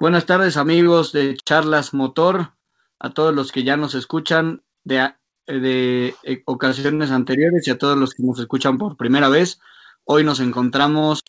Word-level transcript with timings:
Buenas 0.00 0.24
tardes 0.24 0.56
amigos 0.56 1.12
de 1.12 1.36
Charlas 1.36 1.92
Motor, 1.92 2.54
a 2.98 3.10
todos 3.10 3.34
los 3.34 3.52
que 3.52 3.64
ya 3.64 3.76
nos 3.76 3.94
escuchan 3.94 4.62
de, 4.82 5.12
de 5.46 6.14
eh, 6.22 6.42
ocasiones 6.46 7.10
anteriores 7.10 7.68
y 7.68 7.70
a 7.70 7.76
todos 7.76 7.98
los 7.98 8.14
que 8.14 8.22
nos 8.22 8.40
escuchan 8.40 8.78
por 8.78 8.96
primera 8.96 9.28
vez. 9.28 9.60
Hoy 10.04 10.24
nos 10.24 10.40
encontramos 10.40 11.20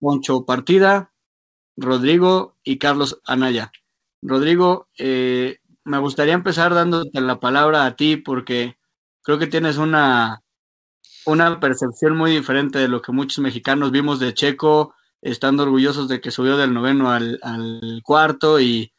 Poncho 0.00 0.44
Partida, 0.44 1.12
Rodrigo 1.76 2.56
y 2.64 2.78
Carlos 2.78 3.20
Anaya. 3.24 3.70
Rodrigo, 4.22 4.88
eh, 4.98 5.60
me 5.84 5.98
gustaría 5.98 6.34
empezar 6.34 6.74
dándote 6.74 7.20
la 7.20 7.38
palabra 7.38 7.86
a 7.86 7.94
ti 7.94 8.16
porque 8.16 8.76
creo 9.22 9.38
que 9.38 9.46
tienes 9.46 9.76
una, 9.76 10.42
una 11.26 11.60
percepción 11.60 12.16
muy 12.16 12.32
diferente 12.32 12.80
de 12.80 12.88
lo 12.88 13.02
que 13.02 13.12
muchos 13.12 13.38
mexicanos 13.38 13.92
vimos 13.92 14.18
de 14.18 14.34
Checo 14.34 14.96
estando 15.22 15.62
orgullosos 15.64 16.08
de 16.08 16.20
que 16.20 16.30
subió 16.30 16.56
del 16.56 16.72
noveno 16.72 17.10
al, 17.10 17.38
cuarto 18.02 18.60
y, 18.60 18.92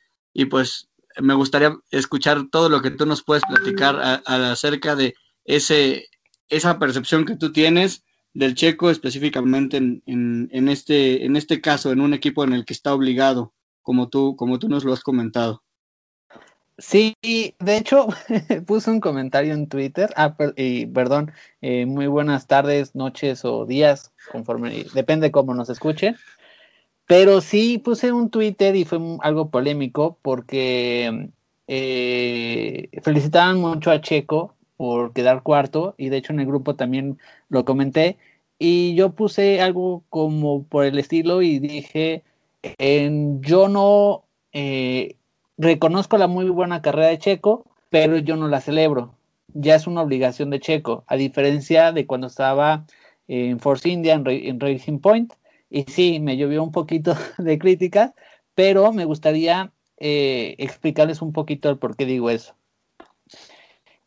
pues 0.50 0.90
me 1.20 1.34
gustaría 1.34 1.76
escuchar 1.92 2.48
todo 2.50 2.70
lo 2.70 2.82
que 2.82 2.92
tú 2.92 3.06
nos 3.06 3.24
puedes 3.24 3.44
platicar 3.44 4.22
acerca 4.26 4.96
de 4.96 5.14
ese, 5.44 6.08
esa 6.50 6.80
percepción 6.80 7.26
que 7.26 7.36
tú 7.36 7.52
tienes 7.52 8.04
del 8.34 8.56
checo 8.56 8.90
específicamente 8.90 9.78
en, 9.78 10.02
en, 10.06 10.70
este, 10.70 11.26
en 11.26 11.36
este 11.36 11.60
caso, 11.60 11.92
en 11.92 12.00
un 12.00 12.14
equipo 12.14 12.44
en 12.44 12.54
el 12.54 12.66
que 12.66 12.74
está 12.74 12.94
obligado, 12.94 13.54
como 13.82 14.10
tú, 14.10 14.36
como 14.36 14.60
tú 14.60 14.70
nos 14.70 14.86
lo 14.86 14.94
has 14.94 15.02
comentado. 15.02 15.64
Sí, 16.81 17.16
de 17.21 17.77
hecho, 17.77 18.07
puse 18.65 18.90
un 18.90 18.99
comentario 19.01 19.54
en 19.54 19.68
Twitter, 19.68 20.10
ah, 20.15 20.35
y, 20.55 20.88
perdón, 20.88 21.32
eh, 21.62 21.85
muy 21.85 22.07
buenas 22.07 22.48
tardes, 22.48 22.96
noches 22.96 23.46
o 23.46 23.68
días, 23.68 24.12
conforme, 24.32 24.85
depende 24.96 25.32
cómo 25.32 25.54
nos 25.54 25.70
escuchen. 25.70 26.15
Pero 27.05 27.41
sí 27.41 27.77
puse 27.77 28.12
un 28.12 28.32
Twitter 28.32 28.76
y 28.76 28.85
fue 28.85 28.99
algo 29.21 29.51
polémico 29.51 30.18
porque 30.23 31.29
eh, 31.68 32.90
felicitaban 33.04 33.60
mucho 33.60 33.91
a 33.91 34.01
Checo 34.01 34.55
por 34.77 35.13
quedar 35.13 35.43
cuarto 35.43 35.93
y 35.98 36.10
de 36.10 36.18
hecho 36.18 36.34
en 36.34 36.40
el 36.40 36.48
grupo 36.48 36.76
también 36.76 37.20
lo 37.49 37.66
comenté 37.66 38.18
y 38.57 38.95
yo 38.95 39.13
puse 39.13 39.62
algo 39.62 40.04
como 40.10 40.63
por 40.63 40.85
el 40.85 40.98
estilo 40.98 41.41
y 41.43 41.60
dije, 41.60 42.23
yo 43.41 43.68
no... 43.68 44.26
Eh, 44.54 45.16
reconozco 45.62 46.17
la 46.17 46.27
muy 46.27 46.49
buena 46.49 46.81
carrera 46.81 47.07
de 47.07 47.20
Checo, 47.20 47.65
pero 47.90 48.17
yo 48.17 48.35
no 48.35 48.48
la 48.48 48.62
celebro. 48.62 49.13
Ya 49.54 49.76
es 49.76 49.85
una 49.85 50.01
obligación 50.01 50.49
de 50.49 50.59
Checo, 50.59 51.04
a 51.07 51.15
diferencia 51.15 51.91
de 51.91 52.07
cuando 52.07 52.27
estaba 52.27 52.85
en 53.27 53.59
Force 53.59 53.87
India, 53.87 54.13
en, 54.15 54.59
Racing 54.59 54.99
Point. 54.99 55.34
Y 55.70 55.84
sí, 55.84 56.20
me 56.20 56.35
llovió 56.35 56.63
un 56.63 56.71
poquito 56.71 57.15
de 57.37 57.59
críticas, 57.59 58.13
pero 58.55 58.91
me 58.91 59.05
gustaría 59.05 59.71
eh, 59.98 60.55
explicarles 60.57 61.21
un 61.21 61.32
poquito 61.32 61.70
el 61.70 61.77
por 61.77 61.95
qué 61.95 62.05
digo 62.05 62.29
eso. 62.29 62.55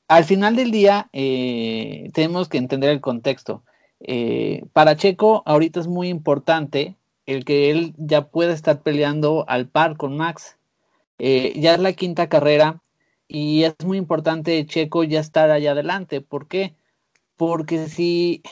Al 0.09 0.25
final 0.25 0.57
del 0.57 0.71
día, 0.73 1.09
eh, 1.13 2.11
tenemos 2.15 2.49
que 2.49 2.59
entender 2.59 2.91
el 2.91 3.01
contexto. 3.01 3.63
Eh, 4.01 4.65
para 4.73 4.97
Checo, 4.97 5.43
ahorita 5.47 5.81
es 5.81 5.87
muy 5.87 6.09
importante 6.09 6.97
el 7.27 7.45
que 7.45 7.71
él 7.71 7.95
ya 7.97 8.29
pueda 8.29 8.53
estar 8.53 8.83
peleando 8.83 9.45
al 9.49 9.69
par 9.69 9.97
con 9.97 10.17
Max. 10.17 10.59
Eh, 11.19 11.59
ya 11.61 11.75
es 11.75 11.81
la 11.81 11.93
quinta 11.93 12.29
carrera 12.29 12.83
y 13.29 13.65
es 13.65 13.75
muy 13.85 13.99
importante 13.99 14.65
Checo 14.67 15.05
ya 15.05 15.21
estar 15.21 15.51
allá 15.51 15.73
adelante. 15.73 16.21
¿Por 16.21 16.49
qué? 16.49 16.75
Porque 17.37 17.89
si 17.89 18.43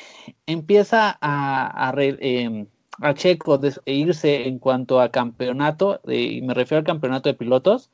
empieza 0.47 1.19
a, 1.21 1.95
em, 1.99 2.67
Checo 3.15 3.61
e 3.87 3.95
irse 3.95 4.49
en 4.49 4.59
cuanto 4.59 5.01
a 5.01 5.11
campeonato, 5.11 6.01
y 6.07 6.43
me 6.43 6.55
refiero 6.55 6.81
al 6.81 6.87
campeonato 6.87 7.29
de 7.29 7.35
pilotos, 7.35 7.91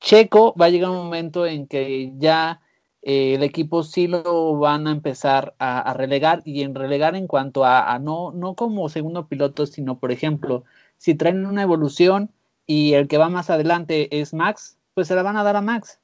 Checo 0.00 0.54
va 0.60 0.66
a 0.66 0.70
llegar 0.70 0.90
un 0.90 0.96
momento 0.98 1.46
en 1.46 1.66
que 1.66 2.12
ya 2.18 2.60
eh, 3.02 3.34
el 3.34 3.42
equipo 3.42 3.82
sí 3.82 4.06
lo 4.08 4.58
van 4.58 4.86
a 4.86 4.92
empezar 4.92 5.54
a, 5.58 5.92
relegar 5.94 6.42
y 6.44 6.62
en 6.62 6.74
relegar 6.74 7.16
en 7.16 7.26
cuanto 7.26 7.64
a, 7.64 7.92
a, 7.92 7.98
no, 7.98 8.32
no 8.32 8.54
como 8.54 8.88
segundo 8.88 9.28
piloto, 9.28 9.66
sino 9.66 9.98
por 9.98 10.12
ejemplo, 10.12 10.64
si 10.98 11.14
traen 11.14 11.46
una 11.46 11.62
evolución, 11.62 12.32
y 12.68 12.92
el 12.92 13.08
que 13.08 13.18
va 13.18 13.30
más 13.30 13.50
adelante 13.50 14.20
es 14.20 14.34
Max, 14.34 14.78
pues 14.94 15.08
se 15.08 15.16
la 15.16 15.22
van 15.22 15.38
a 15.38 15.42
dar 15.42 15.56
a 15.56 15.62
Max. 15.62 16.00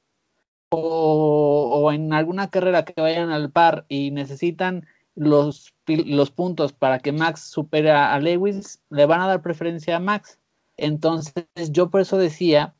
O, 0.71 1.91
en 1.93 2.11
alguna 2.11 2.49
carrera 2.49 2.83
que 2.83 2.99
vayan 2.99 3.29
al 3.29 3.51
par 3.51 3.85
y 3.87 4.09
necesitan 4.11 4.87
los, 5.13 5.73
los 5.85 6.31
puntos 6.31 6.73
para 6.73 6.99
que 6.99 7.11
Max 7.11 7.41
supere 7.41 7.91
a 7.91 8.19
Lewis, 8.19 8.81
le 8.89 9.05
van 9.05 9.21
a 9.21 9.27
dar 9.27 9.43
preferencia 9.43 9.97
a 9.97 9.99
Max. 9.99 10.39
Entonces 10.75 11.45
yo 11.69 11.89
por 11.89 12.01
eso 12.01 12.17
decía 12.17 12.73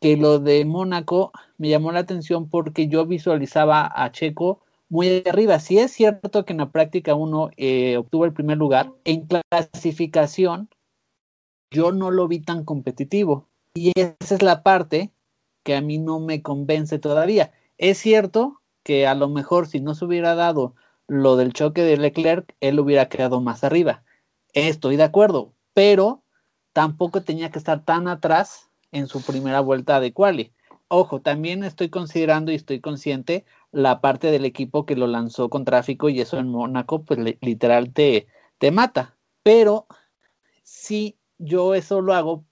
que 0.00 0.16
lo 0.16 0.38
de 0.38 0.64
Mónaco 0.64 1.32
me 1.58 1.68
llamó 1.68 1.90
la 1.90 2.00
atención 2.00 2.48
porque 2.48 2.86
yo 2.86 3.04
visualizaba 3.04 3.90
a 3.92 4.12
Checo 4.12 4.60
muy 4.88 5.24
arriba. 5.26 5.58
Si 5.58 5.78
es 5.78 5.90
cierto 5.90 6.44
que 6.44 6.52
en 6.52 6.60
la 6.60 6.70
práctica 6.70 7.16
uno 7.16 7.50
eh, 7.56 7.96
obtuvo 7.96 8.24
el 8.24 8.32
primer 8.32 8.58
lugar, 8.58 8.92
en 9.04 9.26
clasificación 9.26 10.68
yo 11.70 11.92
no 11.92 12.10
lo 12.10 12.28
vi 12.28 12.40
tan 12.40 12.64
competitivo. 12.64 13.48
Y 13.74 13.92
esa 13.94 14.34
es 14.34 14.42
la 14.42 14.62
parte 14.62 15.12
que 15.62 15.76
a 15.76 15.80
mí 15.80 15.98
no 15.98 16.20
me 16.20 16.42
convence 16.42 16.98
todavía. 16.98 17.52
Es 17.76 17.98
cierto 17.98 18.60
que 18.82 19.06
a 19.06 19.14
lo 19.14 19.28
mejor 19.28 19.66
si 19.66 19.80
no 19.80 19.94
se 19.94 20.04
hubiera 20.04 20.34
dado 20.34 20.74
lo 21.06 21.36
del 21.36 21.52
choque 21.52 21.82
de 21.82 21.96
Leclerc, 21.96 22.54
él 22.60 22.80
hubiera 22.80 23.08
quedado 23.08 23.40
más 23.40 23.64
arriba. 23.64 24.02
Estoy 24.52 24.96
de 24.96 25.04
acuerdo, 25.04 25.52
pero 25.74 26.22
tampoco 26.72 27.22
tenía 27.22 27.50
que 27.50 27.58
estar 27.58 27.84
tan 27.84 28.08
atrás 28.08 28.68
en 28.92 29.06
su 29.06 29.22
primera 29.22 29.60
vuelta 29.60 30.00
de 30.00 30.12
quali. 30.12 30.52
Ojo, 30.88 31.20
también 31.20 31.64
estoy 31.64 31.90
considerando 31.90 32.50
y 32.50 32.54
estoy 32.54 32.80
consciente 32.80 33.44
la 33.72 34.00
parte 34.00 34.30
del 34.30 34.46
equipo 34.46 34.86
que 34.86 34.96
lo 34.96 35.06
lanzó 35.06 35.50
con 35.50 35.64
tráfico 35.64 36.08
y 36.08 36.20
eso 36.20 36.38
en 36.38 36.48
Mónaco, 36.48 37.04
pues 37.04 37.18
literal 37.40 37.92
te, 37.92 38.26
te 38.56 38.70
mata. 38.70 39.16
Pero 39.42 39.86
sí 40.62 41.17
yo 41.38 41.74
eso 41.74 42.00
lo 42.00 42.14
hago 42.14 42.44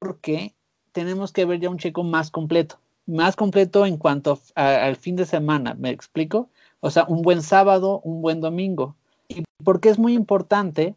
porque 0.00 0.54
tenemos 0.92 1.32
que 1.32 1.44
ver 1.44 1.60
ya 1.60 1.70
un 1.70 1.78
checo 1.78 2.04
más 2.04 2.30
completo, 2.30 2.78
más 3.06 3.36
completo 3.36 3.86
en 3.86 3.96
cuanto 3.96 4.38
al 4.54 4.96
fin 4.96 5.16
de 5.16 5.26
semana, 5.26 5.74
¿me 5.74 5.90
explico? 5.90 6.50
O 6.80 6.90
sea, 6.90 7.04
un 7.08 7.22
buen 7.22 7.42
sábado, 7.42 8.00
un 8.04 8.20
buen 8.20 8.40
domingo. 8.40 8.94
¿Y 9.28 9.44
por 9.64 9.80
qué 9.80 9.88
es 9.88 9.98
muy 9.98 10.14
importante? 10.14 10.94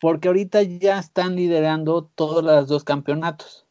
Porque 0.00 0.28
ahorita 0.28 0.62
ya 0.62 0.98
están 0.98 1.34
liderando 1.34 2.04
todos 2.14 2.44
los 2.44 2.68
dos 2.68 2.84
campeonatos 2.84 3.66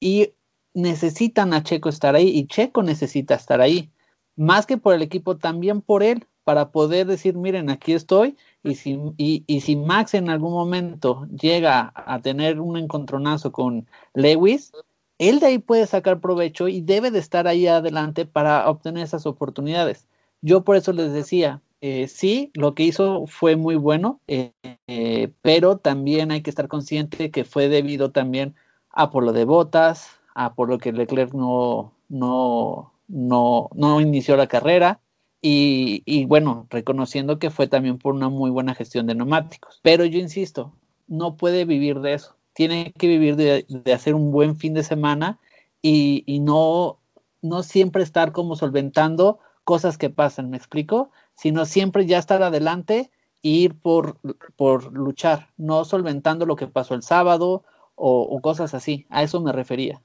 y 0.00 0.32
necesitan 0.74 1.54
a 1.54 1.62
Checo 1.62 1.88
estar 1.88 2.16
ahí 2.16 2.28
y 2.28 2.46
Checo 2.46 2.82
necesita 2.82 3.34
estar 3.34 3.60
ahí, 3.60 3.90
más 4.36 4.66
que 4.66 4.76
por 4.76 4.94
el 4.94 5.02
equipo, 5.02 5.36
también 5.36 5.80
por 5.80 6.02
él, 6.02 6.26
para 6.44 6.70
poder 6.72 7.06
decir, 7.06 7.36
miren, 7.36 7.70
aquí 7.70 7.92
estoy 7.92 8.36
y 8.62 8.74
si, 8.74 8.98
y, 9.16 9.60
si 9.60 9.76
Max 9.76 10.14
en 10.14 10.28
algún 10.28 10.52
momento 10.52 11.26
llega 11.28 11.92
a 11.94 12.20
tener 12.20 12.60
un 12.60 12.76
encontronazo 12.76 13.52
con 13.52 13.86
Lewis, 14.14 14.72
él 15.18 15.40
de 15.40 15.46
ahí 15.46 15.58
puede 15.58 15.86
sacar 15.86 16.20
provecho 16.20 16.68
y 16.68 16.80
debe 16.80 17.10
de 17.10 17.18
estar 17.18 17.46
ahí 17.46 17.66
adelante 17.66 18.26
para 18.26 18.68
obtener 18.68 19.04
esas 19.04 19.26
oportunidades. 19.26 20.06
Yo 20.42 20.64
por 20.64 20.76
eso 20.76 20.92
les 20.92 21.12
decía, 21.12 21.62
eh, 21.82 22.08
sí, 22.08 22.50
lo 22.54 22.74
que 22.74 22.84
hizo 22.84 23.26
fue 23.26 23.56
muy 23.56 23.76
bueno, 23.76 24.20
eh, 24.28 24.52
eh, 24.86 25.32
pero 25.42 25.78
también 25.78 26.30
hay 26.30 26.42
que 26.42 26.50
estar 26.50 26.68
consciente 26.68 27.30
que 27.30 27.44
fue 27.44 27.68
debido 27.68 28.10
también 28.12 28.54
a 28.90 29.10
por 29.10 29.24
lo 29.24 29.32
de 29.32 29.44
botas, 29.44 30.08
a 30.34 30.54
por 30.54 30.68
lo 30.68 30.78
que 30.78 30.92
Leclerc 30.92 31.32
no, 31.32 31.92
no, 32.08 32.92
no, 33.08 33.70
no 33.74 34.00
inició 34.00 34.36
la 34.36 34.46
carrera, 34.46 35.00
y, 35.42 36.24
bueno, 36.26 36.66
reconociendo 36.70 37.38
que 37.38 37.50
fue 37.50 37.66
también 37.66 37.98
por 37.98 38.14
una 38.14 38.28
muy 38.28 38.50
buena 38.50 38.74
gestión 38.74 39.06
de 39.06 39.14
neumáticos. 39.14 39.80
Pero 39.82 40.04
yo 40.04 40.18
insisto, 40.18 40.74
no 41.06 41.36
puede 41.36 41.64
vivir 41.64 42.00
de 42.00 42.14
eso. 42.14 42.36
Tiene 42.52 42.92
que 42.98 43.06
vivir 43.06 43.36
de, 43.36 43.66
hacer 43.92 44.14
un 44.14 44.32
buen 44.32 44.56
fin 44.56 44.74
de 44.74 44.82
semana 44.82 45.38
y, 45.80 46.40
no, 46.42 46.98
no 47.40 47.62
siempre 47.62 48.02
estar 48.02 48.32
como 48.32 48.56
solventando 48.56 49.38
cosas 49.64 49.96
que 49.96 50.10
pasan, 50.10 50.50
¿me 50.50 50.56
explico? 50.56 51.10
Sino 51.34 51.64
siempre 51.64 52.06
ya 52.06 52.18
estar 52.18 52.42
adelante 52.42 53.10
e 53.42 53.48
ir 53.48 53.74
por, 53.78 54.18
por 54.56 54.92
luchar, 54.92 55.48
no 55.56 55.86
solventando 55.86 56.44
lo 56.44 56.56
que 56.56 56.66
pasó 56.66 56.94
el 56.94 57.02
sábado 57.02 57.64
o, 57.94 58.40
cosas 58.42 58.74
así. 58.74 59.06
A 59.08 59.22
eso 59.22 59.40
me 59.40 59.52
refería. 59.52 60.02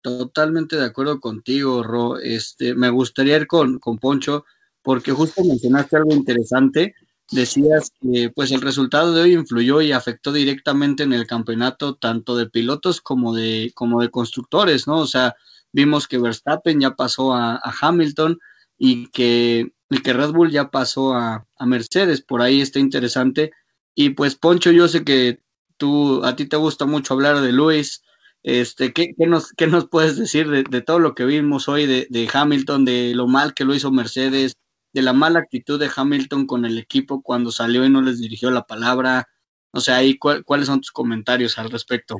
Totalmente 0.00 0.76
de 0.76 0.84
acuerdo 0.84 1.20
contigo, 1.20 1.82
Ro. 1.82 2.18
Este, 2.18 2.74
me 2.74 2.90
gustaría 2.90 3.36
ir 3.36 3.46
con, 3.46 3.78
con 3.78 3.98
Poncho 3.98 4.44
porque 4.86 5.10
justo 5.10 5.42
mencionaste 5.42 5.96
algo 5.96 6.14
interesante. 6.14 6.94
Decías 7.32 7.90
que 8.00 8.30
pues 8.32 8.52
el 8.52 8.60
resultado 8.60 9.12
de 9.12 9.22
hoy 9.22 9.32
influyó 9.32 9.80
y 9.80 9.90
afectó 9.90 10.32
directamente 10.32 11.02
en 11.02 11.12
el 11.12 11.26
campeonato 11.26 11.96
tanto 11.96 12.36
de 12.36 12.48
pilotos 12.48 13.00
como 13.00 13.34
de, 13.34 13.72
como 13.74 14.00
de 14.00 14.12
constructores, 14.12 14.86
¿no? 14.86 14.98
O 14.98 15.08
sea, 15.08 15.34
vimos 15.72 16.06
que 16.06 16.18
Verstappen 16.18 16.78
ya 16.78 16.94
pasó 16.94 17.34
a, 17.34 17.60
Hamilton 17.80 18.38
y 18.78 19.08
que, 19.08 19.72
que 20.04 20.12
Red 20.12 20.30
Bull 20.30 20.52
ya 20.52 20.70
pasó 20.70 21.14
a, 21.14 21.48
a 21.58 21.66
Mercedes, 21.66 22.22
por 22.22 22.40
ahí 22.40 22.60
está 22.60 22.78
interesante. 22.78 23.50
Y 23.92 24.10
pues 24.10 24.36
Poncho, 24.36 24.70
yo 24.70 24.86
sé 24.86 25.02
que 25.02 25.40
tú, 25.78 26.24
a 26.24 26.36
ti 26.36 26.46
te 26.46 26.56
gusta 26.56 26.86
mucho 26.86 27.14
hablar 27.14 27.40
de 27.40 27.50
Luis. 27.50 28.04
Este, 28.44 28.92
¿qué, 28.92 29.16
nos, 29.18 29.50
qué 29.54 29.66
nos 29.66 29.88
puedes 29.88 30.16
decir 30.16 30.48
de, 30.48 30.80
todo 30.80 31.00
lo 31.00 31.16
que 31.16 31.24
vimos 31.24 31.68
hoy 31.68 31.86
de, 31.86 32.30
Hamilton, 32.32 32.84
de 32.84 33.16
lo 33.16 33.26
mal 33.26 33.52
que 33.52 33.64
lo 33.64 33.74
hizo 33.74 33.90
Mercedes, 33.90 34.54
de 34.96 35.02
la 35.02 35.12
mala 35.12 35.40
actitud 35.40 35.78
de 35.78 35.90
Hamilton 35.94 36.46
con 36.46 36.64
el 36.64 36.78
equipo 36.78 37.20
cuando 37.20 37.52
salió 37.52 37.84
y 37.84 37.90
no 37.90 38.00
les 38.00 38.18
dirigió 38.18 38.50
la 38.50 38.66
palabra? 38.66 39.28
O 39.70 39.80
sea, 39.80 39.96
ahí, 39.96 40.18
¿cuáles 40.18 40.68
son 40.68 40.80
tus 40.80 40.90
comentarios 40.90 41.58
al 41.58 41.70
respecto? 41.70 42.16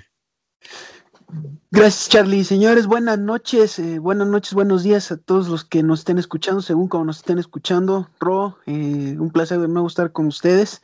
Gracias, 1.71 2.11
Charlie. 2.11 2.45
Señores, 2.45 2.87
buenas 2.87 3.19
noches, 3.19 3.79
eh, 3.79 3.99
buenas 3.99 4.29
noches, 4.29 4.53
buenos 4.53 4.83
días 4.83 5.11
a 5.11 5.17
todos 5.17 5.49
los 5.49 5.65
que 5.65 5.83
nos 5.83 6.01
estén 6.01 6.19
escuchando, 6.19 6.61
según 6.61 6.89
como 6.89 7.07
nos 7.07 7.17
estén 7.17 7.39
escuchando. 7.39 8.11
Ro, 8.21 8.59
eh, 8.67 9.17
un 9.19 9.31
placer 9.31 9.59
de 9.59 9.69
nuevo 9.69 9.89
estar 9.89 10.13
con 10.13 10.27
ustedes. 10.27 10.83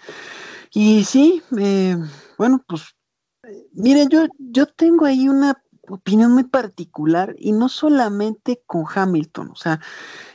Y 0.73 1.05
sí, 1.05 1.43
eh, 1.59 1.99
bueno, 2.39 2.65
pues, 2.67 2.85
miren, 3.75 4.09
yo, 4.09 4.25
yo 4.39 4.65
tengo 4.65 5.05
ahí 5.05 5.29
una 5.29 5.62
opinión 5.95 6.33
muy 6.33 6.45
particular 6.45 7.35
y 7.39 7.53
no 7.53 7.69
solamente 7.69 8.63
con 8.67 8.85
Hamilton, 8.93 9.51
o 9.51 9.57
sea, 9.57 9.81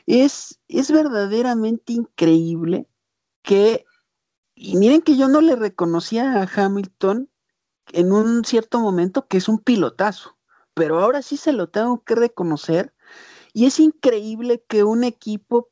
es, 0.05 0.59
es 0.67 0.91
verdaderamente 0.91 1.93
increíble 1.93 2.87
que, 3.41 3.85
y 4.55 4.77
miren 4.77 5.01
que 5.01 5.17
yo 5.17 5.27
no 5.27 5.41
le 5.41 5.55
reconocía 5.55 6.41
a 6.41 6.49
Hamilton 6.53 7.29
en 7.93 8.11
un 8.11 8.43
cierto 8.45 8.79
momento 8.79 9.27
que 9.27 9.37
es 9.37 9.47
un 9.47 9.59
pilotazo, 9.59 10.37
pero 10.73 10.99
ahora 10.99 11.21
sí 11.21 11.37
se 11.37 11.53
lo 11.53 11.69
tengo 11.69 12.03
que 12.03 12.15
reconocer 12.15 12.93
y 13.53 13.65
es 13.65 13.79
increíble 13.79 14.63
que 14.67 14.83
un 14.83 15.03
equipo 15.03 15.69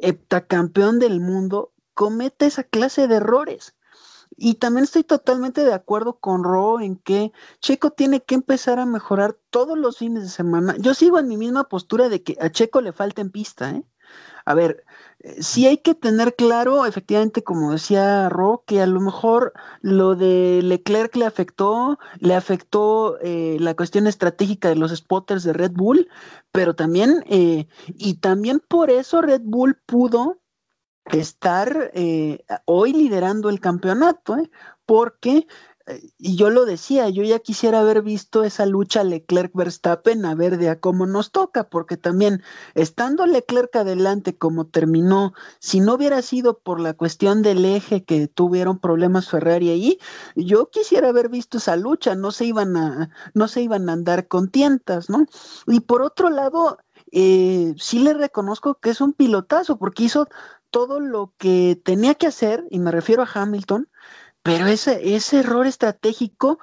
heptacampeón 0.00 0.98
del 0.98 1.20
mundo 1.20 1.74
cometa 1.94 2.46
esa 2.46 2.64
clase 2.64 3.08
de 3.08 3.16
errores. 3.16 3.76
Y 4.42 4.54
también 4.54 4.84
estoy 4.84 5.04
totalmente 5.04 5.62
de 5.62 5.74
acuerdo 5.74 6.18
con 6.18 6.44
Ro 6.44 6.80
en 6.80 6.96
que 6.96 7.30
Checo 7.60 7.90
tiene 7.90 8.22
que 8.22 8.34
empezar 8.34 8.78
a 8.78 8.86
mejorar 8.86 9.36
todos 9.50 9.76
los 9.76 9.98
fines 9.98 10.22
de 10.22 10.30
semana. 10.30 10.76
Yo 10.78 10.94
sigo 10.94 11.18
en 11.18 11.28
mi 11.28 11.36
misma 11.36 11.64
postura 11.64 12.08
de 12.08 12.22
que 12.22 12.38
a 12.40 12.48
Checo 12.48 12.80
le 12.80 12.94
falta 12.94 13.20
en 13.20 13.30
pista, 13.30 13.70
¿eh? 13.70 13.84
A 14.46 14.54
ver, 14.54 14.86
eh, 15.18 15.42
sí 15.42 15.66
hay 15.66 15.76
que 15.76 15.94
tener 15.94 16.34
claro, 16.34 16.86
efectivamente, 16.86 17.44
como 17.44 17.72
decía 17.72 18.30
Ro, 18.30 18.64
que 18.66 18.80
a 18.80 18.86
lo 18.86 19.00
mejor 19.00 19.52
lo 19.82 20.16
de 20.16 20.60
Leclerc 20.62 21.14
le 21.16 21.26
afectó, 21.26 21.98
le 22.18 22.34
afectó 22.34 23.18
eh, 23.20 23.58
la 23.60 23.74
cuestión 23.76 24.06
estratégica 24.06 24.70
de 24.70 24.76
los 24.76 24.96
spotters 24.96 25.44
de 25.44 25.52
Red 25.52 25.72
Bull, 25.72 26.08
pero 26.50 26.74
también, 26.74 27.22
eh, 27.26 27.68
y 27.88 28.14
también 28.14 28.58
por 28.66 28.90
eso 28.90 29.20
Red 29.20 29.42
Bull 29.44 29.76
pudo 29.84 30.38
estar 31.06 31.92
hoy 32.64 32.92
liderando 32.92 33.48
el 33.48 33.60
campeonato, 33.60 34.36
porque 34.86 35.46
y 36.18 36.36
yo 36.36 36.50
lo 36.50 36.64
decía, 36.64 37.08
yo 37.08 37.22
ya 37.22 37.38
quisiera 37.38 37.80
haber 37.80 38.02
visto 38.02 38.44
esa 38.44 38.66
lucha 38.66 39.02
Leclerc-Verstappen 39.02 40.24
a 40.24 40.34
ver 40.34 40.58
de 40.58 40.68
a 40.68 40.78
cómo 40.78 41.06
nos 41.06 41.32
toca, 41.32 41.68
porque 41.68 41.96
también 41.96 42.42
estando 42.74 43.26
Leclerc 43.26 43.74
adelante 43.76 44.36
como 44.36 44.66
terminó, 44.66 45.32
si 45.58 45.80
no 45.80 45.94
hubiera 45.94 46.22
sido 46.22 46.58
por 46.58 46.80
la 46.80 46.94
cuestión 46.94 47.42
del 47.42 47.64
eje 47.64 48.04
que 48.04 48.28
tuvieron 48.28 48.78
problemas 48.78 49.28
Ferrari 49.28 49.70
ahí, 49.70 49.98
yo 50.36 50.70
quisiera 50.70 51.08
haber 51.08 51.28
visto 51.28 51.58
esa 51.58 51.76
lucha, 51.76 52.14
no 52.14 52.30
se 52.30 52.44
iban 52.44 52.76
a, 52.76 53.10
no 53.34 53.48
se 53.48 53.62
iban 53.62 53.88
a 53.88 53.94
andar 53.94 54.28
con 54.28 54.50
tientas, 54.50 55.10
¿no? 55.10 55.26
Y 55.66 55.80
por 55.80 56.02
otro 56.02 56.30
lado, 56.30 56.78
eh, 57.12 57.74
sí 57.78 57.98
le 58.00 58.14
reconozco 58.14 58.74
que 58.74 58.90
es 58.90 59.00
un 59.00 59.12
pilotazo, 59.12 59.78
porque 59.78 60.04
hizo 60.04 60.28
todo 60.70 61.00
lo 61.00 61.34
que 61.38 61.80
tenía 61.84 62.14
que 62.14 62.26
hacer, 62.26 62.64
y 62.70 62.78
me 62.78 62.90
refiero 62.90 63.22
a 63.22 63.28
Hamilton, 63.32 63.88
pero 64.42 64.66
ese, 64.66 65.14
ese 65.14 65.40
error 65.40 65.66
estratégico, 65.66 66.58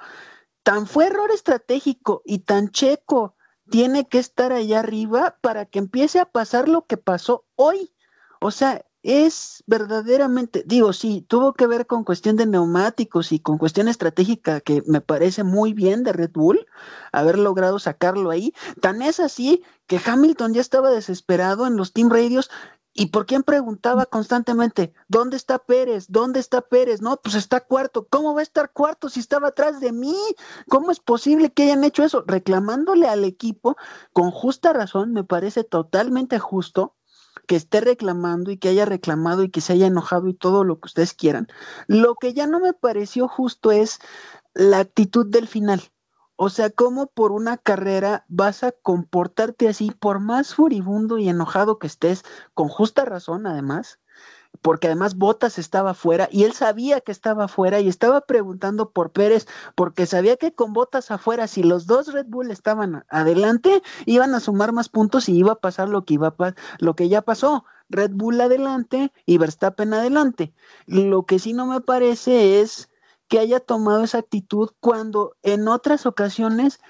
tan 0.62 0.86
fue 0.86 1.06
error 1.06 1.30
estratégico 1.30 2.22
y 2.24 2.40
tan 2.40 2.70
checo 2.70 3.36
tiene 3.70 4.08
que 4.08 4.18
estar 4.18 4.52
allá 4.52 4.80
arriba 4.80 5.38
para 5.40 5.66
que 5.66 5.78
empiece 5.78 6.20
a 6.20 6.26
pasar 6.26 6.68
lo 6.68 6.86
que 6.86 6.96
pasó 6.96 7.44
hoy. 7.54 7.92
O 8.40 8.50
sea, 8.50 8.84
es 9.02 9.62
verdaderamente, 9.66 10.64
digo, 10.66 10.92
sí, 10.92 11.24
tuvo 11.28 11.54
que 11.54 11.66
ver 11.66 11.86
con 11.86 12.04
cuestión 12.04 12.36
de 12.36 12.46
neumáticos 12.46 13.32
y 13.32 13.38
con 13.38 13.56
cuestión 13.56 13.88
estratégica 13.88 14.60
que 14.60 14.82
me 14.86 15.00
parece 15.00 15.44
muy 15.44 15.72
bien 15.72 16.02
de 16.02 16.12
Red 16.12 16.32
Bull 16.32 16.66
haber 17.12 17.38
logrado 17.38 17.78
sacarlo 17.78 18.30
ahí. 18.30 18.52
Tan 18.80 19.02
es 19.02 19.20
así 19.20 19.62
que 19.86 20.00
Hamilton 20.04 20.54
ya 20.54 20.60
estaba 20.60 20.90
desesperado 20.90 21.66
en 21.66 21.76
los 21.76 21.92
team 21.92 22.10
radios 22.10 22.50
¿Y 22.98 23.06
por 23.06 23.26
quién 23.26 23.44
preguntaba 23.44 24.06
constantemente? 24.06 24.92
¿Dónde 25.06 25.36
está 25.36 25.60
Pérez? 25.60 26.06
¿Dónde 26.08 26.40
está 26.40 26.62
Pérez? 26.62 27.00
No, 27.00 27.16
pues 27.16 27.36
está 27.36 27.60
cuarto. 27.60 28.08
¿Cómo 28.10 28.34
va 28.34 28.40
a 28.40 28.42
estar 28.42 28.72
cuarto 28.72 29.08
si 29.08 29.20
estaba 29.20 29.48
atrás 29.48 29.78
de 29.78 29.92
mí? 29.92 30.16
¿Cómo 30.68 30.90
es 30.90 30.98
posible 30.98 31.52
que 31.52 31.62
hayan 31.62 31.84
hecho 31.84 32.02
eso? 32.02 32.24
Reclamándole 32.26 33.06
al 33.06 33.22
equipo 33.22 33.76
con 34.12 34.32
justa 34.32 34.72
razón, 34.72 35.12
me 35.12 35.22
parece 35.22 35.62
totalmente 35.62 36.40
justo 36.40 36.96
que 37.46 37.54
esté 37.54 37.80
reclamando 37.80 38.50
y 38.50 38.58
que 38.58 38.68
haya 38.68 38.84
reclamado 38.84 39.44
y 39.44 39.50
que 39.50 39.60
se 39.60 39.74
haya 39.74 39.86
enojado 39.86 40.26
y 40.26 40.34
todo 40.34 40.64
lo 40.64 40.80
que 40.80 40.86
ustedes 40.86 41.14
quieran. 41.14 41.46
Lo 41.86 42.16
que 42.16 42.34
ya 42.34 42.48
no 42.48 42.58
me 42.58 42.72
pareció 42.72 43.28
justo 43.28 43.70
es 43.70 44.00
la 44.54 44.80
actitud 44.80 45.24
del 45.24 45.46
final. 45.46 45.82
O 46.40 46.50
sea, 46.50 46.70
¿cómo 46.70 47.08
por 47.08 47.32
una 47.32 47.56
carrera 47.56 48.24
vas 48.28 48.62
a 48.62 48.70
comportarte 48.70 49.68
así, 49.68 49.90
por 49.90 50.20
más 50.20 50.54
furibundo 50.54 51.18
y 51.18 51.28
enojado 51.28 51.80
que 51.80 51.88
estés, 51.88 52.24
con 52.54 52.68
justa 52.68 53.04
razón 53.04 53.44
además? 53.48 53.98
Porque 54.62 54.86
además 54.86 55.16
Botas 55.16 55.58
estaba 55.58 55.90
afuera 55.90 56.28
y 56.30 56.44
él 56.44 56.52
sabía 56.52 57.00
que 57.00 57.10
estaba 57.10 57.46
afuera 57.46 57.80
y 57.80 57.88
estaba 57.88 58.20
preguntando 58.20 58.92
por 58.92 59.10
Pérez 59.10 59.48
porque 59.74 60.06
sabía 60.06 60.36
que 60.36 60.54
con 60.54 60.72
Botas 60.74 61.10
afuera, 61.10 61.48
si 61.48 61.64
los 61.64 61.88
dos 61.88 62.12
Red 62.12 62.26
Bull 62.28 62.52
estaban 62.52 63.04
adelante, 63.08 63.82
iban 64.06 64.32
a 64.36 64.38
sumar 64.38 64.70
más 64.70 64.88
puntos 64.88 65.28
y 65.28 65.36
iba 65.36 65.54
a 65.54 65.60
pasar 65.60 65.88
lo 65.88 66.04
que 66.04 66.14
iba 66.14 66.36
a 66.38 66.54
lo 66.78 66.94
que 66.94 67.08
ya 67.08 67.22
pasó. 67.22 67.64
Red 67.88 68.12
Bull 68.12 68.40
adelante 68.40 69.12
y 69.26 69.38
Verstappen 69.38 69.92
adelante. 69.92 70.54
Lo 70.86 71.26
que 71.26 71.40
sí 71.40 71.52
no 71.52 71.66
me 71.66 71.80
parece 71.80 72.60
es 72.60 72.87
que 73.28 73.38
haya 73.38 73.60
tomado 73.60 74.04
esa 74.04 74.18
actitud 74.18 74.70
cuando 74.80 75.36
en 75.42 75.68
otras 75.68 76.06
ocasiones 76.06 76.80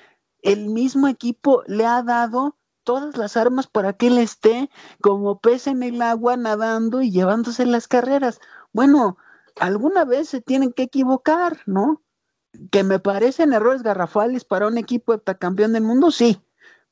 el 0.42 0.68
mismo 0.68 1.08
equipo 1.08 1.62
le 1.66 1.84
ha 1.84 2.02
dado 2.02 2.56
todas 2.84 3.16
las 3.18 3.36
armas 3.36 3.66
para 3.66 3.92
que 3.92 4.06
él 4.06 4.18
esté 4.18 4.70
como 5.02 5.40
pez 5.40 5.66
en 5.66 5.82
el 5.82 6.00
agua 6.00 6.36
nadando 6.36 7.02
y 7.02 7.10
llevándose 7.10 7.66
las 7.66 7.88
carreras. 7.88 8.40
Bueno, 8.72 9.18
alguna 9.60 10.04
vez 10.04 10.28
se 10.30 10.40
tienen 10.40 10.72
que 10.72 10.84
equivocar, 10.84 11.58
¿no? 11.66 12.02
Que 12.70 12.84
me 12.84 12.98
parecen 12.98 13.52
errores 13.52 13.82
garrafales 13.82 14.44
para 14.44 14.68
un 14.68 14.78
equipo 14.78 15.12
heptacampeón 15.12 15.74
del 15.74 15.82
mundo, 15.82 16.10
sí, 16.10 16.40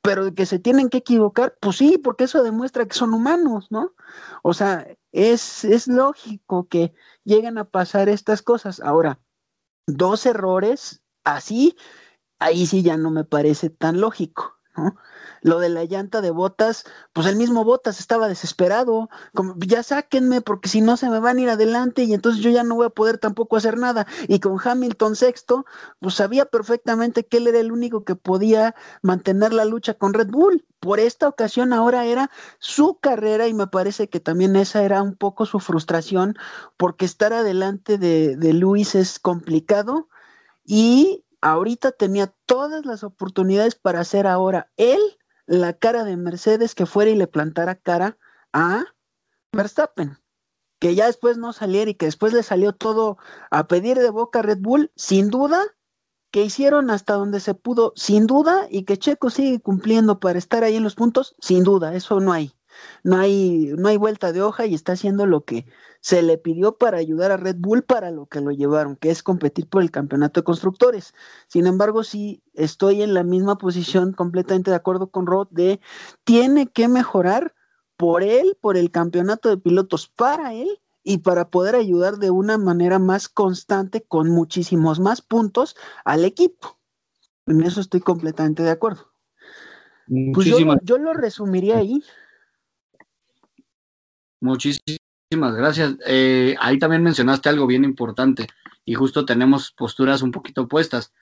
pero 0.02 0.34
que 0.34 0.46
se 0.46 0.58
tienen 0.58 0.90
que 0.90 0.98
equivocar, 0.98 1.56
pues 1.60 1.76
sí, 1.76 1.98
porque 1.98 2.24
eso 2.24 2.42
demuestra 2.42 2.86
que 2.86 2.94
son 2.94 3.14
humanos, 3.14 3.68
¿no? 3.70 3.94
O 4.42 4.54
sea, 4.54 4.86
es, 5.12 5.64
es 5.64 5.88
lógico 5.88 6.68
que 6.68 6.92
lleguen 7.24 7.58
a 7.58 7.64
pasar 7.64 8.08
estas 8.08 8.42
cosas. 8.42 8.80
Ahora, 8.80 9.18
dos 9.86 10.26
errores 10.26 11.02
así, 11.24 11.76
ahí 12.38 12.66
sí 12.66 12.82
ya 12.82 12.96
no 12.96 13.10
me 13.10 13.24
parece 13.24 13.70
tan 13.70 14.00
lógico, 14.00 14.58
¿no? 14.76 14.96
Lo 15.46 15.60
de 15.60 15.68
la 15.68 15.84
llanta 15.84 16.20
de 16.22 16.32
botas, 16.32 16.82
pues 17.12 17.28
el 17.28 17.36
mismo 17.36 17.62
botas 17.62 18.00
estaba 18.00 18.26
desesperado, 18.26 19.08
como 19.32 19.54
ya 19.64 19.84
sáquenme 19.84 20.40
porque 20.40 20.68
si 20.68 20.80
no 20.80 20.96
se 20.96 21.08
me 21.08 21.20
van 21.20 21.38
a 21.38 21.40
ir 21.40 21.48
adelante 21.50 22.02
y 22.02 22.14
entonces 22.14 22.42
yo 22.42 22.50
ya 22.50 22.64
no 22.64 22.74
voy 22.74 22.86
a 22.86 22.90
poder 22.90 23.18
tampoco 23.18 23.56
hacer 23.56 23.78
nada. 23.78 24.08
Y 24.26 24.40
con 24.40 24.58
Hamilton 24.58 25.14
sexto, 25.14 25.64
pues 26.00 26.14
sabía 26.16 26.46
perfectamente 26.46 27.24
que 27.24 27.36
él 27.36 27.46
era 27.46 27.60
el 27.60 27.70
único 27.70 28.02
que 28.02 28.16
podía 28.16 28.74
mantener 29.02 29.52
la 29.52 29.64
lucha 29.64 29.94
con 29.94 30.14
Red 30.14 30.30
Bull. 30.30 30.66
Por 30.80 30.98
esta 30.98 31.28
ocasión 31.28 31.72
ahora 31.72 32.06
era 32.06 32.28
su 32.58 32.98
carrera 32.98 33.46
y 33.46 33.54
me 33.54 33.68
parece 33.68 34.08
que 34.08 34.18
también 34.18 34.56
esa 34.56 34.82
era 34.82 35.00
un 35.00 35.14
poco 35.14 35.46
su 35.46 35.60
frustración 35.60 36.34
porque 36.76 37.04
estar 37.04 37.32
adelante 37.32 37.98
de, 37.98 38.36
de 38.36 38.52
Luis 38.52 38.96
es 38.96 39.20
complicado 39.20 40.08
y 40.64 41.24
ahorita 41.40 41.92
tenía 41.92 42.34
todas 42.46 42.84
las 42.84 43.04
oportunidades 43.04 43.76
para 43.76 44.00
hacer 44.00 44.26
ahora 44.26 44.72
él 44.76 45.00
la 45.46 45.72
cara 45.72 46.04
de 46.04 46.16
Mercedes 46.16 46.74
que 46.74 46.86
fuera 46.86 47.10
y 47.10 47.16
le 47.16 47.26
plantara 47.26 47.76
cara 47.76 48.18
a 48.52 48.84
Verstappen, 49.52 50.18
que 50.78 50.94
ya 50.94 51.06
después 51.06 51.38
no 51.38 51.52
saliera 51.52 51.90
y 51.90 51.94
que 51.94 52.06
después 52.06 52.32
le 52.32 52.42
salió 52.42 52.72
todo 52.72 53.18
a 53.50 53.66
pedir 53.66 53.98
de 53.98 54.10
boca 54.10 54.40
a 54.40 54.42
Red 54.42 54.58
Bull, 54.60 54.92
sin 54.96 55.30
duda, 55.30 55.62
que 56.30 56.42
hicieron 56.42 56.90
hasta 56.90 57.14
donde 57.14 57.40
se 57.40 57.54
pudo, 57.54 57.92
sin 57.96 58.26
duda, 58.26 58.66
y 58.70 58.84
que 58.84 58.98
Checo 58.98 59.30
sigue 59.30 59.60
cumpliendo 59.60 60.20
para 60.20 60.38
estar 60.38 60.64
ahí 60.64 60.76
en 60.76 60.82
los 60.82 60.94
puntos, 60.94 61.36
sin 61.40 61.64
duda, 61.64 61.94
eso 61.94 62.20
no 62.20 62.32
hay. 62.32 62.55
No 63.02 63.18
hay, 63.18 63.72
no 63.76 63.88
hay 63.88 63.96
vuelta 63.96 64.32
de 64.32 64.42
hoja 64.42 64.66
y 64.66 64.74
está 64.74 64.92
haciendo 64.92 65.26
lo 65.26 65.44
que 65.44 65.66
se 66.00 66.22
le 66.22 66.38
pidió 66.38 66.76
para 66.76 66.98
ayudar 66.98 67.30
a 67.32 67.36
Red 67.36 67.56
Bull 67.58 67.82
para 67.82 68.10
lo 68.10 68.26
que 68.26 68.40
lo 68.40 68.50
llevaron, 68.50 68.96
que 68.96 69.10
es 69.10 69.22
competir 69.22 69.68
por 69.68 69.82
el 69.82 69.90
campeonato 69.90 70.40
de 70.40 70.44
constructores. 70.44 71.14
Sin 71.48 71.66
embargo, 71.66 72.04
sí 72.04 72.42
estoy 72.54 73.02
en 73.02 73.14
la 73.14 73.22
misma 73.22 73.58
posición, 73.58 74.12
completamente 74.12 74.70
de 74.70 74.76
acuerdo 74.76 75.08
con 75.08 75.26
Rod, 75.26 75.48
de 75.50 75.80
tiene 76.24 76.68
que 76.68 76.88
mejorar 76.88 77.54
por 77.96 78.22
él, 78.22 78.56
por 78.60 78.76
el 78.76 78.90
campeonato 78.90 79.48
de 79.48 79.56
pilotos 79.56 80.08
para 80.08 80.54
él 80.54 80.80
y 81.02 81.18
para 81.18 81.50
poder 81.50 81.76
ayudar 81.76 82.18
de 82.18 82.30
una 82.30 82.58
manera 82.58 82.98
más 82.98 83.28
constante 83.28 84.02
con 84.02 84.28
muchísimos 84.28 85.00
más 85.00 85.22
puntos 85.22 85.76
al 86.04 86.24
equipo. 86.24 86.78
En 87.46 87.62
eso 87.62 87.80
estoy 87.80 88.00
completamente 88.00 88.62
de 88.62 88.70
acuerdo. 88.70 89.12
Pues 90.34 90.46
yo, 90.82 90.98
lo 90.98 91.12
resumiría 91.14 91.78
ahí. 91.78 92.02
Muchísimas 94.40 95.54
gracias. 95.54 95.96
Eh, 96.06 96.54
ahí 96.60 96.78
también 96.78 97.02
mencionaste 97.02 97.48
algo 97.48 97.66
bien 97.66 97.84
importante 97.84 98.46
y 98.84 98.94
justo 98.94 99.24
tenemos 99.24 99.72
posturas 99.72 100.22
un 100.22 100.30
poquito 100.30 100.62
opuestas. 100.62 101.12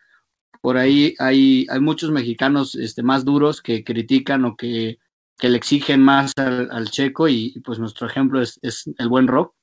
Por 0.60 0.76
ahí 0.76 1.14
hay, 1.18 1.66
hay 1.70 1.80
muchos 1.80 2.10
mexicanos 2.10 2.74
este, 2.74 3.02
más 3.02 3.24
duros 3.24 3.62
que 3.62 3.84
critican 3.84 4.44
o 4.44 4.56
que, 4.56 4.98
le 5.42 5.56
exigen 5.56 6.00
más 6.00 6.32
al, 6.36 6.90
checo 6.90 7.28
y, 7.28 7.60
pues 7.64 7.78
nuestro 7.78 8.06
ejemplo 8.06 8.40
es, 8.40 8.58
es, 8.62 8.84
el 8.98 9.08
buen 9.08 9.28
Rock, 9.28 9.54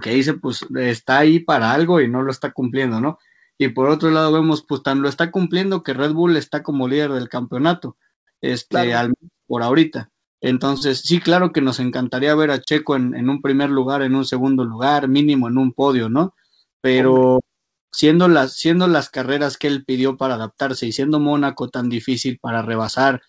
que 0.00 0.10
dice 0.10 0.34
pues 0.34 0.64
está 0.76 1.18
ahí 1.18 1.40
para 1.40 1.72
algo 1.72 2.00
y 2.00 2.08
no 2.08 2.22
lo 2.22 2.30
está 2.30 2.52
cumpliendo, 2.52 3.00
¿no? 3.00 3.18
Y 3.58 3.68
por 3.68 3.88
otro 3.88 4.10
lado 4.10 4.32
vemos 4.32 4.64
pues 4.66 4.82
tan 4.82 5.02
lo 5.02 5.08
está 5.08 5.30
cumpliendo 5.30 5.82
que 5.82 5.94
Red 5.94 6.12
Bull 6.12 6.36
está 6.36 6.62
como 6.62 6.86
líder 6.88 7.12
del 7.12 7.28
campeonato, 7.28 7.96
este, 8.40 8.94
por 9.46 9.62
ahorita. 9.62 10.10
Entonces, 10.46 11.00
sí, 11.00 11.20
claro 11.20 11.52
que 11.52 11.62
nos 11.62 11.80
encantaría 11.80 12.34
ver 12.34 12.50
a 12.50 12.60
Checo 12.60 12.96
en, 12.96 13.14
en, 13.14 13.30
un 13.30 13.40
primer 13.40 13.70
lugar, 13.70 14.02
en 14.02 14.14
un 14.14 14.26
segundo 14.26 14.62
lugar, 14.62 15.08
mínimo 15.08 15.48
en 15.48 15.56
un 15.56 15.72
podio, 15.72 16.10
¿no? 16.10 16.34
Pero 16.82 17.40
siendo 17.90 18.28
las, 18.28 18.52
siendo 18.52 18.86
las 18.86 19.08
carreras 19.08 19.56
que 19.56 19.68
él 19.68 19.86
pidió 19.86 20.18
para 20.18 20.34
adaptarse 20.34 20.86
y 20.86 20.92
siendo 20.92 21.18
Mónaco 21.18 21.70
tan 21.70 21.88
difícil 21.88 22.38
para 22.38 22.60
rebasar 22.60 23.22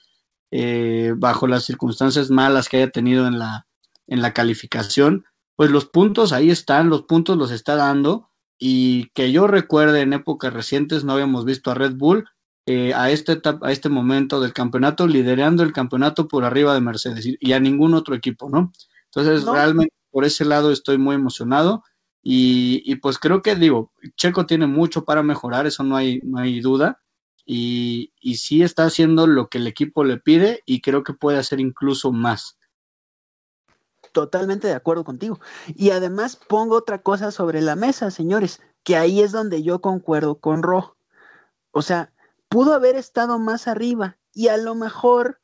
eh, 0.52 1.14
bajo 1.16 1.48
las 1.48 1.64
circunstancias 1.64 2.32
malas 2.32 2.68
que 2.68 2.78
haya 2.78 2.92
tenido 2.92 3.28
en 3.28 3.40
la, 3.40 3.66
en 4.08 4.22
la 4.22 4.34
calificación, 4.34 5.24
pues 5.56 5.72
los 5.72 5.86
puntos 5.86 6.34
ahí 6.34 6.50
están, 6.50 6.90
los 6.90 7.04
puntos 7.04 7.38
los 7.38 7.52
está 7.52 7.78
dando 7.78 8.30
y 8.60 9.10
que 9.14 9.32
yo 9.32 9.48
recuerde 9.48 10.02
en 10.02 10.12
épocas 10.12 10.52
recientes 10.52 11.06
no 11.06 11.14
habíamos 11.14 11.46
visto 11.46 11.72
a 11.72 11.76
Red 11.76 11.94
Bull 11.96 12.28
eh, 12.66 12.94
a, 12.94 13.12
este 13.12 13.40
a 13.62 13.72
este 13.72 13.90
momento 13.90 14.40
del 14.40 14.54
campeonato 14.54 15.08
liderando 15.08 15.64
el 15.64 15.72
campeonato 15.72 16.28
por 16.28 16.44
arriba 16.44 16.74
de 16.74 16.82
Mercedes 16.82 17.26
y, 17.40 17.54
a 17.54 17.60
ningún 17.60 17.94
otro 17.94 18.16
equipo, 18.16 18.50
¿no? 18.50 18.72
Entonces 19.06 19.46
realmente 19.46 19.94
por 20.10 20.26
ese 20.26 20.46
lado 20.46 20.72
estoy 20.72 20.98
muy 20.98 21.16
emocionado 21.16 21.84
y, 22.28 22.96
pues 22.96 23.20
creo 23.20 23.44
que 23.44 23.54
digo, 23.54 23.92
Checo 24.16 24.48
tiene 24.48 24.66
mucho 24.66 25.06
para 25.06 25.22
mejorar, 25.22 25.68
eso 25.68 25.84
no 25.84 25.96
hay, 25.96 26.20
no 26.24 26.40
hay 26.40 26.60
duda. 26.60 27.00
Y, 27.46 28.14
y 28.20 28.38
sí 28.38 28.64
está 28.64 28.86
haciendo 28.86 29.28
lo 29.28 29.48
que 29.48 29.60
el 29.60 29.68
equipo 29.68 30.04
le 30.04 30.18
pide 30.18 30.64
y 30.66 30.82
creo 30.82 31.04
que 31.04 31.14
puede 31.14 31.38
hacer 31.38 31.60
incluso 31.60 32.12
más. 32.12 32.58
Totalmente 34.12 34.68
de 34.68 34.74
acuerdo 34.74 35.04
contigo. 35.04 35.40
Y 35.68 35.92
además 35.92 36.36
pongo 36.36 36.78
otra 36.78 37.04
cosa 37.04 37.30
sobre 37.30 37.62
la 37.62 37.76
mesa, 37.76 38.10
señores, 38.10 38.60
que 38.84 38.96
ahí 38.96 39.22
es 39.22 39.32
donde 39.32 39.62
yo 39.62 39.80
concuerdo 39.82 40.40
con 40.40 40.64
Ro. 40.64 40.98
O 41.70 41.84
sea, 41.84 42.12
pudo 42.56 42.74
haber 42.74 42.96
estado 42.96 43.38
más 43.38 43.68
arriba 43.68 44.18
y 44.34 44.48
a 44.48 44.56
lo 44.56 44.76
mejor 44.76 45.42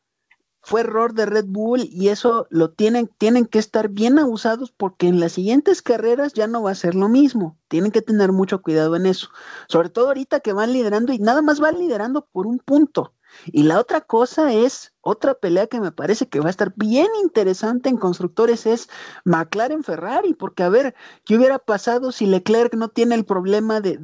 fue 0.61 0.79
error 0.79 1.13
de 1.13 1.25
Red 1.25 1.43
Bull 1.45 1.81
y 1.91 2.07
eso 2.07 2.47
lo 2.49 2.71
tienen, 2.71 3.09
tienen 3.17 3.47
que 3.47 3.59
estar 3.59 3.89
bien 3.89 4.17
abusados 4.17 4.71
porque 4.71 5.09
en 5.09 5.19
las 5.19 5.33
siguientes 5.33 5.81
carreras 5.81 6.31
ya 6.31 6.47
no 6.47 6.63
va 6.63 6.71
a 6.71 6.75
ser 6.75 6.95
lo 6.95 7.09
mismo. 7.09 7.59
Tienen 7.67 7.91
que 7.91 8.01
tener 8.01 8.31
mucho 8.31 8.61
cuidado 8.61 8.95
en 8.95 9.07
eso. 9.07 9.27
Sobre 9.67 9.89
todo 9.89 10.07
ahorita 10.07 10.39
que 10.39 10.53
van 10.53 10.71
liderando 10.71 11.11
y 11.11 11.19
nada 11.19 11.41
más 11.41 11.59
van 11.59 11.79
liderando 11.79 12.29
por 12.31 12.47
un 12.47 12.59
punto. 12.59 13.13
Y 13.45 13.63
la 13.63 13.79
otra 13.79 14.01
cosa 14.01 14.53
es, 14.53 14.93
otra 15.01 15.33
pelea 15.33 15.67
que 15.67 15.79
me 15.79 15.91
parece 15.91 16.27
que 16.27 16.39
va 16.39 16.47
a 16.47 16.51
estar 16.51 16.73
bien 16.75 17.07
interesante 17.23 17.89
en 17.89 17.97
constructores 17.97 18.65
es 18.65 18.89
McLaren 19.25 19.83
Ferrari, 19.83 20.33
porque 20.33 20.63
a 20.63 20.69
ver, 20.69 20.95
¿qué 21.25 21.37
hubiera 21.37 21.59
pasado 21.59 22.11
si 22.11 22.25
Leclerc 22.25 22.73
no 22.75 22.89
tiene 22.89 23.15
el 23.15 23.25
problema 23.25 23.81
de, 23.81 23.97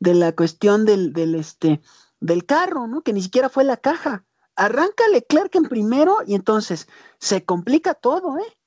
la, 0.00 0.32
cuestión 0.32 0.84
del, 0.84 1.12
del, 1.12 1.34
este, 1.34 1.80
del 2.20 2.44
carro, 2.44 2.86
¿no? 2.86 3.02
Que 3.02 3.12
ni 3.12 3.22
siquiera 3.22 3.48
fue 3.48 3.64
la 3.64 3.76
caja 3.76 4.24
arranca 4.56 5.08
Leclerc 5.08 5.54
en 5.56 5.64
primero 5.64 6.18
y 6.26 6.34
entonces 6.34 6.88
se 7.18 7.44
complica 7.44 7.94
todo, 7.94 8.38
¿eh? 8.38 8.58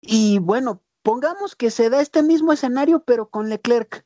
Y 0.00 0.38
bueno, 0.38 0.82
pongamos 1.02 1.56
que 1.56 1.70
se 1.70 1.90
da 1.90 2.00
este 2.00 2.22
mismo 2.22 2.52
escenario, 2.52 3.04
pero 3.04 3.28
con 3.30 3.48
Leclerc. 3.48 4.04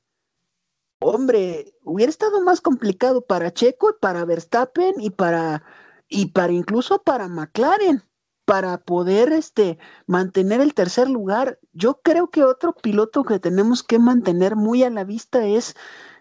Hombre, 1.09 1.73
hubiera 1.85 2.11
estado 2.11 2.41
más 2.41 2.61
complicado 2.61 3.21
para 3.25 3.53
Checo 3.53 3.97
para 4.01 4.25
Verstappen 4.25 5.01
y 5.01 5.11
para 5.11 5.63
y 6.09 6.33
para 6.33 6.53
incluso 6.53 7.01
para 7.01 7.29
McLaren 7.29 8.03
para 8.45 8.79
poder 8.79 9.33
este 9.33 9.79
mantener 10.09 10.61
el 10.61 10.75
tercer 10.75 11.09
lugar. 11.09 11.61
Yo 11.73 12.01
creo 12.03 12.31
que 12.31 12.43
otro 12.43 12.75
piloto 12.75 13.23
que 13.23 13.39
tenemos 13.39 13.85
que 13.85 14.01
mantener 14.01 14.57
muy 14.57 14.83
a 14.83 14.91
la 14.91 15.05
vista 15.05 15.47
es 15.47 15.77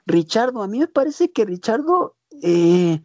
Richardo. 0.06 0.62
A 0.62 0.68
mí 0.68 0.78
me 0.78 0.88
parece 0.88 1.32
que 1.32 1.46
Richardo 1.46 2.16
eh, 2.44 3.04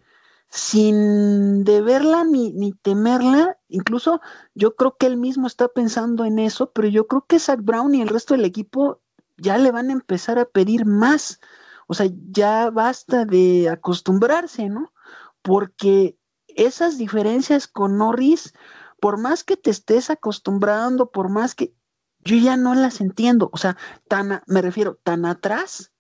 sin 0.51 1.65
deberla 1.65 2.25
ni, 2.25 2.53
ni 2.53 2.73
temerla, 2.73 3.57
incluso 3.69 4.21
yo 4.55 4.77
creo 4.77 4.99
que 4.99 5.07
él 5.07 5.17
mismo 5.17 5.47
está 5.47 5.69
pensando 5.69 6.27
en 6.27 6.41
eso, 6.41 6.73
pero 6.73 6.89
yo 6.89 7.07
creo 7.07 7.25
que 7.27 7.39
Zach 7.39 7.61
Brown 7.63 7.95
y 7.95 8.03
el 8.03 8.09
resto 8.09 8.35
del 8.35 8.45
equipo 8.45 9.01
ya 9.39 9.57
le 9.57 9.73
van 9.73 9.89
a 9.89 9.95
empezar 9.95 10.39
a 10.39 10.45
pedir 10.45 10.85
más. 10.85 11.41
O 11.91 11.95
sea, 11.95 12.07
ya 12.31 12.71
basta 12.71 13.25
de 13.25 13.69
acostumbrarse, 13.69 14.69
¿no? 14.69 14.93
Porque 15.43 16.17
esas 16.47 16.99
diferencias 16.99 17.67
con 17.67 17.99
Norris, 17.99 18.55
por 19.01 19.19
más 19.19 19.43
que 19.43 19.57
te 19.57 19.71
estés 19.71 20.09
acostumbrando, 20.09 21.11
por 21.11 21.31
más 21.31 21.57
que 21.57 21.75
yo 22.21 22.37
ya 22.37 22.57
no 22.57 22.75
las 22.75 23.01
entiendo, 23.01 23.51
o 23.53 23.57
sea, 23.57 23.77
tan, 24.07 24.43
me 24.47 24.63
refiero, 24.63 25.01
tan 25.03 25.25
atrás, 25.25 25.93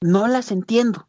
no 0.00 0.28
las 0.28 0.52
entiendo 0.52 1.08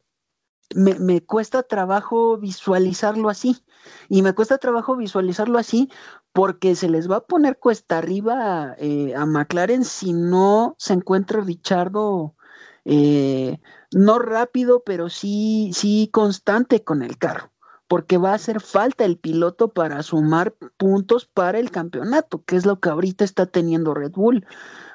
me, 0.73 1.21
cuesta 1.21 1.63
trabajo 1.63 2.37
visualizarlo 2.37 3.29
así. 3.29 3.63
Y 4.09 4.21
me 4.21 4.33
cuesta 4.33 4.57
trabajo 4.57 4.95
visualizarlo 4.95 5.59
así 5.59 5.89
porque 6.31 6.75
se 6.75 6.89
les 6.89 7.09
va 7.09 7.17
a 7.17 7.25
poner 7.27 7.59
cuesta 7.59 7.97
arriba 7.97 8.75
eh, 8.79 9.13
a 9.15 9.25
McLaren 9.25 9.85
si 9.85 10.13
no 10.13 10.75
se 10.77 10.93
encuentra 10.93 11.41
Richardo 11.41 12.35
eh, 12.83 13.59
no 13.95 14.19
rápido, 14.19 14.83
pero 14.85 15.07
sí, 15.07 15.71
sí 15.73 16.09
constante 16.11 16.83
con 16.83 17.01
el 17.01 17.17
carro. 17.17 17.53
Porque 17.87 18.17
va 18.17 18.31
a 18.31 18.35
hacer 18.35 18.59
falta 18.59 19.05
el 19.05 19.17
piloto 19.17 19.69
para 19.69 20.03
sumar 20.03 20.53
puntos 20.75 21.27
para 21.27 21.59
el 21.59 21.71
campeonato, 21.71 22.43
que 22.43 22.57
es 22.57 22.65
lo 22.65 22.81
que 22.81 22.89
ahorita 22.89 23.23
está 23.23 23.45
teniendo 23.45 23.93
Red 23.93 24.11
Bull. 24.11 24.45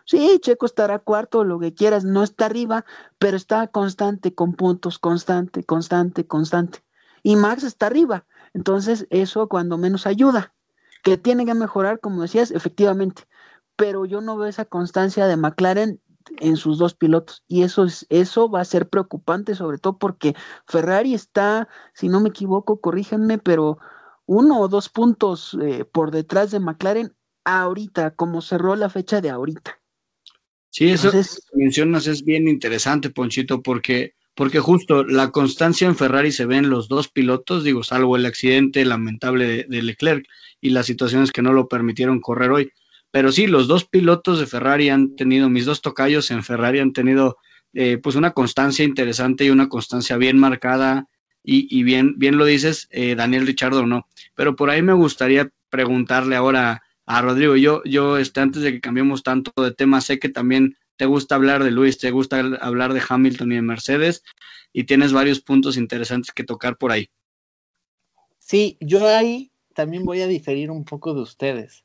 Sí, 0.04 0.38
Checo 0.42 0.66
estará 0.66 0.98
cuarto, 0.98 1.44
lo 1.44 1.58
que 1.58 1.72
quieras, 1.72 2.04
no 2.04 2.22
está 2.22 2.44
arriba, 2.44 2.84
pero 3.18 3.38
está 3.38 3.68
constante 3.68 4.34
con 4.34 4.52
puntos, 4.52 4.98
constante, 4.98 5.64
constante, 5.64 6.26
constante. 6.26 6.84
Y 7.22 7.36
Max 7.36 7.64
está 7.64 7.86
arriba, 7.86 8.26
entonces 8.52 9.06
eso 9.08 9.48
cuando 9.48 9.78
menos 9.78 10.06
ayuda. 10.06 10.52
Que 11.02 11.16
tiene 11.16 11.46
que 11.46 11.54
mejorar, 11.54 12.00
como 12.00 12.20
decías, 12.20 12.50
efectivamente, 12.50 13.22
pero 13.76 14.04
yo 14.04 14.20
no 14.20 14.36
veo 14.36 14.48
esa 14.48 14.66
constancia 14.66 15.26
de 15.26 15.38
McLaren 15.38 16.02
en 16.38 16.56
sus 16.56 16.78
dos 16.78 16.94
pilotos 16.94 17.42
y 17.48 17.62
eso 17.62 17.84
es 17.84 18.06
eso 18.08 18.48
va 18.50 18.60
a 18.60 18.64
ser 18.64 18.88
preocupante 18.88 19.54
sobre 19.54 19.78
todo 19.78 19.98
porque 19.98 20.34
Ferrari 20.66 21.14
está 21.14 21.68
si 21.94 22.08
no 22.08 22.20
me 22.20 22.28
equivoco 22.28 22.80
corríjanme 22.80 23.38
pero 23.38 23.78
uno 24.26 24.60
o 24.60 24.68
dos 24.68 24.88
puntos 24.88 25.56
eh, 25.60 25.84
por 25.84 26.10
detrás 26.10 26.50
de 26.50 26.60
McLaren 26.60 27.14
ahorita 27.44 28.14
como 28.14 28.42
cerró 28.42 28.76
la 28.76 28.88
fecha 28.88 29.20
de 29.20 29.30
ahorita 29.30 29.80
Sí, 30.70 30.88
eso 30.88 31.10
que 31.10 31.22
mencionas 31.54 32.06
es 32.06 32.24
bien 32.24 32.46
interesante, 32.46 33.10
Ponchito, 33.10 33.60
porque, 33.60 34.14
porque 34.34 34.60
justo 34.60 35.04
la 35.04 35.32
constancia 35.32 35.88
en 35.88 35.96
Ferrari 35.96 36.30
se 36.30 36.46
ve 36.46 36.56
en 36.56 36.70
los 36.70 36.88
dos 36.88 37.08
pilotos, 37.08 37.64
digo, 37.64 37.82
salvo 37.82 38.16
el 38.16 38.24
accidente 38.24 38.84
lamentable 38.84 39.66
de, 39.68 39.82
Leclerc 39.82 40.24
y 40.60 40.70
las 40.70 40.86
situaciones 40.86 41.32
que 41.32 41.42
no 41.42 41.52
lo 41.52 41.68
permitieron 41.68 42.20
correr 42.20 42.52
hoy. 42.52 42.72
Pero 43.10 43.32
sí, 43.32 43.46
los 43.46 43.66
dos 43.66 43.84
pilotos 43.84 44.38
de 44.38 44.46
Ferrari 44.46 44.88
han 44.88 45.16
tenido, 45.16 45.48
mis 45.48 45.64
dos 45.64 45.80
tocayos 45.80 46.30
en 46.30 46.44
Ferrari 46.44 46.78
han 46.78 46.92
tenido 46.92 47.36
eh, 47.72 47.98
pues 47.98 48.16
una 48.16 48.32
constancia 48.32 48.84
interesante 48.84 49.44
y 49.44 49.50
una 49.50 49.68
constancia 49.68 50.16
bien 50.16 50.38
marcada 50.38 51.08
y, 51.42 51.66
y 51.76 51.82
bien, 51.82 52.14
bien 52.18 52.36
lo 52.36 52.44
dices, 52.44 52.88
eh, 52.90 53.14
Daniel 53.14 53.46
Richardo, 53.46 53.86
no. 53.86 54.06
Pero 54.34 54.56
por 54.56 54.70
ahí 54.70 54.82
me 54.82 54.92
gustaría 54.92 55.50
preguntarle 55.70 56.36
ahora 56.36 56.82
a 57.06 57.22
Rodrigo. 57.22 57.56
Yo, 57.56 57.82
yo 57.84 58.18
este, 58.18 58.40
antes 58.40 58.62
de 58.62 58.72
que 58.72 58.80
cambiemos 58.80 59.22
tanto 59.22 59.50
de 59.62 59.72
tema, 59.72 60.00
sé 60.00 60.18
que 60.18 60.28
también 60.28 60.76
te 60.96 61.06
gusta 61.06 61.34
hablar 61.34 61.64
de 61.64 61.70
Luis, 61.70 61.98
te 61.98 62.10
gusta 62.10 62.38
hablar 62.60 62.92
de 62.92 63.02
Hamilton 63.08 63.52
y 63.52 63.54
de 63.56 63.62
Mercedes, 63.62 64.22
y 64.72 64.84
tienes 64.84 65.12
varios 65.12 65.40
puntos 65.40 65.76
interesantes 65.76 66.32
que 66.32 66.44
tocar 66.44 66.76
por 66.76 66.92
ahí. 66.92 67.08
Sí, 68.38 68.76
yo 68.80 69.08
ahí 69.08 69.50
también 69.74 70.04
voy 70.04 70.20
a 70.20 70.26
diferir 70.26 70.70
un 70.70 70.84
poco 70.84 71.14
de 71.14 71.22
ustedes. 71.22 71.84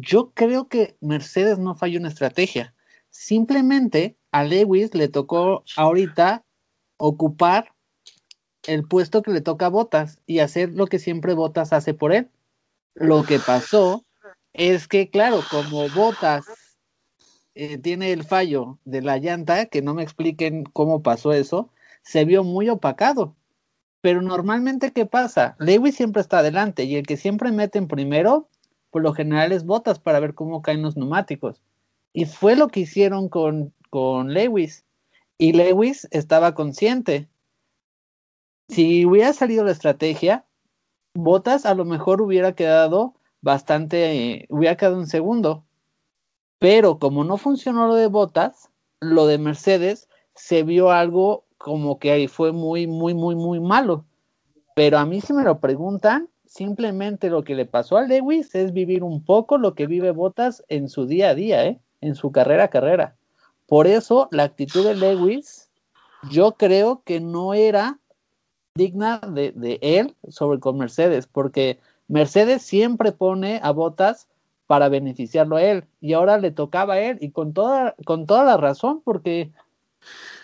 Yo 0.00 0.30
creo 0.32 0.68
que 0.68 0.96
Mercedes 1.00 1.58
no 1.58 1.74
falló 1.74 1.98
una 1.98 2.08
estrategia. 2.08 2.74
Simplemente 3.10 4.16
a 4.30 4.44
Lewis 4.44 4.94
le 4.94 5.08
tocó 5.08 5.64
ahorita 5.76 6.44
ocupar 6.98 7.74
el 8.66 8.86
puesto 8.86 9.22
que 9.22 9.32
le 9.32 9.40
toca 9.40 9.66
a 9.66 9.70
Botas 9.70 10.20
y 10.26 10.38
hacer 10.38 10.72
lo 10.74 10.86
que 10.86 10.98
siempre 10.98 11.34
Botas 11.34 11.72
hace 11.72 11.94
por 11.94 12.12
él. 12.12 12.30
Lo 12.94 13.24
que 13.24 13.38
pasó 13.38 14.04
es 14.52 14.86
que, 14.86 15.10
claro, 15.10 15.40
como 15.50 15.88
Botas 15.88 16.44
eh, 17.54 17.78
tiene 17.78 18.12
el 18.12 18.24
fallo 18.24 18.78
de 18.84 19.02
la 19.02 19.18
llanta, 19.18 19.66
que 19.66 19.82
no 19.82 19.94
me 19.94 20.02
expliquen 20.02 20.64
cómo 20.64 21.02
pasó 21.02 21.32
eso, 21.32 21.72
se 22.02 22.24
vio 22.24 22.44
muy 22.44 22.68
opacado. 22.68 23.34
Pero 24.00 24.22
normalmente, 24.22 24.92
¿qué 24.92 25.06
pasa? 25.06 25.56
Lewis 25.58 25.96
siempre 25.96 26.22
está 26.22 26.38
adelante 26.38 26.84
y 26.84 26.94
el 26.94 27.06
que 27.06 27.16
siempre 27.16 27.50
mete 27.50 27.78
en 27.78 27.88
primero, 27.88 28.48
por 28.90 29.02
lo 29.02 29.12
general 29.12 29.52
es 29.52 29.64
botas 29.64 29.98
para 29.98 30.20
ver 30.20 30.34
cómo 30.34 30.62
caen 30.62 30.82
los 30.82 30.96
neumáticos. 30.96 31.62
Y 32.12 32.24
fue 32.24 32.56
lo 32.56 32.68
que 32.68 32.80
hicieron 32.80 33.28
con, 33.28 33.72
con 33.90 34.32
Lewis. 34.32 34.84
Y 35.36 35.52
Lewis 35.52 36.08
estaba 36.10 36.54
consciente. 36.54 37.28
Si 38.68 39.06
hubiera 39.06 39.32
salido 39.32 39.64
la 39.64 39.72
estrategia, 39.72 40.44
Botas 41.14 41.66
a 41.66 41.74
lo 41.74 41.84
mejor 41.84 42.22
hubiera 42.22 42.54
quedado 42.54 43.14
bastante, 43.40 44.46
hubiera 44.50 44.76
quedado 44.76 45.00
en 45.00 45.06
segundo. 45.06 45.64
Pero 46.58 46.98
como 46.98 47.24
no 47.24 47.36
funcionó 47.36 47.88
lo 47.88 47.94
de 47.94 48.08
Botas, 48.08 48.70
lo 49.00 49.26
de 49.26 49.38
Mercedes 49.38 50.08
se 50.34 50.62
vio 50.62 50.90
algo 50.90 51.44
como 51.56 51.98
que 51.98 52.12
ahí 52.12 52.28
fue 52.28 52.52
muy, 52.52 52.86
muy, 52.86 53.14
muy, 53.14 53.34
muy 53.34 53.60
malo. 53.60 54.04
Pero 54.74 54.98
a 54.98 55.06
mí 55.06 55.20
si 55.20 55.32
me 55.32 55.42
lo 55.42 55.58
preguntan, 55.58 56.28
simplemente 56.58 57.30
lo 57.30 57.44
que 57.44 57.54
le 57.54 57.66
pasó 57.66 57.98
a 57.98 58.02
Lewis 58.02 58.52
es 58.56 58.72
vivir 58.72 59.04
un 59.04 59.24
poco 59.24 59.58
lo 59.58 59.76
que 59.76 59.86
vive 59.86 60.10
Botas 60.10 60.64
en 60.68 60.88
su 60.88 61.06
día 61.06 61.30
a 61.30 61.34
día, 61.36 61.64
¿eh? 61.64 61.80
en 62.00 62.16
su 62.16 62.32
carrera 62.32 62.64
a 62.64 62.68
carrera. 62.68 63.16
Por 63.66 63.86
eso 63.86 64.28
la 64.32 64.42
actitud 64.42 64.84
de 64.84 64.96
Lewis, 64.96 65.70
yo 66.32 66.56
creo 66.56 67.02
que 67.04 67.20
no 67.20 67.54
era 67.54 68.00
digna 68.74 69.20
de, 69.20 69.52
de 69.52 69.78
él 69.82 70.16
sobre 70.28 70.58
con 70.58 70.78
Mercedes, 70.78 71.28
porque 71.28 71.78
Mercedes 72.08 72.62
siempre 72.62 73.12
pone 73.12 73.60
a 73.62 73.70
Botas 73.70 74.26
para 74.66 74.88
beneficiarlo 74.88 75.56
a 75.56 75.62
él 75.62 75.84
y 76.00 76.14
ahora 76.14 76.38
le 76.38 76.50
tocaba 76.50 76.94
a 76.94 77.00
él 77.00 77.18
y 77.20 77.30
con 77.30 77.52
toda, 77.52 77.94
con 78.04 78.26
toda 78.26 78.42
la 78.42 78.56
razón, 78.56 79.00
porque 79.04 79.52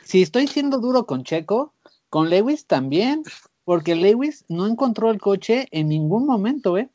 si 0.04 0.22
estoy 0.22 0.46
siendo 0.46 0.78
duro 0.78 1.06
con 1.06 1.24
Checo, 1.24 1.74
con 2.08 2.30
Lewis 2.30 2.66
también, 2.66 3.24
porque 3.64 3.94
Lewis 3.94 4.44
no 4.48 4.66
encontró 4.66 5.10
el 5.10 5.20
coche 5.20 5.66
en 5.70 5.88
ningún 5.88 6.26
momento, 6.26 6.76
¿eh? 6.78 6.88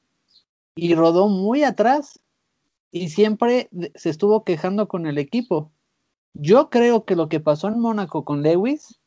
Y 0.76 0.96
rodó 0.96 1.28
muy 1.28 1.64
atrás 1.64 2.20
y 2.92 3.10
siempre 3.10 3.70
se 3.96 4.10
estuvo 4.10 4.44
quejando 4.44 4.88
con 4.88 5.06
el 5.06 5.18
equipo. 5.18 5.72
Yo 6.34 6.70
creo 6.70 7.06
que 7.06 7.16
lo 7.16 7.28
que 7.28 7.40
pasó 7.40 7.68
en 7.68 7.80
Mónaco 7.80 8.24
con 8.24 8.44
Lewis 8.44 9.00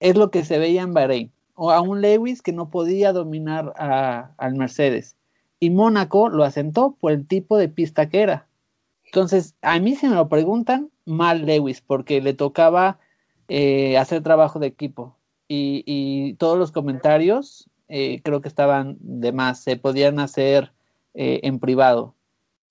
es 0.00 0.16
lo 0.16 0.30
que 0.30 0.44
se 0.44 0.58
veía 0.58 0.82
en 0.82 0.92
Bahrein, 0.92 1.32
o 1.54 1.70
a 1.70 1.80
un 1.80 2.02
Lewis 2.02 2.42
que 2.42 2.52
no 2.52 2.68
podía 2.68 3.12
dominar 3.12 3.72
al 3.76 4.54
Mercedes. 4.54 5.16
Y 5.60 5.70
Mónaco 5.70 6.28
lo 6.28 6.44
asentó 6.44 6.96
por 7.00 7.12
el 7.12 7.26
tipo 7.26 7.56
de 7.56 7.68
pista 7.68 8.08
que 8.08 8.20
era. 8.20 8.48
Entonces, 9.04 9.54
a 9.62 9.78
mí 9.78 9.94
si 9.94 10.08
me 10.08 10.16
lo 10.16 10.28
preguntan, 10.28 10.90
mal 11.06 11.46
Lewis, 11.46 11.80
porque 11.80 12.20
le 12.20 12.34
tocaba 12.34 12.98
eh, 13.48 13.96
hacer 13.96 14.22
trabajo 14.22 14.58
de 14.58 14.66
equipo. 14.66 15.16
Y, 15.48 16.34
todos 16.34 16.58
los 16.58 16.72
comentarios 16.72 17.68
eh, 17.88 18.20
creo 18.22 18.40
que 18.40 18.48
estaban 18.48 18.96
de 19.00 19.32
más, 19.32 19.62
se 19.62 19.76
podían 19.76 20.18
hacer 20.18 20.72
eh, 21.14 21.40
en 21.42 21.60
privado. 21.60 22.14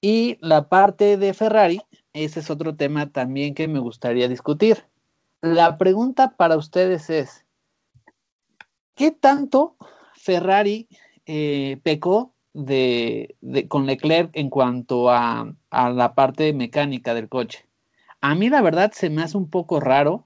Y 0.01 0.38
la 0.42 0.68
parte 0.68 1.18
de 1.18 1.34
Ferrari, 1.34 1.82
ese 2.13 2.42
es 2.42 2.50
otro 2.50 2.75
tema 2.75 3.12
también 3.12 3.53
que 3.53 3.68
me 3.68 3.80
gustaría 3.80 4.27
discutir. 4.27 4.86
La 5.42 5.77
pregunta 5.77 6.36
para 6.36 6.58
ustedes 6.58 7.10
es, 7.10 7.46
¿qué 8.96 9.12
tanto 9.12 9.77
Ferrari 10.15 10.88
pecó 11.25 12.34
de, 12.53 13.36
con 13.70 13.86
Leclerc 13.86 14.31
en 14.33 14.50
cuanto 14.50 15.09
a, 15.09 15.53
a 15.70 15.90
la 15.90 16.16
parte 16.16 16.51
mecánica 16.53 17.14
del 17.14 17.29
coche? 17.29 17.66
A 18.24 18.36
mí 18.36 18.50
la 18.50 18.62
verdad 18.62 18.94
se 18.94 19.09
me 19.09 19.22
hace 19.22 19.38
un 19.38 19.50
poco 19.50 19.81
raro 19.81 20.25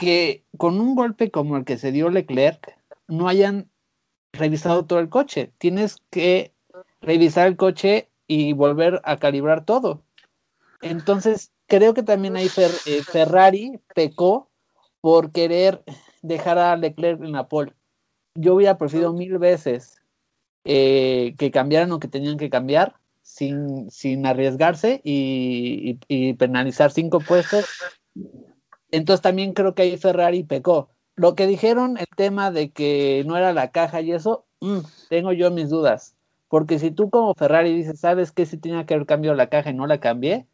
que 0.00 0.46
con 0.56 0.80
un 0.80 0.94
golpe 0.94 1.30
como 1.30 1.58
el 1.58 1.66
que 1.66 1.76
se 1.76 1.92
dio 1.92 2.08
Leclerc 2.08 2.74
no 3.06 3.28
hayan 3.28 3.70
revisado 4.32 4.86
todo 4.86 4.98
el 4.98 5.10
coche. 5.10 5.52
Tienes 5.58 5.98
que 6.10 6.54
revisar 7.02 7.46
el 7.46 7.56
coche 7.56 8.08
y 8.26 8.54
volver 8.54 9.02
a 9.04 9.18
calibrar 9.18 9.66
todo. 9.66 10.02
Entonces, 10.80 11.52
creo 11.66 11.92
que 11.92 12.02
también 12.02 12.36
ahí 12.36 12.48
eh, 12.86 13.02
Ferrari 13.04 13.78
pecó 13.94 14.48
por 15.02 15.32
querer 15.32 15.84
dejar 16.22 16.58
a 16.58 16.76
Leclerc 16.76 17.22
en 17.22 17.32
la 17.32 17.48
pole. 17.48 17.74
Yo 18.34 18.54
hubiera 18.54 18.78
preferido 18.78 19.12
mil 19.12 19.36
veces 19.38 20.00
eh, 20.64 21.34
que 21.36 21.50
cambiaran 21.50 21.90
lo 21.90 22.00
que 22.00 22.08
tenían 22.08 22.38
que 22.38 22.48
cambiar 22.48 22.94
sin, 23.20 23.90
sin 23.90 24.24
arriesgarse 24.24 25.02
y 25.04 26.34
penalizar 26.34 26.90
cinco 26.90 27.20
puestos 27.20 27.66
entonces 28.92 29.22
también 29.22 29.52
creo 29.52 29.74
que 29.74 29.82
ahí 29.82 29.96
Ferrari 29.96 30.42
pecó. 30.44 30.90
Lo 31.16 31.34
que 31.34 31.46
dijeron, 31.46 31.98
el 31.98 32.06
tema 32.16 32.50
de 32.50 32.70
que 32.70 33.24
no 33.26 33.36
era 33.36 33.52
la 33.52 33.70
caja 33.72 34.00
y 34.00 34.12
eso, 34.12 34.46
mm, 34.60 34.80
tengo 35.08 35.32
yo 35.32 35.50
mis 35.50 35.70
dudas. 35.70 36.16
Porque 36.48 36.78
si 36.78 36.90
tú 36.90 37.10
como 37.10 37.34
Ferrari 37.34 37.74
dices, 37.74 38.00
¿sabes 38.00 38.32
que 38.32 38.46
Si 38.46 38.58
tenía 38.58 38.86
que 38.86 38.94
haber 38.94 39.06
cambiado 39.06 39.36
la 39.36 39.48
caja 39.48 39.70
y 39.70 39.74
no 39.74 39.86
la 39.86 40.00
cambié, 40.00 40.46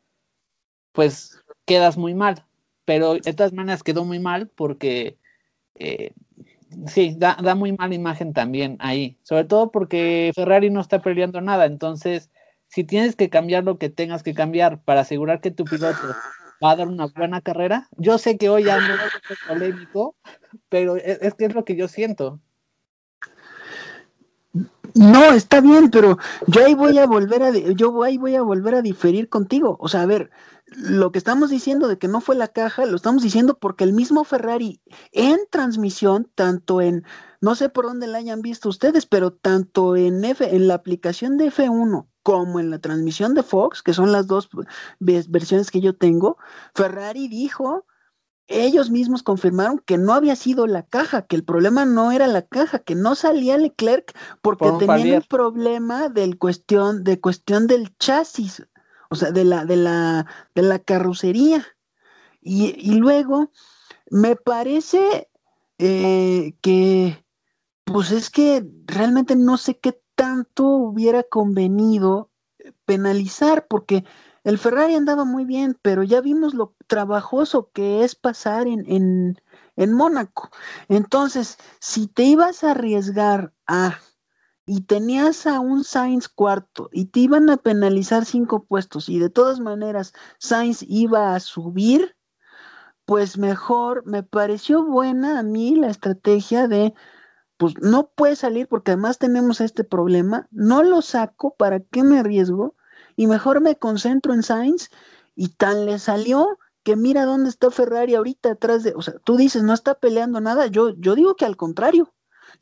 pues 0.92 1.42
quedas 1.66 1.96
muy 1.96 2.14
mal. 2.14 2.44
Pero 2.85 3.14
de 3.14 3.33
todas 3.35 3.53
maneras 3.53 3.83
quedó 3.83 4.05
muy 4.05 4.18
mal 4.18 4.49
porque 4.55 5.18
eh, 5.77 6.12
sí, 6.87 7.14
da, 7.16 7.37
da, 7.42 7.55
muy 7.55 7.72
mala 7.72 7.94
imagen 7.94 8.33
también 8.33 8.77
ahí. 8.81 9.18
Sobre 9.22 9.44
todo 9.44 9.70
porque 9.70 10.33
Ferrari 10.35 10.70
no 10.70 10.81
está 10.81 11.01
peleando 11.01 11.40
nada. 11.40 11.66
Entonces, 11.66 12.31
si 12.68 12.85
tienes 12.85 13.16
que 13.16 13.31
cambiar 13.31 13.64
lo 13.64 13.79
que 13.79 13.90
tengas 13.90 14.22
que 14.22 14.35
cambiar 14.35 14.83
para 14.83 15.03
asegurar 15.03 15.40
que 15.40 15.51
tu 15.51 15.64
piloto 15.64 15.99
va 16.62 16.73
a 16.73 16.77
dar 16.77 16.88
una 16.88 17.07
buena 17.07 17.40
carrera. 17.40 17.88
Yo 17.97 18.19
sé 18.19 18.37
que 18.38 18.49
hoy 18.49 18.69
ando 18.69 18.95
polémico, 19.47 20.16
pero 20.69 20.97
e, 20.97 21.19
es, 21.23 21.35
que 21.35 21.47
es 21.47 21.55
lo 21.55 21.64
que 21.64 21.77
yo 21.77 21.88
siento. 21.88 22.40
No, 24.95 25.33
está 25.33 25.61
bien, 25.61 25.90
pero 25.90 26.16
yo 26.47 26.64
ahí 26.64 26.75
voy 26.75 26.99
a 26.99 27.07
volver 27.07 27.42
a 27.42 27.51
yo 27.51 28.03
ahí 28.03 28.16
voy 28.16 28.35
a 28.35 28.42
volver 28.42 28.75
a 28.75 28.83
diferir 28.83 29.29
contigo. 29.29 29.77
O 29.79 29.88
sea, 29.88 30.03
a 30.03 30.07
ver, 30.07 30.31
lo 30.64 31.12
que 31.12 31.19
estamos 31.19 31.51
diciendo 31.51 31.87
de 31.87 31.99
que 31.99 32.09
no 32.09 32.23
fue 32.23 32.35
la 32.35 32.49
caja, 32.49 32.87
lo 32.87 32.97
estamos 32.97 33.23
diciendo 33.23 33.59
porque 33.59 33.85
el 33.85 33.92
mismo 33.92 34.25
Ferrari 34.25 34.81
en 35.12 35.38
transmisión, 35.51 36.31
tanto 36.35 36.81
en 36.81 37.05
no 37.42 37.55
sé 37.55 37.69
por 37.69 37.85
dónde 37.85 38.07
la 38.07 38.19
hayan 38.19 38.40
visto 38.40 38.71
ustedes, 38.71 39.05
pero 39.05 39.33
tanto 39.33 39.97
en 39.97 40.25
F 40.25 40.57
en 40.57 40.66
la 40.66 40.75
aplicación 40.75 41.37
de 41.37 41.53
F1 41.53 42.07
como 42.27 42.59
en 42.59 42.73
la 42.73 42.81
transmisión 42.81 43.35
de 43.35 43.45
Fox, 43.45 43.85
que 43.85 43.95
son 43.95 44.11
las 44.11 44.27
dos 44.27 44.49
versiones 44.99 45.71
que 45.71 45.81
yo 45.81 45.95
tengo, 45.95 46.39
Ferrari 46.75 47.29
dijo, 47.29 47.87
ellos 48.49 48.91
mismos 48.91 49.23
confirmaron 49.23 49.79
que 49.79 49.97
no 49.97 50.12
había 50.12 50.35
sido 50.35 50.67
la 50.67 50.83
caja, 50.83 51.23
que 51.23 51.37
el 51.37 51.45
problema 51.45 51.85
no 51.85 52.11
era 52.11 52.27
la 52.27 52.43
caja, 52.43 52.81
que 52.81 52.97
no 52.97 53.15
salía 53.15 53.57
Leclerc 53.59 54.12
porque 54.43 54.73
tenían 54.77 55.19
un 55.19 55.23
problema 55.29 56.09
del 56.09 56.37
cuestión, 56.37 57.05
de 57.05 57.21
cuestión 57.21 57.69
del 57.69 57.97
chasis, 57.97 58.67
o 59.09 59.15
sea, 59.15 59.31
de 59.31 59.45
la, 59.45 59.65
de 59.65 59.77
la, 59.77 60.27
de 60.57 60.62
la 60.62 60.81
carrocería. 60.81 61.65
Y, 62.43 62.97
luego, 62.97 63.53
me 64.11 64.35
parece 64.35 65.29
eh, 65.79 66.57
que, 66.61 67.25
pues 67.85 68.11
es 68.11 68.31
que 68.31 68.67
realmente 68.85 69.37
no 69.37 69.59
sé 69.59 69.79
qué 69.79 70.01
tanto 70.17 70.67
hubiera 70.67 71.23
convenido 71.23 72.31
eh, 72.59 72.73
penalizar, 72.85 73.67
porque 73.69 74.05
el 74.43 74.59
Ferrari 74.59 74.95
andaba 74.95 75.25
muy 75.25 75.45
bien, 75.45 75.79
pero 75.83 76.03
ya 76.03 76.21
vimos 76.21 76.55
lo 76.55 76.75
trabajoso 76.87 77.71
que 77.73 78.05
es 78.05 78.15
pasar 78.15 78.67
en, 78.67 78.85
en, 78.91 79.41
en 79.77 79.93
Mónaco. 79.93 80.51
Entonces, 80.89 81.59
si 81.81 82.09
te 82.09 82.25
ibas 82.25 82.65
a 82.65 82.73
arriesgar 82.73 83.53
a 83.67 83.99
y 84.67 84.83
tenías 84.83 85.47
a 85.47 85.61
un 85.61 85.85
Sainz 85.85 86.29
cuarto 86.29 86.89
y 86.93 87.07
te 87.07 87.21
iban 87.21 87.49
a 87.51 87.57
penalizar 87.57 88.25
cinco 88.25 88.65
puestos 88.65 89.09
y 89.09 89.21
de 89.21 89.31
todas 89.31 89.61
maneras 89.61 90.13
Sainz 90.39 90.83
iba 90.89 91.35
a 91.37 91.41
subir, 91.41 92.17
pues 93.05 93.39
mejor 93.39 94.05
me 94.07 94.25
pareció 94.25 94.85
buena 94.85 95.39
a 95.39 95.43
mí 95.45 95.77
la 95.77 95.89
estrategia 95.89 96.67
de 96.67 96.95
pues 97.57 97.75
no 97.81 98.09
puede 98.09 98.37
salir 98.37 98.69
porque 98.69 98.92
además 98.92 99.19
tenemos 99.19 99.61
este 99.61 99.85
problema, 99.85 100.47
no 100.51 100.83
lo 100.83 101.03
saco, 101.03 101.55
¿para 101.55 101.81
qué 101.81 102.03
me 102.03 102.19
arriesgo? 102.19 102.75
Y 103.16 103.27
mejor 103.27 103.61
me 103.61 103.77
concentro 103.77 104.35
en 104.35 104.42
Sainz 104.42 104.90
y 105.35 105.49
tan 105.49 105.87
le 105.87 105.99
salió 105.99 106.59
que 106.83 106.97
mira 106.97 107.25
dónde 107.25 107.49
está 107.49 107.71
Ferrari 107.71 108.14
ahorita 108.14 108.53
atrás 108.53 108.85
de, 108.85 108.92
o 108.95 109.03
sea, 109.03 109.14
tú 109.25 109.37
dices, 109.37 109.62
no 109.62 109.75
está 109.75 109.95
peleando 109.95 110.40
nada, 110.40 110.66
yo, 110.66 110.90
yo 110.99 111.14
digo 111.14 111.35
que 111.35 111.45
al 111.45 111.57
contrario, 111.57 112.12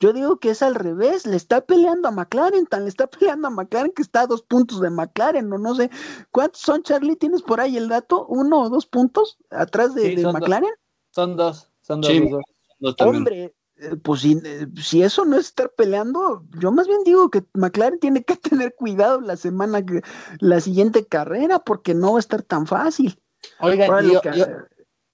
yo 0.00 0.12
digo 0.12 0.38
que 0.38 0.50
es 0.50 0.62
al 0.62 0.74
revés, 0.74 1.26
le 1.26 1.37
está 1.37 1.61
peleando 1.61 2.09
a 2.09 2.11
McLaren, 2.11 2.66
tan 2.66 2.85
le 2.85 2.88
está 2.88 3.07
peleando 3.09 3.48
a 3.48 3.50
McLaren 3.50 3.92
que 3.92 4.02
está 4.02 4.22
a 4.22 4.26
dos 4.26 4.42
puntos 4.42 4.80
de 4.80 4.90
McLaren, 4.90 5.52
o 5.52 5.59
no 5.59 5.74
sé, 5.74 5.90
¿cuántos 6.30 6.62
son, 6.62 6.83
Charlie? 6.83 7.16
¿Tienes 7.16 7.42
por 7.42 7.61
ahí 7.61 7.76
el 7.76 7.88
dato? 7.88 8.26
¿Uno 8.26 8.62
o 8.62 8.70
dos 8.70 8.87
puntos 8.87 9.38
atrás 9.50 9.94
de, 9.94 10.16
McLaren? 10.33 10.70
Son 11.11 11.37
dos, 11.37 11.68
son 11.83 12.00
dos. 12.00 12.12
Hombre, 13.00 13.54
pues 14.02 14.24
eh, 14.24 14.66
si, 14.80 15.02
eso 15.02 15.24
no 15.24 15.37
es 15.37 15.46
estar 15.46 15.70
peleando, 15.76 16.44
yo 16.60 16.72
más 16.72 16.87
bien 16.87 17.00
digo 17.04 17.30
que 17.30 17.44
McLaren 17.54 17.98
tiene 17.98 18.22
que 18.22 18.37
tener 18.37 18.74
cuidado 18.74 19.20
la 19.20 19.37
semana, 19.37 19.84
la 20.40 20.60
siguiente 20.60 21.06
carrera, 21.06 21.58
porque 21.58 21.94
no 21.94 22.12
va 22.12 22.18
a 22.18 22.20
estar 22.20 22.42
tan 22.42 22.66
fácil. 22.66 23.18
Oiga, 23.60 23.87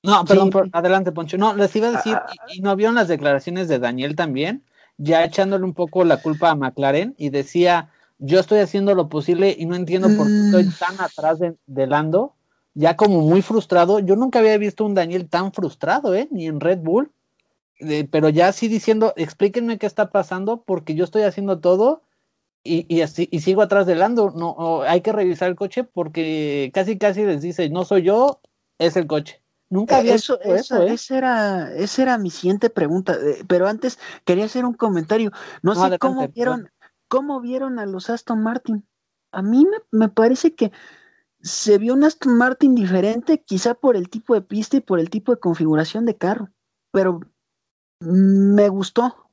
no, 0.03 0.25
perdón, 0.25 0.71
adelante, 0.73 1.13
Poncho. 1.13 1.37
No, 1.37 1.55
les 1.55 1.75
iba 1.77 1.89
a 1.89 1.93
decir, 1.93 2.15
ah, 2.15 2.27
y, 2.49 2.61
no 2.61 2.75
vieron 2.75 2.95
las 2.95 3.09
declaraciones 3.09 3.69
de 3.69 3.79
Daniel 3.79 4.17
también, 4.17 4.65
ya 4.97 5.25
echándole 5.25 5.65
un 5.65 5.75
poco 5.75 6.05
la 6.05 6.23
culpa 6.23 6.51
a 6.51 6.55
McLaren 6.55 7.15
y 7.19 7.29
decía, 7.31 7.91
yo 8.19 8.41
estoy 8.41 8.61
haciendo 8.61 8.95
lo 8.95 9.09
posible 9.09 9.55
y 9.59 9.67
no 9.67 9.77
entiendo 9.77 10.09
por 10.17 10.27
qué 10.27 10.41
estoy 10.47 10.65
mm. 10.65 10.73
tan 10.79 11.01
atrás 11.01 11.39
de, 11.39 11.87
Lando, 11.87 12.35
ya 12.75 12.97
como 12.97 13.21
muy 13.21 13.43
frustrado. 13.43 13.99
Yo 13.99 14.17
nunca 14.17 14.39
había 14.39 14.57
visto 14.57 14.85
un 14.85 14.95
Daniel 14.95 15.29
tan 15.29 15.53
frustrado, 15.53 16.15
¿eh? 16.15 16.29
Ni 16.31 16.47
en 16.47 16.61
Red 16.61 16.79
Bull. 16.79 17.11
Pero 18.11 18.29
ya 18.29 18.49
así 18.49 18.69
diciendo, 18.69 19.13
explíquenme 19.17 19.79
qué 19.79 19.87
está 19.87 20.11
pasando 20.11 20.63
porque 20.63 20.95
yo 20.95 21.05
estoy 21.05 21.23
haciendo 21.23 21.61
todo 21.61 22.03
y, 22.63 22.87
y, 22.95 23.01
así, 23.01 23.29
y 23.31 23.41
sigo 23.41 23.63
atrás 23.63 23.87
de 23.87 23.95
Lando. 23.95 24.31
No, 24.31 24.83
hay 24.83 25.01
que 25.01 25.13
revisar 25.13 25.49
el 25.49 25.57
coche 25.57 25.85
porque 25.85 26.71
casi 26.75 26.99
casi 26.99 27.25
les 27.25 27.43
dice, 27.43 27.69
no 27.71 27.85
soy 27.85 28.03
yo, 28.03 28.41
es 28.79 28.97
el 28.97 29.07
coche. 29.07 29.43
Nunca 29.71 29.99
había 29.99 30.17
eso, 30.17 30.41
eso, 30.41 30.83
¿eh? 30.83 30.95
esa 30.95 31.17
era, 31.17 31.75
esa 31.75 32.03
era 32.03 32.19
mi 32.19 32.31
siguiente 32.31 32.71
pregunta, 32.71 33.15
eh, 33.15 33.45
pero 33.47 33.69
antes 33.69 34.01
quería 34.25 34.47
hacer 34.47 34.65
un 34.65 34.75
comentario. 34.75 35.31
No, 35.63 35.77
sé 35.77 35.97
cómo 35.99 36.27
vieron, 36.27 36.69
cómo 37.07 37.41
vieron 37.41 37.79
a 37.79 37.87
los 37.87 38.11
Aston 38.11 38.43
Martin. 38.43 38.85
A 39.31 39.43
mí 39.43 39.65
me, 39.93 40.09
parece 40.09 40.57
que 40.57 40.73
se 41.41 41.79
vio 41.79 41.95
un 41.95 42.03
Aston 42.03 42.37
Martin 42.37 42.75
diferente, 42.75 43.43
quizá 43.43 43.75
por 43.75 43.97
el 43.97 44.11
tipo 44.11 44.35
de 44.35 44.43
pista 44.43 44.77
y 44.77 44.81
por 44.81 44.99
el 44.99 45.09
tipo 45.09 45.33
de 45.33 45.39
configuración 45.39 46.05
de 46.05 46.17
carro, 46.17 46.51
pero 46.91 47.21
me 48.01 48.69
gustó. 48.69 49.31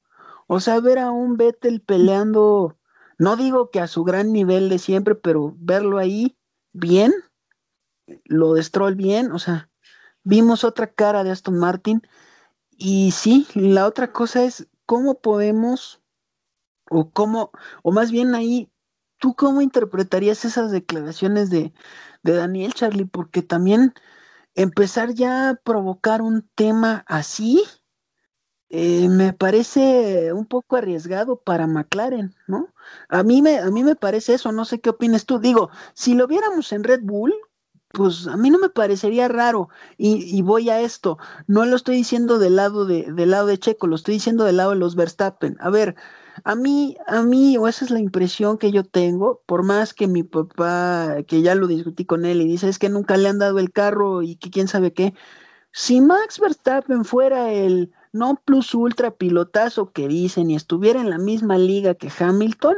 O 0.48 0.60
sea, 0.60 0.80
ver 0.80 1.00
a 1.00 1.12
un 1.12 1.38
Vettel 1.38 1.82
peleando, 1.82 2.78
no 3.18 3.36
digo 3.36 3.70
que 3.70 3.80
a 3.80 3.88
su 3.88 4.04
gran 4.04 4.32
nivel 4.32 4.70
de 4.70 4.80
siempre, 4.80 5.16
pero 5.16 5.56
verlo 5.58 5.98
ahí 5.98 6.38
bien, 6.74 7.14
lo 8.26 8.54
de 8.54 8.64
Stroll 8.64 8.96
bien, 8.96 9.32
o 9.32 9.40
sea, 9.40 9.70
vimos 10.24 10.64
otra 10.64 10.94
cara 10.94 11.24
de 11.24 11.32
Aston 11.32 11.58
Martin. 11.58 12.02
Y 12.78 13.12
sí, 13.12 13.48
la 13.56 13.88
otra 13.88 14.12
cosa 14.12 14.44
es 14.44 14.68
cómo 14.86 15.20
podemos, 15.20 16.02
o 16.90 17.10
cómo, 17.12 17.52
o 17.84 17.92
más 17.92 18.12
bien 18.12 18.36
ahí, 18.36 18.72
¿tú 19.20 19.36
cómo 19.36 19.62
interpretarías 19.62 20.46
esas 20.46 20.72
declaraciones 20.72 21.50
de, 21.50 21.74
de 22.24 22.34
Daniel 22.34 22.74
Charlie? 22.74 23.06
Porque 23.06 23.42
también 23.42 23.94
empezar 24.56 25.14
ya 25.14 25.50
a 25.50 25.56
provocar 25.56 26.22
un 26.22 26.48
tema 26.56 27.04
así, 27.08 27.64
eh, 28.70 29.08
me 29.10 29.34
parece 29.34 30.34
un 30.34 30.46
poco 30.46 30.76
arriesgado 30.76 31.38
para 31.38 31.68
McLaren, 31.68 32.36
¿no? 32.48 32.74
A 33.10 33.24
mí 33.24 33.42
me, 33.42 33.60
a 33.60 33.70
mí 33.72 33.84
me 33.84 33.96
parece 33.96 34.34
eso, 34.34 34.52
no 34.52 34.66
sé 34.66 34.82
qué 34.82 34.90
opinas 34.90 35.26
tú. 35.26 35.40
Digo, 35.40 35.70
si 35.94 36.16
lo 36.16 36.28
viéramos 36.28 36.72
en 36.74 36.84
Red 36.84 37.02
Bull, 37.04 37.34
pues 37.90 38.28
a 38.28 38.38
mí 38.38 38.50
no 38.50 38.60
me 38.60 38.70
parecería 38.70 39.28
raro 39.28 39.70
y, 39.98 40.42
voy 40.42 40.70
a 40.70 40.82
esto, 40.82 41.18
no 41.48 41.66
lo 41.66 41.76
estoy 41.76 41.96
diciendo 41.96 42.38
del 42.38 42.58
lado 42.58 42.86
de, 42.86 43.12
del 43.12 43.32
lado 43.32 43.48
de 43.48 43.58
Checo, 43.58 43.88
lo 43.88 43.96
estoy 43.96 44.16
diciendo 44.16 44.44
del 44.44 44.58
lado 44.58 44.72
de 44.72 44.78
los 44.78 44.96
Verstappen. 44.96 45.58
A 45.60 45.70
ver, 45.70 45.96
a 46.44 46.56
mí, 46.56 46.98
a 47.08 47.24
mí, 47.24 47.58
o 47.58 47.68
esa 47.68 47.86
es 47.86 47.92
la 47.92 48.00
impresión 48.00 48.58
que 48.58 48.72
yo 48.72 48.84
tengo, 48.84 49.42
por 49.46 49.64
más 49.64 49.94
que 49.94 50.08
mi 50.08 50.24
papá, 50.24 51.24
que 51.28 51.42
ya 51.42 51.56
lo 51.56 51.68
discutí 51.68 52.06
con 52.06 52.26
él 52.26 52.42
y 52.42 52.48
dice, 52.48 52.70
es 52.70 52.80
que 52.80 52.90
nunca 52.90 53.18
le 53.18 53.30
han 53.30 53.40
dado 53.40 53.60
el 53.60 53.72
carro 53.72 54.22
y 54.22 54.36
que 54.36 54.52
quién 54.52 54.68
sabe 54.68 54.94
qué, 54.94 55.14
si 55.72 56.02
Max 56.02 56.40
Verstappen 56.40 57.06
fuera 57.06 57.52
el 57.54 57.92
no 58.18 58.42
plus 58.44 58.74
ultra 58.74 59.12
pilotazo 59.12 59.92
que 59.92 60.08
dicen 60.08 60.52
y 60.52 60.56
estuviera 60.56 61.00
en 61.00 61.10
la 61.10 61.18
misma 61.18 61.58
liga 61.58 61.96
que 61.96 62.12
Hamilton, 62.18 62.76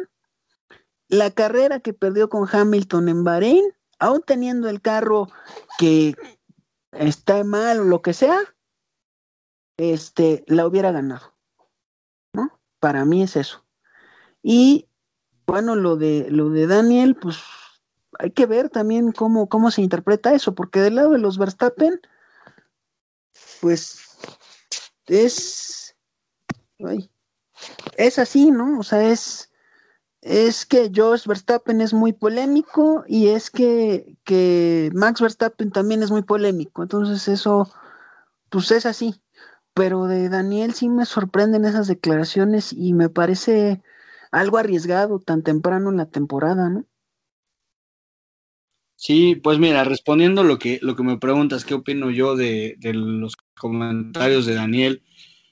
la 1.07 1.31
carrera 1.31 1.79
que 1.79 1.93
perdió 1.93 2.29
con 2.29 2.47
Hamilton 2.51 3.09
en 3.09 3.23
Bahrein 3.23 3.73
aún 3.99 4.23
teniendo 4.25 4.69
el 4.69 4.81
carro 4.81 5.27
que 5.77 6.15
está 6.91 7.43
mal 7.43 7.81
o 7.81 7.83
lo 7.83 8.01
que 8.01 8.13
sea, 8.13 8.39
este, 9.77 10.43
la 10.47 10.65
hubiera 10.65 10.91
ganado. 10.91 11.33
¿No? 12.33 12.59
Para 12.79 13.05
mí 13.05 13.21
es 13.21 13.35
eso. 13.35 13.65
Y 14.41 14.87
bueno, 15.45 15.75
lo 15.75 15.97
de 15.97 16.29
lo 16.31 16.49
de 16.49 16.67
Daniel, 16.67 17.15
pues 17.15 17.37
hay 18.17 18.31
que 18.31 18.45
ver 18.45 18.69
también 18.69 19.11
cómo, 19.11 19.49
cómo 19.49 19.71
se 19.71 19.81
interpreta 19.81 20.33
eso, 20.33 20.55
porque 20.55 20.79
del 20.79 20.95
lado 20.95 21.11
de 21.11 21.19
los 21.19 21.37
Verstappen, 21.37 21.99
pues 23.61 24.08
es, 25.09 25.95
es 27.97 28.19
así, 28.19 28.51
¿no? 28.51 28.79
O 28.79 28.83
sea, 28.83 29.09
es, 29.09 29.51
es 30.21 30.65
que 30.65 30.91
Josh 30.93 31.25
Verstappen 31.27 31.81
es 31.81 31.93
muy 31.93 32.13
polémico 32.13 33.03
y 33.07 33.29
es 33.29 33.49
que, 33.49 34.17
que, 34.23 34.89
Max 34.93 35.21
Verstappen 35.21 35.71
también 35.71 36.03
es 36.03 36.11
muy 36.11 36.23
polémico. 36.23 36.83
Entonces 36.83 37.27
eso, 37.27 37.69
pues 38.49 38.71
es 38.71 38.85
así. 38.85 39.21
Pero 39.73 40.05
de 40.05 40.29
Daniel 40.29 40.73
sí 40.73 40.89
me 40.89 41.05
sorprenden 41.05 41.65
esas 41.65 41.87
declaraciones 41.87 42.73
y 42.73 42.93
me 42.93 43.09
parece 43.09 43.81
algo 44.31 44.57
arriesgado 44.57 45.19
tan 45.19 45.43
temprano 45.43 45.89
en 45.89 45.97
la 45.97 46.05
temporada, 46.07 46.69
¿no? 46.69 46.85
Sí, 49.01 49.35
pues 49.37 49.59
mira, 49.59 49.85
respondiendo 49.85 50.43
lo 50.43 50.59
que, 50.59 50.77
lo 50.81 50.93
que 50.93 51.03
me 51.03 51.17
preguntas, 51.17 51.63
¿qué 51.63 51.73
opino 51.73 52.11
yo 52.11 52.35
de, 52.35 52.75
de 52.79 52.93
los 52.93 53.37
comentarios 53.57 54.45
de 54.45 54.55
Daniel? 54.55 55.03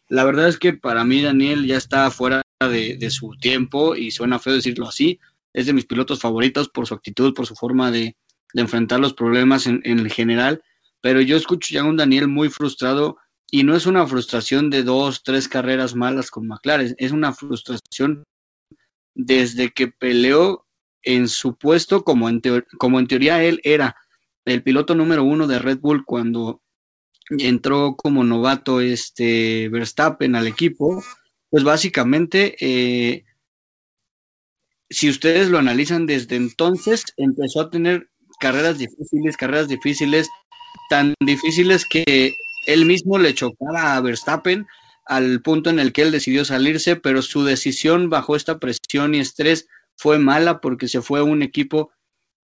La 0.10 0.25
verdad 0.25 0.49
es 0.49 0.57
que 0.60 0.73
para 0.73 1.05
mí 1.05 1.21
Daniel 1.21 1.65
ya 1.65 1.77
está 1.77 2.12
fuera 2.12 2.41
de, 2.60 3.10
su 3.10 3.38
tiempo 3.39 3.95
y 3.95 4.12
suena 4.12 4.38
feo 4.38 4.51
decirlo 4.51 4.89
así. 4.89 5.21
Es 5.53 5.65
de 5.65 5.71
mis 5.71 5.86
pilotos 5.86 6.19
favoritos 6.19 6.67
por 6.67 6.88
su 6.88 6.93
actitud, 6.93 7.33
por 7.33 7.45
su 7.47 7.55
forma 7.55 7.89
de, 7.89 8.17
enfrentar 8.53 8.99
los 8.99 9.13
problemas 9.13 9.65
en, 9.65 9.79
en, 9.86 10.10
general. 10.10 10.62
Pero 10.99 11.21
yo 11.21 11.38
escucho 11.38 11.73
ya 11.73 11.83
a 11.83 11.86
un 11.86 11.95
Daniel 11.95 12.27
muy 12.27 12.49
frustrado 12.49 13.15
y 13.49 13.63
no 13.63 13.77
es 13.77 13.86
una 13.86 14.05
frustración 14.05 14.69
de 14.69 14.83
dos, 14.83 15.23
tres 15.23 15.47
carreras 15.47 15.95
malas 15.95 16.31
con 16.31 16.47
McLaren, 16.47 16.95
es 16.97 17.13
una 17.13 17.31
frustración 17.31 18.25
desde 19.15 19.71
que 19.71 19.88
peleó 19.88 20.66
en 21.15 21.28
su 21.28 21.58
puesto 21.58 22.04
como 22.04 22.30
en, 22.30 22.41
teoría 23.08 23.43
él 23.43 23.60
era 23.63 23.96
el 24.46 24.63
piloto 24.63 24.96
número 24.96 25.24
uno 25.24 25.48
de 25.48 25.60
Red 25.60 25.80
Bull 25.80 26.06
cuando 26.06 26.62
entró 27.30 27.96
como 27.96 28.24
novato 28.24 28.80
este 28.82 29.70
Verstappen 29.70 30.36
al 30.36 30.48
equipo 30.48 31.04
pues 31.50 31.63
básicamente, 31.63 32.56
eh, 32.60 33.24
si 34.89 35.10
ustedes 35.10 35.50
lo 35.50 35.58
analizan 35.58 36.06
desde 36.06 36.36
entonces, 36.36 37.06
empezó 37.17 37.62
a 37.62 37.70
tener 37.70 38.10
carreras 38.39 38.78
difíciles, 38.78 39.38
carreras 39.38 39.67
difíciles, 39.67 40.28
tan 40.89 41.13
difíciles 41.20 41.86
que 41.89 42.34
él 42.67 42.86
mismo 42.86 43.17
le 43.17 43.34
chocaba 43.34 43.96
a 43.96 44.02
Verstappen 44.02 44.65
al 45.06 45.41
punto 45.41 45.70
en 45.70 45.80
el 45.80 45.93
que 45.93 46.02
él 46.02 46.12
decidió 46.12 46.43
salirse, 46.43 46.98
pero 46.98 47.22
su 47.22 47.46
decisión 47.46 48.10
bajo 48.10 48.36
esta 48.36 48.60
presión 48.60 49.15
y 49.15 49.20
estrés 49.20 49.67
fue 49.97 50.19
mala 50.19 50.62
porque 50.62 50.88
se 50.88 51.01
fue 51.01 51.21
un 51.21 51.41
equipo 51.41 51.91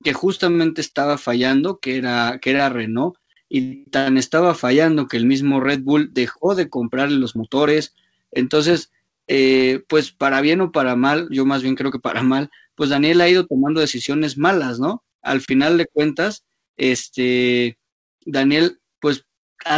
que 0.04 0.14
justamente 0.14 0.82
estaba 0.82 1.18
fallando, 1.18 1.80
que 1.80 1.98
era, 1.98 2.40
que 2.42 2.52
era 2.52 2.70
Renault, 2.70 3.16
y 3.48 3.86
tan 3.86 4.18
estaba 4.18 4.56
fallando 4.56 5.08
que 5.08 5.18
el 5.18 5.26
mismo 5.26 5.62
Red 5.62 5.82
Bull 5.82 6.14
dejó 6.14 6.56
de 6.56 6.70
comprarle 6.70 7.18
los 7.18 7.36
motores. 7.36 7.94
Entonces, 8.32 8.92
eh, 9.28 9.84
pues 9.88 10.12
para 10.12 10.42
bien 10.42 10.60
o 10.62 10.72
para 10.72 10.96
mal, 10.96 11.28
yo 11.32 11.46
más 11.46 11.64
bien 11.64 11.76
creo 11.76 11.92
que 11.92 12.00
para 12.00 12.24
mal, 12.24 12.50
pues 12.76 12.90
Daniel 12.90 13.22
ha 13.22 13.30
ido 13.30 13.46
tomando 13.46 13.80
decisiones 13.80 14.38
malas, 14.38 14.80
¿no? 14.80 15.04
Al 15.22 15.42
final 15.42 15.78
de 15.78 15.86
cuentas, 15.86 16.46
este, 16.76 17.78
Daniel, 18.26 18.80
pues 19.00 19.26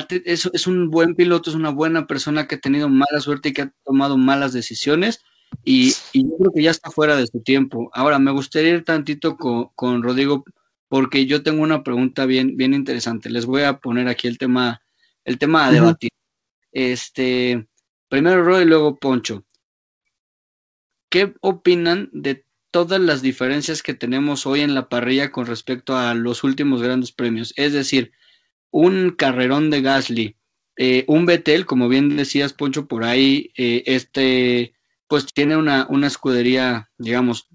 es, 0.10 0.50
es 0.52 0.68
un 0.68 0.90
buen 0.90 1.16
piloto, 1.16 1.50
es 1.50 1.56
una 1.56 1.70
buena 1.70 2.08
persona 2.08 2.48
que 2.48 2.56
ha 2.56 2.60
tenido 2.60 2.90
mala 2.90 3.20
suerte 3.20 3.50
y 3.50 3.54
que 3.54 3.64
ha 3.64 3.74
tomado 3.84 4.18
malas 4.18 4.54
decisiones. 4.54 5.22
Y, 5.64 5.92
yo 6.14 6.38
creo 6.38 6.52
que 6.54 6.64
ya 6.64 6.72
está 6.72 6.92
fuera 6.92 7.16
de 7.16 7.28
su 7.28 7.42
tiempo. 7.42 7.90
Ahora, 7.94 8.20
me 8.20 8.32
gustaría 8.32 8.72
ir 8.72 8.84
tantito 8.84 9.38
con, 9.38 9.70
con, 9.76 10.04
Rodrigo, 10.04 10.46
porque 10.88 11.26
yo 11.26 11.44
tengo 11.44 11.64
una 11.64 11.84
pregunta 11.84 12.26
bien, 12.26 12.56
bien 12.58 12.74
interesante. 12.74 13.30
Les 13.30 13.46
voy 13.46 13.64
a 13.64 13.80
poner 13.80 14.08
aquí 14.08 14.28
el 14.28 14.38
tema, 14.38 14.82
el 15.24 15.38
tema 15.38 15.66
a 15.66 15.72
debatir. 15.72 16.12
Este, 16.72 17.68
Primero 18.10 18.44
Roy 18.44 18.64
y 18.64 18.66
luego 18.66 18.98
Poncho. 18.98 19.46
¿Qué 21.10 21.34
opinan 21.42 22.10
de 22.14 22.46
todas 22.72 23.00
las 23.00 23.22
diferencias 23.22 23.82
que 23.82 23.94
tenemos 23.94 24.46
hoy 24.46 24.62
en 24.62 24.76
la 24.76 24.90
parrilla 24.90 25.32
con 25.32 25.46
respecto 25.46 25.98
a 25.98 26.14
los 26.14 26.44
últimos 26.44 26.82
grandes 26.82 27.12
premios? 27.12 27.54
Es 27.56 27.74
decir, 27.74 28.12
un 28.70 29.12
carrerón 29.12 29.70
de 29.70 29.82
Gasly, 29.82 30.38
eh, 30.78 31.06
un 31.08 31.26
Betel, 31.26 31.66
como 31.66 31.88
bien 31.88 32.16
decías, 32.18 32.54
Poncho, 32.54 32.88
por 32.88 33.04
ahí, 33.04 33.52
eh, 33.58 33.84
este, 33.86 34.74
pues 35.08 35.26
tiene 35.34 35.58
una, 35.58 35.88
una 35.90 36.08
escudería, 36.08 36.90
digamos, 36.98 37.48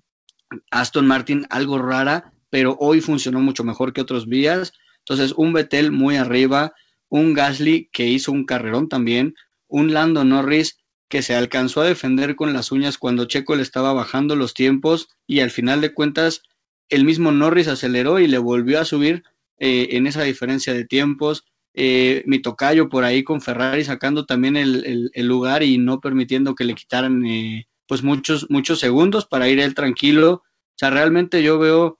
Aston 0.70 1.06
Martin 1.06 1.46
algo 1.50 1.78
rara, 1.78 2.32
pero 2.50 2.76
hoy 2.80 3.00
funcionó 3.00 3.40
mucho 3.40 3.64
mejor 3.64 3.92
que 3.92 4.00
otros 4.00 4.28
días. 4.28 4.72
Entonces, 4.98 5.32
un 5.36 5.52
Betel 5.52 5.92
muy 5.92 6.16
arriba, 6.16 6.72
un 7.08 7.34
Gasly 7.34 7.88
que 7.92 8.06
hizo 8.06 8.32
un 8.32 8.44
carrerón 8.44 8.88
también, 8.88 9.34
un 9.68 9.92
Lando 9.92 10.24
Norris 10.24 10.78
que 11.08 11.22
se 11.22 11.34
alcanzó 11.34 11.80
a 11.80 11.86
defender 11.86 12.36
con 12.36 12.52
las 12.52 12.70
uñas 12.70 12.96
cuando 12.96 13.24
Checo 13.24 13.56
le 13.56 13.62
estaba 13.62 13.92
bajando 13.92 14.36
los 14.36 14.54
tiempos 14.54 15.08
y 15.26 15.40
al 15.40 15.50
final 15.50 15.80
de 15.80 15.92
cuentas 15.92 16.42
el 16.88 17.04
mismo 17.04 17.32
Norris 17.32 17.68
aceleró 17.68 18.20
y 18.20 18.28
le 18.28 18.38
volvió 18.38 18.80
a 18.80 18.84
subir 18.84 19.24
eh, 19.58 19.88
en 19.92 20.06
esa 20.06 20.22
diferencia 20.22 20.72
de 20.72 20.84
tiempos. 20.84 21.44
Eh, 21.74 22.22
mi 22.26 22.40
tocayo 22.40 22.88
por 22.88 23.04
ahí 23.04 23.22
con 23.22 23.40
Ferrari 23.40 23.84
sacando 23.84 24.26
también 24.26 24.56
el, 24.56 25.10
lugar 25.16 25.62
y 25.62 25.78
no 25.78 26.00
permitiendo 26.00 26.54
que 26.54 26.64
le 26.64 26.74
quitaran 26.74 27.24
eh, 27.24 27.68
pues 27.86 28.02
muchos, 28.02 28.50
muchos 28.50 28.80
segundos 28.80 29.26
para 29.26 29.48
ir 29.48 29.60
él 29.60 29.74
tranquilo. 29.74 30.32
O 30.32 30.76
sea, 30.76 30.90
realmente 30.90 31.42
yo 31.42 31.58
veo 31.58 31.98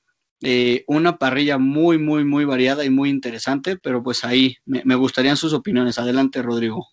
una 0.86 1.18
parrilla 1.18 1.58
muy, 1.58 1.98
muy, 1.98 2.24
muy 2.24 2.46
variada 2.46 2.84
y 2.84 2.90
muy 2.90 3.10
interesante, 3.10 3.76
pero 3.76 4.02
pues 4.02 4.24
ahí 4.24 4.56
me, 4.64 4.82
me 4.84 4.94
gustarían 4.94 5.36
sus 5.36 5.52
opiniones. 5.52 5.98
Adelante, 5.98 6.40
Rodrigo. 6.40 6.86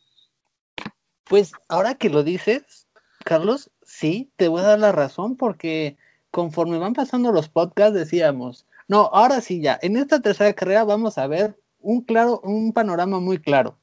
Pues 1.24 1.54
ahora 1.70 1.96
que 1.96 2.10
lo 2.10 2.24
dices, 2.24 2.88
Carlos, 3.24 3.72
sí, 3.84 4.32
te 4.36 4.48
voy 4.48 4.62
a 4.62 4.68
dar 4.68 4.80
la 4.80 4.92
razón 4.92 5.36
porque 5.36 5.98
conforme 6.32 6.78
van 6.78 6.94
pasando 6.94 7.32
los 7.32 7.50
podcasts 7.50 7.94
decíamos, 7.94 8.66
no, 8.88 9.10
ahora 9.12 9.42
sí 9.42 9.62
ya, 9.62 9.78
en 9.82 9.98
esta 9.98 10.22
tercera 10.22 10.54
carrera 10.54 10.84
vamos 10.84 11.18
a 11.18 11.28
ver 11.28 11.60
un 11.88 12.02
claro, 12.02 12.42
un 12.44 12.74
panorama 12.74 13.20
muy 13.20 13.40
claro. 13.40 13.78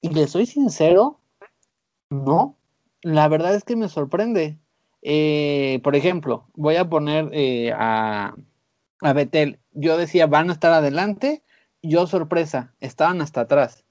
Y 0.00 0.10
le 0.10 0.26
soy 0.26 0.46
sincero, 0.46 1.20
no, 2.10 2.56
la 3.02 3.28
verdad 3.28 3.54
es 3.54 3.64
que 3.64 3.76
me 3.76 3.88
sorprende. 3.88 4.58
Eh, 5.02 5.80
por 5.82 5.96
ejemplo, 5.96 6.46
voy 6.54 6.76
a 6.76 6.88
poner 6.88 7.30
eh, 7.32 7.72
a, 7.74 8.34
a 9.00 9.12
Betel. 9.12 9.58
Yo 9.72 9.96
decía, 9.96 10.26
van 10.26 10.50
a 10.50 10.52
estar 10.52 10.72
adelante. 10.72 11.42
Yo, 11.82 12.06
sorpresa, 12.06 12.74
estaban 12.80 13.20
hasta 13.20 13.42
atrás. 13.42 13.84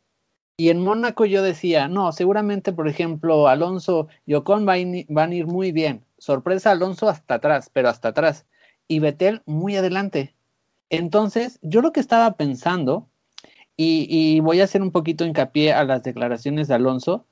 Y 0.58 0.70
en 0.70 0.82
Mónaco 0.82 1.26
yo 1.26 1.42
decía, 1.42 1.88
no, 1.88 2.12
seguramente, 2.12 2.72
por 2.74 2.88
ejemplo, 2.88 3.48
Alonso 3.48 4.08
y 4.26 4.36
Ocon 4.36 4.66
van 4.66 5.32
a 5.32 5.36
ir 5.36 5.48
muy 5.48 5.72
bien 5.72 6.06
sorpresa 6.18 6.72
Alonso 6.72 7.10
hasta 7.10 7.36
atrás, 7.36 7.70
pero 7.72 7.90
hasta 7.90 8.10
atrás, 8.10 8.46
y 8.88 9.00
Betel 9.00 9.42
muy 9.46 9.76
adelante. 9.76 10.36
Entonces, 10.90 11.60
yo 11.62 11.82
lo 11.82 11.92
que 11.92 12.00
estaba 12.00 12.36
pensando, 12.36 13.10
y, 13.78 14.40
voy 14.40 14.62
a 14.62 14.66
hacer 14.66 14.82
un 14.82 14.92
poquito 14.92 15.26
hincapié 15.26 15.74
a 15.74 15.84
las 15.84 16.04
declaraciones 16.04 16.68
de 16.68 16.76
Alonso, 16.76 17.26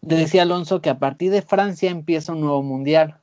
decía 0.00 0.42
Alonso 0.42 0.80
que 0.80 0.90
a 0.90 0.98
partir 0.98 1.30
de 1.30 1.42
Francia 1.42 1.90
empieza 1.90 2.32
un 2.32 2.40
nuevo 2.40 2.62
mundial. 2.62 3.20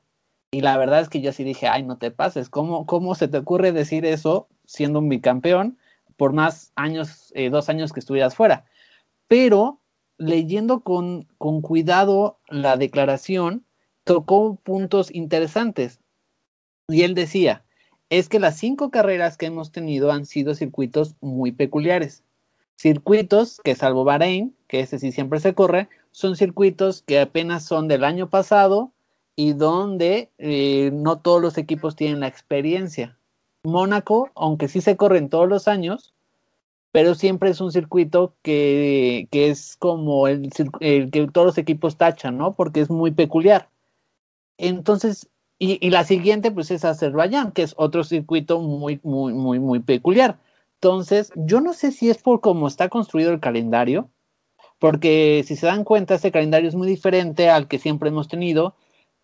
Y 0.51 0.61
la 0.61 0.77
verdad 0.77 1.01
es 1.01 1.09
que 1.09 1.21
yo 1.21 1.31
sí 1.31 1.43
dije, 1.43 1.67
ay, 1.67 1.83
no 1.83 1.97
te 1.97 2.11
pases, 2.11 2.49
¿cómo, 2.49 2.85
cómo 2.85 3.15
se 3.15 3.27
te 3.27 3.37
ocurre 3.37 3.71
decir 3.71 4.05
eso 4.05 4.47
siendo 4.65 4.99
un 4.99 5.09
bicampeón 5.09 5.77
por 6.17 6.33
más 6.33 6.71
años, 6.75 7.31
eh, 7.35 7.49
dos 7.49 7.69
años 7.69 7.93
que 7.93 7.99
estuvieras 7.99 8.35
fuera? 8.35 8.65
Pero 9.27 9.79
leyendo 10.17 10.81
con, 10.81 11.27
con 11.37 11.61
cuidado 11.61 12.39
la 12.47 12.77
declaración, 12.77 13.65
tocó 14.03 14.55
puntos 14.55 15.13
interesantes. 15.13 15.99
Y 16.87 17.03
él 17.03 17.13
decía, 17.13 17.63
es 18.09 18.29
que 18.29 18.39
las 18.39 18.57
cinco 18.57 18.89
carreras 18.89 19.37
que 19.37 19.45
hemos 19.45 19.71
tenido 19.71 20.11
han 20.11 20.25
sido 20.25 20.55
circuitos 20.55 21.15
muy 21.21 21.51
peculiares. 21.51 22.23
Circuitos 22.75 23.59
que 23.63 23.75
salvo 23.75 24.03
Bahrein, 24.03 24.55
que 24.67 24.79
ese 24.79 24.99
sí 24.99 25.11
siempre 25.11 25.39
se 25.39 25.53
corre, 25.53 25.89
son 26.11 26.35
circuitos 26.35 27.03
que 27.03 27.19
apenas 27.19 27.63
son 27.63 27.87
del 27.87 28.03
año 28.03 28.29
pasado 28.29 28.91
y 29.35 29.53
donde 29.53 30.31
eh, 30.37 30.89
no 30.93 31.19
todos 31.19 31.41
los 31.41 31.57
equipos 31.57 31.95
tienen 31.95 32.21
la 32.21 32.27
experiencia. 32.27 33.17
Mónaco, 33.63 34.31
aunque 34.35 34.67
sí 34.67 34.81
se 34.81 34.97
corren 34.97 35.29
todos 35.29 35.47
los 35.47 35.67
años, 35.67 36.13
pero 36.91 37.13
siempre 37.13 37.51
es 37.51 37.61
un 37.61 37.71
circuito 37.71 38.33
que, 38.41 39.27
es 39.31 39.75
como 39.77 40.27
el, 40.27 40.49
el, 40.79 41.11
que 41.11 41.27
todos 41.27 41.47
los 41.47 41.57
equipos 41.57 41.97
tachan, 41.97 42.37
¿no? 42.37 42.55
Porque 42.55 42.81
es 42.81 42.89
muy 42.89 43.11
peculiar. 43.11 43.69
Entonces, 44.57 45.29
y, 45.59 45.89
la 45.89 46.05
siguiente, 46.05 46.51
pues 46.51 46.71
es 46.71 46.85
Azerbaiyán, 46.85 47.51
que 47.51 47.63
es 47.63 47.73
otro 47.77 48.05
circuito 48.05 48.61
muy, 48.61 49.01
muy, 49.03 49.33
muy, 49.33 49.59
muy 49.59 49.79
peculiar. 49.81 50.39
Entonces, 50.75 51.33
yo 51.35 51.59
no 51.59 51.73
sé 51.73 51.91
si 51.91 52.09
es 52.09 52.19
por 52.19 52.39
cómo 52.39 52.67
está 52.67 52.87
construido 52.87 53.31
el 53.31 53.41
calendario, 53.41 54.09
porque 54.79 55.43
si 55.45 55.57
se 55.57 55.65
dan 55.67 55.83
cuenta, 55.83 56.15
este 56.15 56.31
calendario 56.31 56.69
es 56.69 56.75
muy 56.75 56.87
diferente 56.87 57.49
al 57.49 57.67
que 57.67 57.77
siempre 57.77 58.07
hemos 58.07 58.29
tenido, 58.29 58.75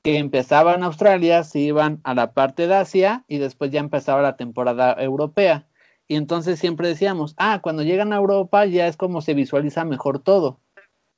que 0.04 0.18
empezaba 0.18 0.76
en 0.76 0.84
Australia, 0.84 1.46
se 1.46 1.60
iban 1.60 2.02
a 2.04 2.14
la 2.14 2.34
parte 2.34 2.68
de 2.68 2.76
Asia 2.76 3.24
y 3.30 3.38
después 3.38 3.72
ya 3.72 3.80
empezaba 3.80 4.22
la 4.22 4.36
temporada 4.36 4.94
europea. 5.02 5.68
Y 6.08 6.18
entonces 6.18 6.60
siempre 6.60 6.90
decíamos, 6.90 7.34
ah, 7.38 7.62
cuando 7.64 7.84
llegan 7.84 8.12
a 8.12 8.18
Europa 8.18 8.66
ya 8.66 8.88
es 8.88 8.98
como 8.98 9.22
se 9.22 9.34
visualiza 9.34 9.86
mejor 9.86 10.20
todo. 10.20 10.60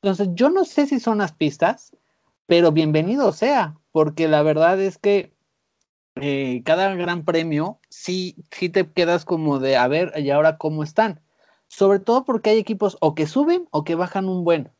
Entonces, 0.02 0.30
yo 0.34 0.52
no 0.52 0.64
sé 0.64 0.86
si 0.86 1.00
son 1.00 1.18
las 1.18 1.34
pistas, 1.34 1.98
pero 2.48 2.72
bienvenido 2.72 3.32
sea, 3.34 3.78
porque 3.92 4.28
la 4.28 4.42
verdad 4.42 4.82
es 4.82 4.98
que 4.98 5.34
eh, 6.16 6.64
cada 6.66 6.96
gran 6.96 7.26
premio 7.26 7.80
sí, 7.90 8.38
sí 8.52 8.70
te 8.70 8.90
quedas 8.92 9.26
como 9.26 9.60
de, 9.60 9.78
a 9.78 9.88
ver, 9.88 10.14
¿y 10.18 10.30
ahora 10.32 10.58
cómo 10.58 10.84
están? 10.84 11.22
Sobre 11.68 12.00
todo 12.00 12.26
porque 12.26 12.50
hay 12.52 12.58
equipos 12.58 12.98
o 13.02 13.16
que 13.16 13.28
suben 13.28 13.68
o 13.72 13.84
que 13.84 13.96
bajan 13.96 14.30
un 14.30 14.44
buen. 14.44 14.72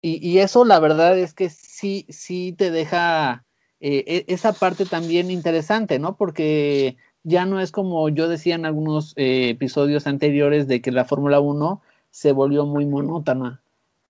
Y, 0.00 0.38
eso 0.38 0.64
la 0.64 0.78
verdad 0.78 1.18
es 1.18 1.34
que 1.34 1.50
sí, 1.50 2.06
sí 2.08 2.54
te 2.56 2.70
deja 2.70 3.44
eh, 3.80 4.04
e, 4.06 4.32
esa 4.32 4.52
parte 4.52 4.84
también 4.86 5.30
interesante, 5.30 5.98
¿no? 5.98 6.16
Porque 6.16 6.96
ya 7.24 7.46
no 7.46 7.60
es 7.60 7.72
como 7.72 8.08
yo 8.08 8.28
decía 8.28 8.54
en 8.54 8.64
algunos 8.64 9.12
eh, 9.16 9.50
episodios 9.50 10.06
anteriores 10.06 10.68
de 10.68 10.80
que 10.80 10.92
la 10.92 11.04
Fórmula 11.04 11.40
1 11.40 11.82
se 12.10 12.32
volvió 12.32 12.64
muy 12.66 12.86
monótona. 12.86 13.60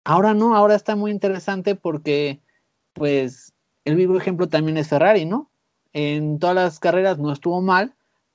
Ahora 0.05 0.35
no, 0.35 0.55
ahora 0.55 0.74
está 0.74 0.96
muy 0.96 1.11
interesante 1.11 1.74
porque 1.74 2.40
pues 2.98 3.52
el 3.84 3.96
vivo 3.96 4.16
ejemplo 4.16 4.48
también 4.48 4.76
es 4.76 4.88
Ferrari, 4.88 5.24
¿no? 5.24 5.50
En 5.92 6.38
todas 6.38 6.54
las 6.54 6.78
carreras 6.78 7.18
no 7.18 7.32
estuvo 7.32 7.62
mal, 7.62 7.94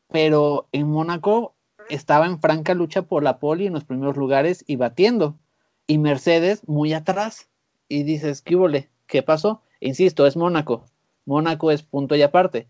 pero 0.10 0.68
en 0.72 0.90
Mónaco 0.90 1.54
estaba 1.90 2.26
en 2.26 2.40
franca 2.40 2.74
lucha 2.74 3.04
por 3.04 3.24
la 3.24 3.40
poli 3.40 3.68
en 3.68 3.74
los 3.74 3.84
primeros 3.84 4.18
lugares 4.18 4.64
y 4.68 4.76
batiendo. 4.76 5.38
Y 5.86 5.98
Mercedes 5.98 6.68
muy 6.68 6.94
atrás. 6.94 7.50
Y 7.90 8.04
dices, 8.04 8.42
¿qué 8.42 8.56
hubo? 8.56 8.68
¿Qué 9.06 9.22
pasó? 9.22 9.62
Insisto, 9.80 10.26
es 10.26 10.36
Mónaco. 10.36 10.86
Mónaco 11.26 11.72
es 11.72 11.84
punto 11.84 12.16
y 12.16 12.22
aparte. 12.22 12.68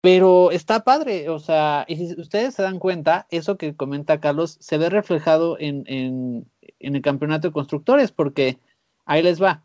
Pero 0.00 0.50
está 0.50 0.84
padre, 0.84 1.30
o 1.30 1.38
sea, 1.38 1.86
y 1.88 1.96
si 1.96 2.20
ustedes 2.20 2.54
se 2.54 2.62
dan 2.62 2.78
cuenta, 2.78 3.26
eso 3.30 3.56
que 3.56 3.74
comenta 3.74 4.20
Carlos 4.20 4.58
se 4.60 4.76
ve 4.76 4.90
reflejado 4.90 5.56
en, 5.58 5.84
en 5.86 6.94
el 6.94 7.02
campeonato 7.02 7.48
de 7.48 7.54
constructores, 7.54 8.12
porque 8.12 8.58
ahí 9.06 9.22
les 9.22 9.42
va. 9.42 9.62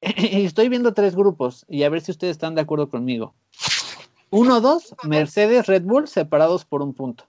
Estoy 0.00 0.68
viendo 0.68 0.94
tres 0.94 1.16
grupos 1.16 1.64
y 1.68 1.82
a 1.82 1.88
ver 1.88 2.00
si 2.00 2.12
ustedes 2.12 2.32
están 2.32 2.54
de 2.54 2.60
acuerdo 2.60 2.88
conmigo. 2.88 3.34
Uno, 4.30 4.60
dos, 4.60 4.94
Mercedes, 5.04 5.66
Red 5.66 5.82
Bull 5.82 6.06
separados 6.06 6.64
por 6.64 6.82
un 6.82 6.94
punto. 6.94 7.24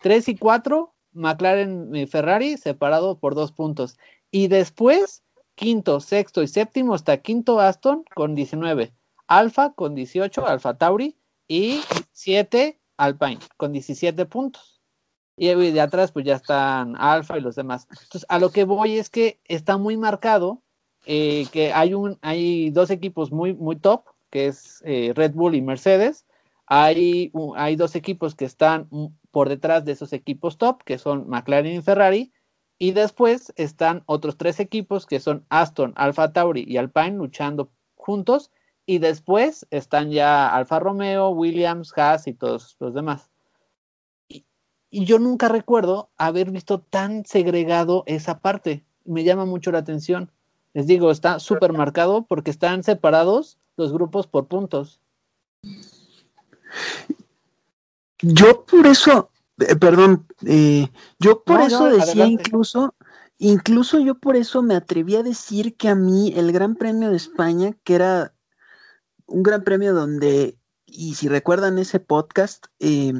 Tres 0.00 0.28
y 0.28 0.36
cuatro, 0.36 0.94
McLaren 1.12 1.94
y 1.94 2.06
Ferrari 2.06 2.58
separados 2.58 3.18
por 3.18 3.34
dos 3.34 3.52
puntos. 3.52 3.96
Y 4.30 4.48
después, 4.48 5.22
quinto, 5.54 6.00
sexto 6.00 6.42
y 6.42 6.48
séptimo, 6.48 6.94
hasta 6.94 7.16
quinto 7.22 7.60
Aston 7.60 8.04
con 8.14 8.34
19. 8.34 8.92
Alfa 9.26 9.72
con 9.72 9.94
18, 9.94 10.46
Alfa 10.46 10.76
Tauri. 10.76 11.16
Y 11.48 11.82
siete, 12.12 12.80
Alpine 12.96 13.38
con 13.56 13.72
17 13.72 14.26
puntos. 14.26 14.82
Y 15.36 15.52
de 15.54 15.80
atrás, 15.80 16.12
pues 16.12 16.24
ya 16.24 16.36
están 16.36 16.94
Alfa 16.96 17.38
y 17.38 17.40
los 17.40 17.56
demás. 17.56 17.86
Entonces, 17.90 18.26
a 18.28 18.38
lo 18.38 18.50
que 18.50 18.64
voy 18.64 18.98
es 18.98 19.10
que 19.10 19.40
está 19.44 19.78
muy 19.78 19.96
marcado 19.96 20.63
eh, 21.06 21.46
que 21.52 21.72
hay, 21.72 21.94
un, 21.94 22.18
hay 22.22 22.70
dos 22.70 22.90
equipos 22.90 23.32
muy, 23.32 23.54
muy 23.54 23.76
top, 23.76 24.04
que 24.30 24.46
es 24.46 24.82
eh, 24.84 25.12
Red 25.14 25.34
Bull 25.34 25.54
y 25.54 25.62
Mercedes. 25.62 26.26
Hay, 26.66 27.30
hay 27.56 27.76
dos 27.76 27.94
equipos 27.94 28.34
que 28.34 28.46
están 28.46 28.88
por 29.30 29.48
detrás 29.48 29.84
de 29.84 29.92
esos 29.92 30.12
equipos 30.12 30.56
top, 30.56 30.82
que 30.82 30.98
son 30.98 31.28
McLaren 31.28 31.76
y 31.76 31.82
Ferrari. 31.82 32.32
Y 32.78 32.92
después 32.92 33.52
están 33.56 34.02
otros 34.06 34.36
tres 34.36 34.58
equipos 34.60 35.06
que 35.06 35.20
son 35.20 35.44
Aston, 35.48 35.92
Alfa 35.96 36.32
Tauri 36.32 36.64
y 36.66 36.78
Alpine 36.78 37.12
luchando 37.12 37.70
juntos. 37.96 38.50
Y 38.86 38.98
después 38.98 39.66
están 39.70 40.10
ya 40.10 40.48
Alfa 40.48 40.78
Romeo, 40.78 41.30
Williams, 41.30 41.96
Haas 41.96 42.26
y 42.26 42.34
todos 42.34 42.76
los 42.80 42.94
demás. 42.94 43.30
Y, 44.28 44.44
y 44.90 45.04
yo 45.04 45.18
nunca 45.18 45.48
recuerdo 45.48 46.10
haber 46.16 46.50
visto 46.50 46.80
tan 46.80 47.24
segregado 47.24 48.04
esa 48.06 48.40
parte. 48.40 48.84
Me 49.04 49.24
llama 49.24 49.44
mucho 49.44 49.70
la 49.70 49.78
atención. 49.78 50.30
Les 50.74 50.88
digo, 50.88 51.12
está 51.12 51.38
súper 51.38 51.72
marcado 51.72 52.26
porque 52.26 52.50
están 52.50 52.82
separados 52.82 53.58
los 53.76 53.92
grupos 53.92 54.26
por 54.26 54.48
puntos. 54.48 55.00
Yo 58.20 58.64
por 58.64 58.86
eso, 58.86 59.30
eh, 59.60 59.76
perdón, 59.76 60.26
eh, 60.44 60.88
yo 61.20 61.44
por 61.44 61.60
eso 61.60 61.86
decía 61.86 62.26
incluso, 62.26 62.94
incluso 63.38 64.00
yo 64.00 64.16
por 64.16 64.34
eso 64.34 64.62
me 64.62 64.74
atreví 64.74 65.14
a 65.14 65.22
decir 65.22 65.76
que 65.76 65.88
a 65.88 65.94
mí 65.94 66.32
el 66.36 66.50
Gran 66.50 66.74
Premio 66.74 67.10
de 67.10 67.16
España, 67.16 67.76
que 67.84 67.94
era 67.94 68.34
un 69.26 69.44
gran 69.44 69.62
premio 69.62 69.94
donde, 69.94 70.58
y 70.86 71.14
si 71.14 71.28
recuerdan 71.28 71.78
ese 71.78 72.00
podcast, 72.00 72.66
eh, 72.80 73.12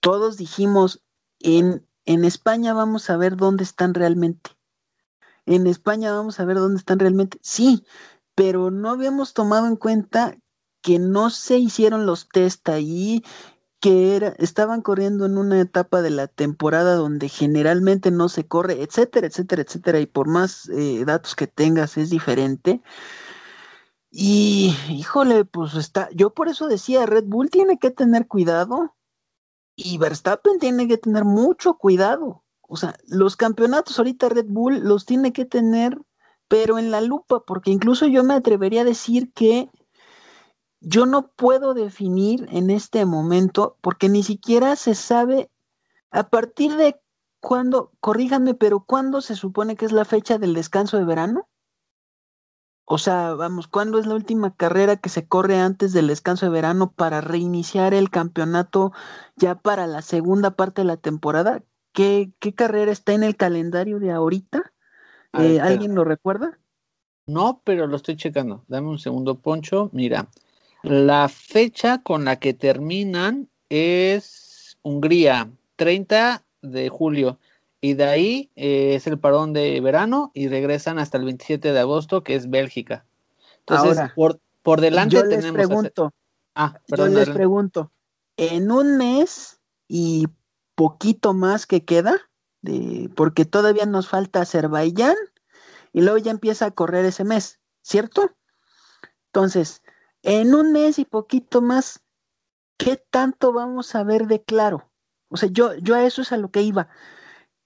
todos 0.00 0.36
dijimos, 0.36 1.02
en, 1.40 1.86
en 2.04 2.24
España 2.24 2.74
vamos 2.74 3.08
a 3.08 3.16
ver 3.16 3.36
dónde 3.36 3.64
están 3.64 3.94
realmente 3.94 4.57
en 5.54 5.66
España 5.66 6.12
vamos 6.12 6.38
a 6.40 6.44
ver 6.44 6.56
dónde 6.58 6.78
están 6.78 6.98
realmente. 6.98 7.38
Sí, 7.42 7.84
pero 8.34 8.70
no 8.70 8.90
habíamos 8.90 9.34
tomado 9.34 9.66
en 9.66 9.76
cuenta 9.76 10.36
que 10.82 10.98
no 10.98 11.30
se 11.30 11.58
hicieron 11.58 12.06
los 12.06 12.28
test 12.28 12.68
ahí, 12.68 13.24
que 13.80 14.16
era, 14.16 14.28
estaban 14.38 14.82
corriendo 14.82 15.26
en 15.26 15.38
una 15.38 15.60
etapa 15.60 16.02
de 16.02 16.10
la 16.10 16.26
temporada 16.28 16.94
donde 16.94 17.28
generalmente 17.28 18.10
no 18.10 18.28
se 18.28 18.46
corre, 18.46 18.82
etcétera, 18.82 19.26
etcétera, 19.26 19.62
etcétera, 19.62 20.00
y 20.00 20.06
por 20.06 20.28
más 20.28 20.68
eh, 20.70 21.04
datos 21.04 21.34
que 21.34 21.46
tengas 21.46 21.96
es 21.96 22.10
diferente. 22.10 22.82
Y 24.10 24.74
híjole, 24.90 25.44
pues 25.44 25.74
está, 25.74 26.08
yo 26.12 26.34
por 26.34 26.48
eso 26.48 26.66
decía, 26.68 27.06
Red 27.06 27.24
Bull 27.26 27.50
tiene 27.50 27.78
que 27.78 27.90
tener 27.90 28.26
cuidado 28.26 28.96
y 29.76 29.98
Verstappen 29.98 30.58
tiene 30.58 30.88
que 30.88 30.98
tener 30.98 31.24
mucho 31.24 31.74
cuidado. 31.78 32.44
O 32.68 32.76
sea, 32.76 32.94
los 33.06 33.34
campeonatos 33.34 33.98
ahorita 33.98 34.28
Red 34.28 34.46
Bull 34.48 34.80
los 34.80 35.06
tiene 35.06 35.32
que 35.32 35.46
tener, 35.46 35.98
pero 36.48 36.78
en 36.78 36.90
la 36.90 37.00
lupa, 37.00 37.40
porque 37.40 37.70
incluso 37.70 38.06
yo 38.06 38.22
me 38.22 38.34
atrevería 38.34 38.82
a 38.82 38.84
decir 38.84 39.32
que 39.32 39.70
yo 40.80 41.06
no 41.06 41.32
puedo 41.32 41.72
definir 41.72 42.46
en 42.50 42.68
este 42.68 43.06
momento, 43.06 43.78
porque 43.80 44.10
ni 44.10 44.22
siquiera 44.22 44.76
se 44.76 44.94
sabe 44.94 45.50
a 46.10 46.28
partir 46.28 46.76
de 46.76 47.00
cuándo, 47.40 47.90
corríjanme, 48.00 48.52
pero 48.54 48.84
¿cuándo 48.84 49.22
se 49.22 49.34
supone 49.34 49.74
que 49.74 49.86
es 49.86 49.92
la 49.92 50.04
fecha 50.04 50.38
del 50.38 50.52
descanso 50.52 50.98
de 50.98 51.04
verano? 51.04 51.48
O 52.84 52.98
sea, 52.98 53.34
vamos, 53.34 53.66
¿cuándo 53.66 53.98
es 53.98 54.06
la 54.06 54.14
última 54.14 54.54
carrera 54.54 54.96
que 54.96 55.08
se 55.08 55.26
corre 55.26 55.58
antes 55.58 55.94
del 55.94 56.06
descanso 56.06 56.46
de 56.46 56.52
verano 56.52 56.92
para 56.92 57.22
reiniciar 57.22 57.94
el 57.94 58.10
campeonato 58.10 58.92
ya 59.36 59.54
para 59.56 59.86
la 59.86 60.02
segunda 60.02 60.52
parte 60.52 60.82
de 60.82 60.86
la 60.86 60.96
temporada? 60.98 61.62
¿Qué, 61.98 62.30
qué 62.38 62.54
carrera 62.54 62.92
está 62.92 63.12
en 63.12 63.24
el 63.24 63.34
calendario 63.34 63.98
de 63.98 64.12
ahorita? 64.12 64.72
Eh, 65.36 65.58
¿Alguien 65.58 65.96
lo 65.96 66.04
recuerda? 66.04 66.56
No, 67.26 67.60
pero 67.64 67.88
lo 67.88 67.96
estoy 67.96 68.14
checando. 68.14 68.62
Dame 68.68 68.86
un 68.86 69.00
segundo, 69.00 69.40
Poncho. 69.40 69.90
Mira, 69.92 70.28
la 70.84 71.28
fecha 71.28 72.00
con 72.04 72.24
la 72.24 72.38
que 72.38 72.54
terminan 72.54 73.48
es 73.68 74.78
Hungría, 74.82 75.50
30 75.74 76.44
de 76.62 76.88
julio. 76.88 77.40
Y 77.80 77.94
de 77.94 78.04
ahí 78.04 78.50
eh, 78.54 78.94
es 78.94 79.08
el 79.08 79.18
parón 79.18 79.52
de 79.52 79.80
verano 79.80 80.30
y 80.34 80.46
regresan 80.46 81.00
hasta 81.00 81.18
el 81.18 81.24
27 81.24 81.72
de 81.72 81.80
agosto, 81.80 82.22
que 82.22 82.36
es 82.36 82.48
Bélgica. 82.48 83.06
Entonces, 83.66 84.12
por, 84.14 84.38
por 84.62 84.80
delante 84.80 85.16
yo 85.16 85.24
les 85.24 85.50
Pregunto, 85.50 86.14
ah, 86.54 86.78
perdón, 86.86 87.10
yo 87.10 87.18
les 87.18 87.30
pregunto, 87.30 87.90
en 88.36 88.70
un 88.70 88.98
mes 88.98 89.58
y 89.88 90.28
poquito 90.78 91.34
más 91.34 91.66
que 91.66 91.84
queda, 91.84 92.20
de, 92.62 93.10
porque 93.16 93.44
todavía 93.44 93.84
nos 93.84 94.08
falta 94.08 94.42
Azerbaiyán 94.42 95.16
y 95.92 96.02
luego 96.02 96.18
ya 96.18 96.30
empieza 96.30 96.66
a 96.66 96.70
correr 96.70 97.04
ese 97.04 97.24
mes, 97.24 97.58
¿cierto? 97.82 98.30
Entonces, 99.26 99.82
en 100.22 100.54
un 100.54 100.70
mes 100.70 101.00
y 101.00 101.04
poquito 101.04 101.62
más, 101.62 102.04
¿qué 102.76 102.96
tanto 102.96 103.52
vamos 103.52 103.96
a 103.96 104.04
ver 104.04 104.28
de 104.28 104.44
claro? 104.44 104.88
O 105.30 105.36
sea, 105.36 105.48
yo, 105.50 105.74
yo 105.74 105.96
a 105.96 106.04
eso 106.04 106.22
es 106.22 106.30
a 106.30 106.36
lo 106.36 106.52
que 106.52 106.62
iba. 106.62 106.88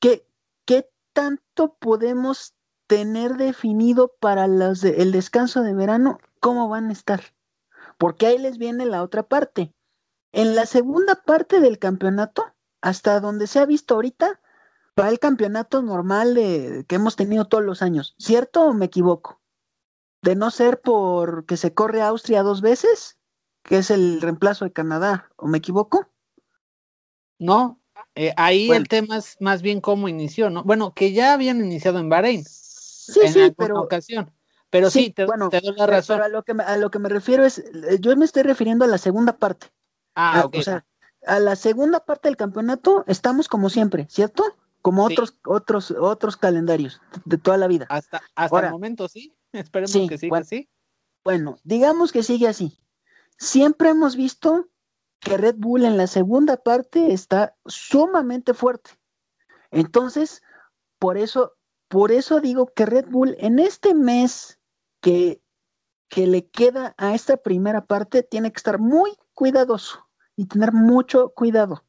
¿Qué, 0.01 0.27
qué 0.65 0.89
tanto 1.13 1.75
podemos 1.75 2.55
tener 2.87 3.37
definido 3.37 4.17
para 4.21 4.47
los 4.47 4.85
el 4.85 5.13
descanso 5.13 5.61
de 5.61 5.75
verano? 5.75 6.19
¿Cómo 6.41 6.67
van 6.71 6.89
a 6.89 6.93
estar? 6.93 7.21
Porque 7.99 8.25
ahí 8.25 8.39
les 8.39 8.57
viene 8.57 8.87
la 8.87 9.03
otra 9.03 9.23
parte. 9.23 9.75
En 10.33 10.55
la 10.55 10.65
segunda 10.65 11.17
parte 11.27 11.61
del 11.61 11.79
campeonato, 11.79 12.55
hasta 12.83 13.21
donde 13.21 13.47
se 13.47 13.59
ha 13.59 13.65
visto 13.65 13.95
ahorita, 13.95 14.41
va 15.01 15.09
el 15.09 15.19
campeonato 15.19 15.81
normal 15.81 16.35
que 16.35 16.95
hemos 16.95 17.17
tenido 17.17 17.47
todos 17.47 17.65
los 17.65 17.81
años. 17.81 18.15
¿Cierto 18.19 18.67
o 18.67 18.75
me 18.75 18.87
equivoco? 18.87 19.43
de 20.23 20.37
no 20.37 20.51
ser 20.51 20.81
porque 20.81 21.57
se 21.57 21.75
corre 21.75 22.01
Austria 22.01 22.43
dos 22.43 22.61
veces, 22.61 23.19
que 23.65 23.79
es 23.79 23.91
el 23.91 24.21
reemplazo 24.21 24.65
de 24.65 24.73
Canadá, 24.73 25.31
¿o 25.37 25.49
me 25.49 25.59
equivoco? 25.59 26.09
No, 27.39 27.81
eh, 28.15 28.33
ahí 28.37 28.71
el 28.71 28.89
tema 28.89 29.17
es 29.17 29.37
más 29.41 29.63
bien 29.63 29.81
cómo 29.81 30.09
inició, 30.09 30.49
¿no? 30.49 30.63
Bueno, 30.63 30.95
que 30.95 31.13
ya 31.13 31.33
habían 31.33 31.59
iniciado 31.59 31.99
en 31.99 32.09
Bahrein. 32.09 32.45
Sí, 32.45 33.21
en 33.25 33.33
sí, 33.33 33.55
pero 33.57 33.81
ocasión. 33.81 34.33
Pero 34.71 34.91
sí, 34.91 35.11
te, 35.11 35.27
bueno, 35.27 35.51
doy 35.51 35.75
la 35.77 35.87
razón. 35.87 36.23
a 36.23 36.29
lo, 36.29 36.45
que 36.45 36.55
me, 36.55 36.63
a 36.63 36.79
lo 36.79 36.91
que 36.91 36.99
me 36.99 37.11
refiero 37.11 37.45
es, 37.45 37.59
eh, 37.59 37.99
yo 38.01 38.17
me 38.17 38.25
estoy 38.25 38.43
refiriendo 38.43 38.85
a 38.85 38.89
la 38.89 38.97
segunda 38.97 39.37
parte. 39.37 39.67
Ah, 40.15 40.45
ok. 40.47 40.57
O 40.59 40.63
sea, 40.63 40.87
a 41.27 41.39
la 41.39 41.57
segunda 41.57 42.05
parte 42.05 42.29
del 42.29 42.37
campeonato 42.37 43.05
estamos 43.07 43.49
como 43.49 43.71
siempre, 43.71 44.07
¿cierto? 44.09 44.45
Como 44.81 45.05
otros, 45.05 45.37
otros, 45.45 45.93
otros 45.93 46.37
calendarios 46.37 47.01
de 47.25 47.39
toda 47.39 47.57
la 47.57 47.69
vida. 47.69 47.87
Hasta, 47.89 48.21
hasta 48.35 48.67
el 48.67 48.71
momento, 48.73 49.09
sí. 49.09 49.37
Esperemos 49.53 49.93
que 50.09 50.19
siga 50.19 50.39
así. 50.39 50.69
Bueno, 51.25 51.57
digamos 51.63 52.11
que 52.11 52.23
sigue 52.23 52.49
así. 52.49 52.79
Siempre 53.39 53.91
hemos 53.91 54.17
visto 54.17 54.69
que 55.21 55.37
Red 55.37 55.57
Bull 55.59 55.85
en 55.85 55.97
la 55.97 56.09
segunda 56.09 56.57
parte 56.57 57.13
está 57.13 57.55
sumamente 57.67 58.55
fuerte. 58.55 58.91
Entonces, 59.71 60.43
por 60.99 61.17
eso, 61.17 61.55
por 61.89 62.11
eso 62.11 62.41
digo 62.41 62.73
que 62.75 62.87
Red 62.87 63.07
Bull 63.09 63.37
en 63.39 63.61
este 63.61 63.95
mes 63.95 64.59
que, 65.01 65.41
que 66.09 66.27
le 66.27 66.49
queda 66.49 66.95
a 66.99 67.15
esta 67.15 67.37
primera 67.37 67.87
parte 67.87 68.25
tiene 68.25 68.51
que 68.51 68.59
estar 68.59 68.81
muy 68.81 69.13
cuidadoso 69.33 70.09
y 70.43 70.47
tener 70.47 70.73
mucho 70.73 71.31
cuidado. 71.31 71.85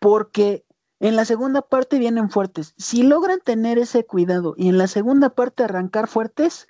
Porque 0.00 0.66
en 0.98 1.16
la 1.16 1.24
segunda 1.24 1.62
parte 1.62 1.98
vienen 1.98 2.30
fuertes. 2.30 2.74
Si 2.76 3.04
logran 3.04 3.40
tener 3.40 3.78
ese 3.78 4.04
cuidado 4.04 4.54
y 4.56 4.68
en 4.68 4.78
la 4.78 4.88
segunda 4.88 5.30
parte 5.30 5.62
arrancar 5.62 6.08
fuertes, 6.08 6.68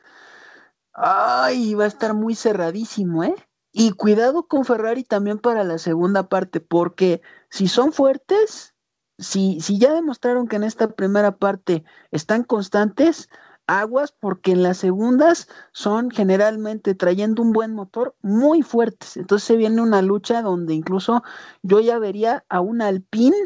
ay, 0.93 1.75
va 1.75 1.85
a 1.85 1.89
estar 1.89 2.13
muy 2.15 2.35
cerradísimo, 2.35 3.25
¿eh? 3.25 3.35
Y 3.73 3.93
cuidado 3.93 4.47
con 4.47 4.65
Ferrari 4.65 5.05
también 5.05 5.39
para 5.39 5.65
la 5.65 5.79
segunda 5.79 6.29
parte, 6.29 6.61
porque 6.61 7.23
si 7.49 7.67
son 7.67 7.93
fuertes, 7.93 8.75
si, 9.19 9.61
si 9.61 9.79
ya 9.79 9.95
demostraron 9.95 10.47
que 10.47 10.57
en 10.57 10.65
esta 10.65 10.89
primera 10.89 11.39
parte 11.39 11.83
están 12.11 12.45
constantes, 12.45 13.31
aguas 13.67 14.13
porque 14.13 14.53
en 14.53 14.63
las 14.63 14.79
segundas 14.79 15.49
son 15.73 16.11
generalmente 16.11 16.95
trayendo 16.95 17.43
un 17.43 17.53
buen 17.53 17.73
motor 17.75 18.15
muy 18.23 18.63
fuertes. 18.63 19.17
Entonces 19.17 19.47
se 19.47 19.57
viene 19.57 19.81
una 19.81 20.03
lucha 20.03 20.43
donde 20.43 20.75
incluso 20.75 21.23
yo 21.63 21.81
ya 21.81 21.99
vería 21.99 22.45
a 22.49 22.61
un 22.61 22.83
Alpine 22.83 23.37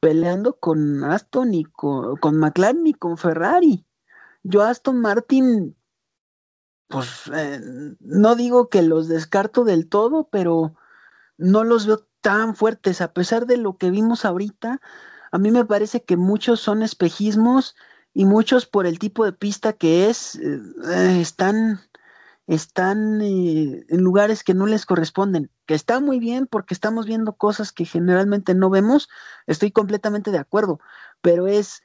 peleando 0.00 0.58
con 0.58 1.04
Aston 1.04 1.54
y 1.54 1.64
con, 1.64 2.36
McLaren 2.36 2.86
y 2.86 2.94
con 2.94 3.18
Ferrari. 3.18 3.86
Yo 4.42 4.62
Aston 4.62 5.00
Martin, 5.00 5.76
pues 6.88 7.30
eh, 7.34 7.60
no 8.00 8.34
digo 8.34 8.68
que 8.68 8.82
los 8.82 9.08
descarto 9.08 9.64
del 9.64 9.88
todo, 9.88 10.28
pero 10.30 10.74
no 11.36 11.64
los 11.64 11.86
veo 11.86 12.06
tan 12.20 12.54
fuertes, 12.54 13.00
a 13.00 13.12
pesar 13.12 13.46
de 13.46 13.56
lo 13.56 13.76
que 13.76 13.90
vimos 13.90 14.24
ahorita. 14.24 14.80
A 15.32 15.38
mí 15.38 15.50
me 15.50 15.64
parece 15.64 16.02
que 16.02 16.16
muchos 16.16 16.60
son 16.60 16.82
espejismos 16.82 17.76
y 18.12 18.24
muchos 18.24 18.66
por 18.66 18.86
el 18.86 18.98
tipo 18.98 19.24
de 19.24 19.32
pista 19.32 19.72
que 19.72 20.08
es, 20.08 20.36
eh, 20.36 21.20
están 21.20 21.80
están 22.50 23.20
eh, 23.22 23.84
en 23.88 24.00
lugares 24.00 24.42
que 24.42 24.54
no 24.54 24.66
les 24.66 24.84
corresponden, 24.84 25.52
que 25.66 25.74
está 25.74 26.00
muy 26.00 26.18
bien 26.18 26.48
porque 26.48 26.74
estamos 26.74 27.06
viendo 27.06 27.34
cosas 27.34 27.70
que 27.70 27.84
generalmente 27.84 28.56
no 28.56 28.70
vemos, 28.70 29.08
estoy 29.46 29.70
completamente 29.70 30.32
de 30.32 30.38
acuerdo, 30.38 30.80
pero 31.20 31.46
es 31.46 31.80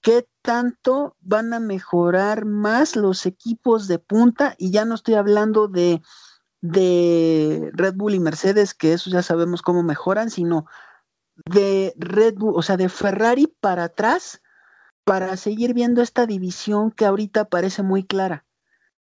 qué 0.00 0.28
tanto 0.42 1.16
van 1.20 1.52
a 1.54 1.60
mejorar 1.60 2.46
más 2.46 2.96
los 2.96 3.26
equipos 3.26 3.86
de 3.86 4.00
punta 4.00 4.56
y 4.58 4.72
ya 4.72 4.84
no 4.84 4.96
estoy 4.96 5.14
hablando 5.14 5.68
de, 5.68 6.02
de 6.60 7.70
Red 7.74 7.94
Bull 7.94 8.14
y 8.14 8.20
Mercedes, 8.20 8.74
que 8.74 8.94
eso 8.94 9.10
ya 9.10 9.22
sabemos 9.22 9.62
cómo 9.62 9.84
mejoran, 9.84 10.30
sino 10.30 10.66
de 11.44 11.94
Red 11.96 12.34
Bull, 12.34 12.54
o 12.56 12.62
sea, 12.62 12.76
de 12.76 12.88
Ferrari 12.88 13.46
para 13.60 13.84
atrás 13.84 14.42
para 15.08 15.36
seguir 15.36 15.72
viendo 15.74 16.02
esta 16.02 16.26
división 16.26 16.90
que 16.90 17.06
ahorita 17.06 17.46
parece 17.46 17.82
muy 17.82 18.04
clara 18.04 18.44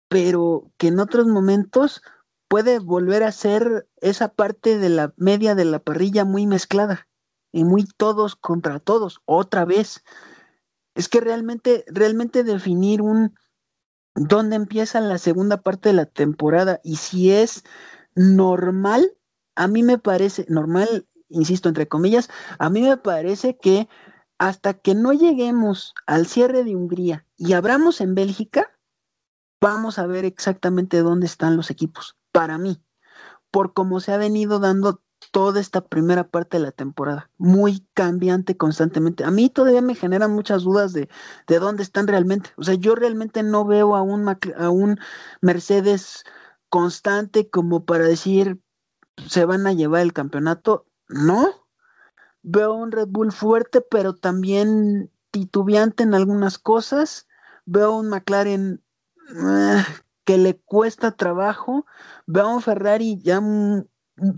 pero 0.08 0.72
que 0.78 0.88
en 0.88 0.98
otros 0.98 1.26
momentos 1.26 2.02
puede 2.48 2.78
volver 2.78 3.22
a 3.22 3.32
ser 3.32 3.88
esa 4.00 4.28
parte 4.28 4.78
de 4.78 4.88
la 4.88 5.12
media 5.16 5.54
de 5.54 5.66
la 5.66 5.78
parrilla 5.78 6.24
muy 6.24 6.46
mezclada 6.46 7.06
y 7.52 7.64
muy 7.64 7.84
todos 7.84 8.36
contra 8.36 8.80
todos, 8.80 9.20
otra 9.26 9.64
vez. 9.64 10.02
Es 10.94 11.08
que 11.08 11.20
realmente, 11.20 11.84
realmente 11.88 12.42
definir 12.42 13.02
un 13.02 13.34
dónde 14.14 14.56
empieza 14.56 15.00
la 15.00 15.18
segunda 15.18 15.58
parte 15.62 15.90
de 15.90 15.94
la 15.94 16.06
temporada 16.06 16.80
y 16.82 16.96
si 16.96 17.30
es 17.30 17.64
normal, 18.14 19.12
a 19.54 19.68
mí 19.68 19.82
me 19.82 19.98
parece, 19.98 20.46
normal, 20.48 21.06
insisto, 21.28 21.68
entre 21.68 21.86
comillas, 21.86 22.30
a 22.58 22.70
mí 22.70 22.80
me 22.80 22.96
parece 22.96 23.58
que 23.58 23.88
hasta 24.38 24.74
que 24.74 24.94
no 24.94 25.12
lleguemos 25.12 25.94
al 26.06 26.26
cierre 26.26 26.64
de 26.64 26.76
Hungría 26.76 27.26
y 27.36 27.52
abramos 27.52 28.00
en 28.00 28.14
Bélgica, 28.14 28.70
vamos 29.60 29.98
a 29.98 30.06
ver 30.06 30.24
exactamente 30.24 30.98
dónde 30.98 31.26
están 31.26 31.56
los 31.56 31.70
equipos, 31.70 32.16
para 32.32 32.58
mí, 32.58 32.80
por 33.50 33.74
cómo 33.74 34.00
se 34.00 34.12
ha 34.12 34.16
venido 34.16 34.60
dando 34.60 35.02
toda 35.32 35.60
esta 35.60 35.80
primera 35.86 36.28
parte 36.28 36.58
de 36.58 36.62
la 36.62 36.72
temporada, 36.72 37.30
muy 37.36 37.86
cambiante 37.94 38.56
constantemente. 38.56 39.24
A 39.24 39.30
mí 39.30 39.50
todavía 39.50 39.82
me 39.82 39.94
generan 39.94 40.32
muchas 40.32 40.62
dudas 40.62 40.92
de, 40.92 41.08
de 41.46 41.58
dónde 41.58 41.82
están 41.82 42.06
realmente. 42.06 42.50
O 42.56 42.62
sea, 42.62 42.74
yo 42.74 42.94
realmente 42.94 43.42
no 43.42 43.64
veo 43.64 43.96
a 43.96 44.02
un, 44.02 44.28
a 44.28 44.70
un 44.70 44.98
Mercedes 45.40 46.24
constante 46.68 47.50
como 47.50 47.84
para 47.84 48.04
decir 48.04 48.60
se 49.26 49.44
van 49.44 49.66
a 49.66 49.72
llevar 49.72 50.02
el 50.02 50.12
campeonato. 50.12 50.86
No. 51.08 51.67
Veo 52.42 52.74
un 52.74 52.92
Red 52.92 53.08
Bull 53.08 53.32
fuerte, 53.32 53.80
pero 53.80 54.14
también 54.14 55.10
titubeante 55.30 56.02
en 56.02 56.14
algunas 56.14 56.58
cosas. 56.58 57.26
Veo 57.66 57.96
un 57.96 58.08
McLaren 58.08 58.82
eh, 59.30 59.84
que 60.24 60.38
le 60.38 60.58
cuesta 60.58 61.12
trabajo. 61.12 61.86
Veo 62.26 62.48
un 62.48 62.62
Ferrari 62.62 63.18
ya 63.22 63.40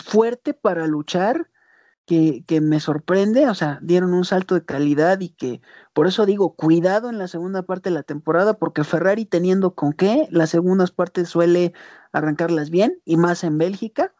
fuerte 0.04 0.54
para 0.54 0.86
luchar, 0.86 1.50
que, 2.06 2.44
que, 2.46 2.60
me 2.60 2.80
sorprende, 2.80 3.48
o 3.48 3.54
sea, 3.54 3.78
dieron 3.82 4.14
un 4.14 4.24
salto 4.24 4.56
de 4.56 4.64
calidad 4.64 5.20
y 5.20 5.28
que 5.28 5.60
por 5.92 6.06
eso 6.06 6.26
digo, 6.26 6.54
cuidado 6.56 7.08
en 7.08 7.18
la 7.18 7.28
segunda 7.28 7.62
parte 7.62 7.90
de 7.90 7.94
la 7.94 8.02
temporada, 8.02 8.54
porque 8.54 8.84
Ferrari 8.84 9.26
teniendo 9.26 9.74
con 9.74 9.92
qué, 9.92 10.26
las 10.30 10.50
segundas 10.50 10.90
partes 10.90 11.28
suele 11.28 11.72
arrancarlas 12.12 12.70
bien 12.70 13.00
y 13.04 13.16
más 13.16 13.44
en 13.44 13.58
Bélgica. 13.58 14.12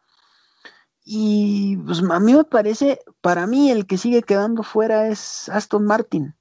Y 1.03 1.77
pues 1.77 2.03
a 2.09 2.19
mí 2.19 2.33
me 2.33 2.43
parece, 2.43 2.99
para 3.21 3.47
mí 3.47 3.71
el 3.71 3.87
que 3.87 3.97
sigue 3.97 4.21
quedando 4.21 4.63
fuera 4.63 5.07
es 5.07 5.49
Aston 5.49 5.85
Martin. 5.85 6.35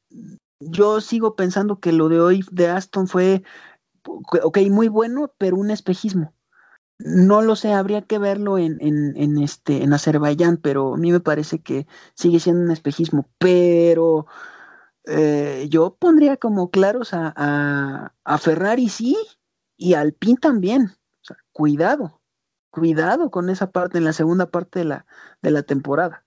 Yo 0.61 1.01
sigo 1.01 1.35
pensando 1.35 1.81
que 1.81 1.93
lo 1.93 2.09
de 2.09 2.21
hoy 2.21 2.45
de 2.51 2.69
Aston 2.69 3.09
fue, 3.09 3.43
ok, 4.05 4.59
muy 4.71 4.89
bueno, 4.89 5.33
pero 5.39 5.57
un 5.57 5.71
espejismo. 5.71 6.35
No 6.99 7.41
lo 7.41 7.57
sé, 7.57 7.73
habría 7.73 8.03
que 8.03 8.19
verlo 8.19 8.59
en, 8.59 8.77
en, 8.81 9.39
este, 9.39 9.83
en 9.83 9.95
Azerbaiyán, 9.95 10.59
pero 10.59 10.95
a 10.95 10.97
mí 10.99 11.11
me 11.11 11.21
parece 11.21 11.63
que 11.63 11.87
sigue 12.15 12.41
siendo 12.41 12.63
un 12.63 12.71
espejismo. 12.71 13.27
Pero 13.39 14.27
eh, 15.05 15.67
yo 15.71 15.97
pondría 15.99 16.37
como 16.37 16.71
claros 16.71 17.15
a, 17.15 18.13
a, 18.25 18.39
Ferrari 18.39 18.91
sí 18.91 19.17
y 19.79 19.95
al 19.95 20.09
Alpine 20.09 20.39
también. 20.39 20.93
O 20.93 21.25
sea, 21.25 21.39
cuidado, 21.53 22.20
cuidado 22.71 23.31
con 23.31 23.51
esa 23.51 23.71
parte 23.71 23.99
en 23.99 24.05
la 24.05 24.13
segunda 24.13 24.47
parte 24.47 24.81
de 24.81 24.85
la, 24.87 25.07
de 25.43 25.51
la 25.51 25.63
temporada. 25.63 26.25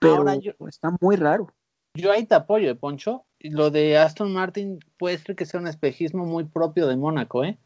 Pero 0.00 0.24
está 0.68 0.96
muy 1.00 1.16
raro. 1.16 1.52
Yo 1.94 2.10
ahí 2.10 2.24
te 2.24 2.34
apoyo, 2.34 2.70
¿eh, 2.70 2.74
Poncho. 2.74 3.24
Lo 3.40 3.70
de 3.70 3.98
Aston 3.98 4.32
Martin 4.32 4.80
puede 4.98 5.18
ser 5.18 5.36
que 5.36 5.46
sea 5.46 5.60
un 5.60 5.68
espejismo 5.68 6.24
muy 6.24 6.44
propio 6.44 6.86
de 6.86 6.96
Mónaco, 6.96 7.44
¿eh? 7.44 7.58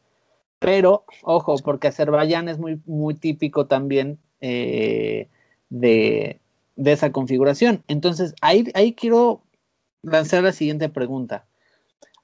Pero, 0.59 1.05
ojo, 1.22 1.57
porque 1.64 1.89
Azerbaiyán 1.89 2.49
es 2.49 2.59
muy, 2.59 2.80
muy 2.84 3.14
típico 3.14 3.66
también 3.66 4.18
eh, 4.41 5.28
de, 5.70 6.41
esa 6.76 7.12
configuración. 7.12 7.84
Entonces, 7.86 8.34
ahí, 8.41 8.70
ahí 8.74 8.93
quiero 8.93 9.43
lanzar 10.03 10.43
la 10.43 10.53
siguiente 10.53 10.89
pregunta. 10.89 11.47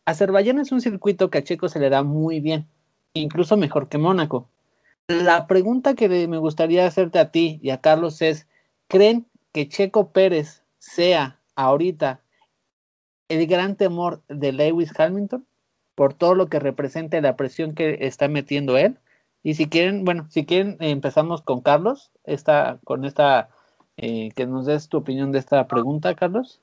Azerbaiyán 0.04 0.58
es 0.58 0.72
un 0.72 0.80
circuito 0.80 1.30
que 1.30 1.38
a 1.38 1.44
Checo 1.44 1.68
se 1.68 1.78
le 1.78 1.90
da 1.90 2.02
muy 2.02 2.40
bien, 2.40 2.66
incluso 3.14 3.56
mejor 3.56 3.88
que 3.88 3.98
Mónaco. 3.98 4.48
La 5.08 5.46
pregunta 5.46 5.94
que 5.94 6.08
me 6.28 6.38
gustaría 6.38 6.86
hacerte 6.86 7.18
a 7.18 7.30
ti 7.30 7.58
y 7.62 7.70
a 7.70 7.80
Carlos 7.80 8.22
es, 8.22 8.46
¿creen 8.88 9.26
que 9.52 9.68
Checo 9.68 10.12
Pérez 10.12 10.62
sea 10.78 11.40
ahorita 11.54 12.20
el 13.28 13.46
gran 13.46 13.76
temor 13.76 14.22
de 14.28 14.52
Lewis 14.52 14.92
Hamilton? 14.98 15.46
por 15.94 16.14
todo 16.14 16.34
lo 16.34 16.48
que 16.48 16.58
representa 16.58 17.20
la 17.20 17.36
presión 17.36 17.74
que 17.74 17.98
está 18.00 18.28
metiendo 18.28 18.76
él. 18.76 18.98
Y 19.42 19.54
si 19.54 19.68
quieren, 19.68 20.04
bueno, 20.04 20.26
si 20.30 20.44
quieren, 20.44 20.76
empezamos 20.80 21.42
con 21.42 21.60
Carlos, 21.60 22.10
esta, 22.24 22.78
con 22.84 23.04
esta, 23.04 23.50
eh, 23.96 24.30
que 24.34 24.46
nos 24.46 24.66
des 24.66 24.88
tu 24.88 24.98
opinión 24.98 25.32
de 25.32 25.38
esta 25.38 25.66
pregunta, 25.68 26.14
Carlos. 26.14 26.60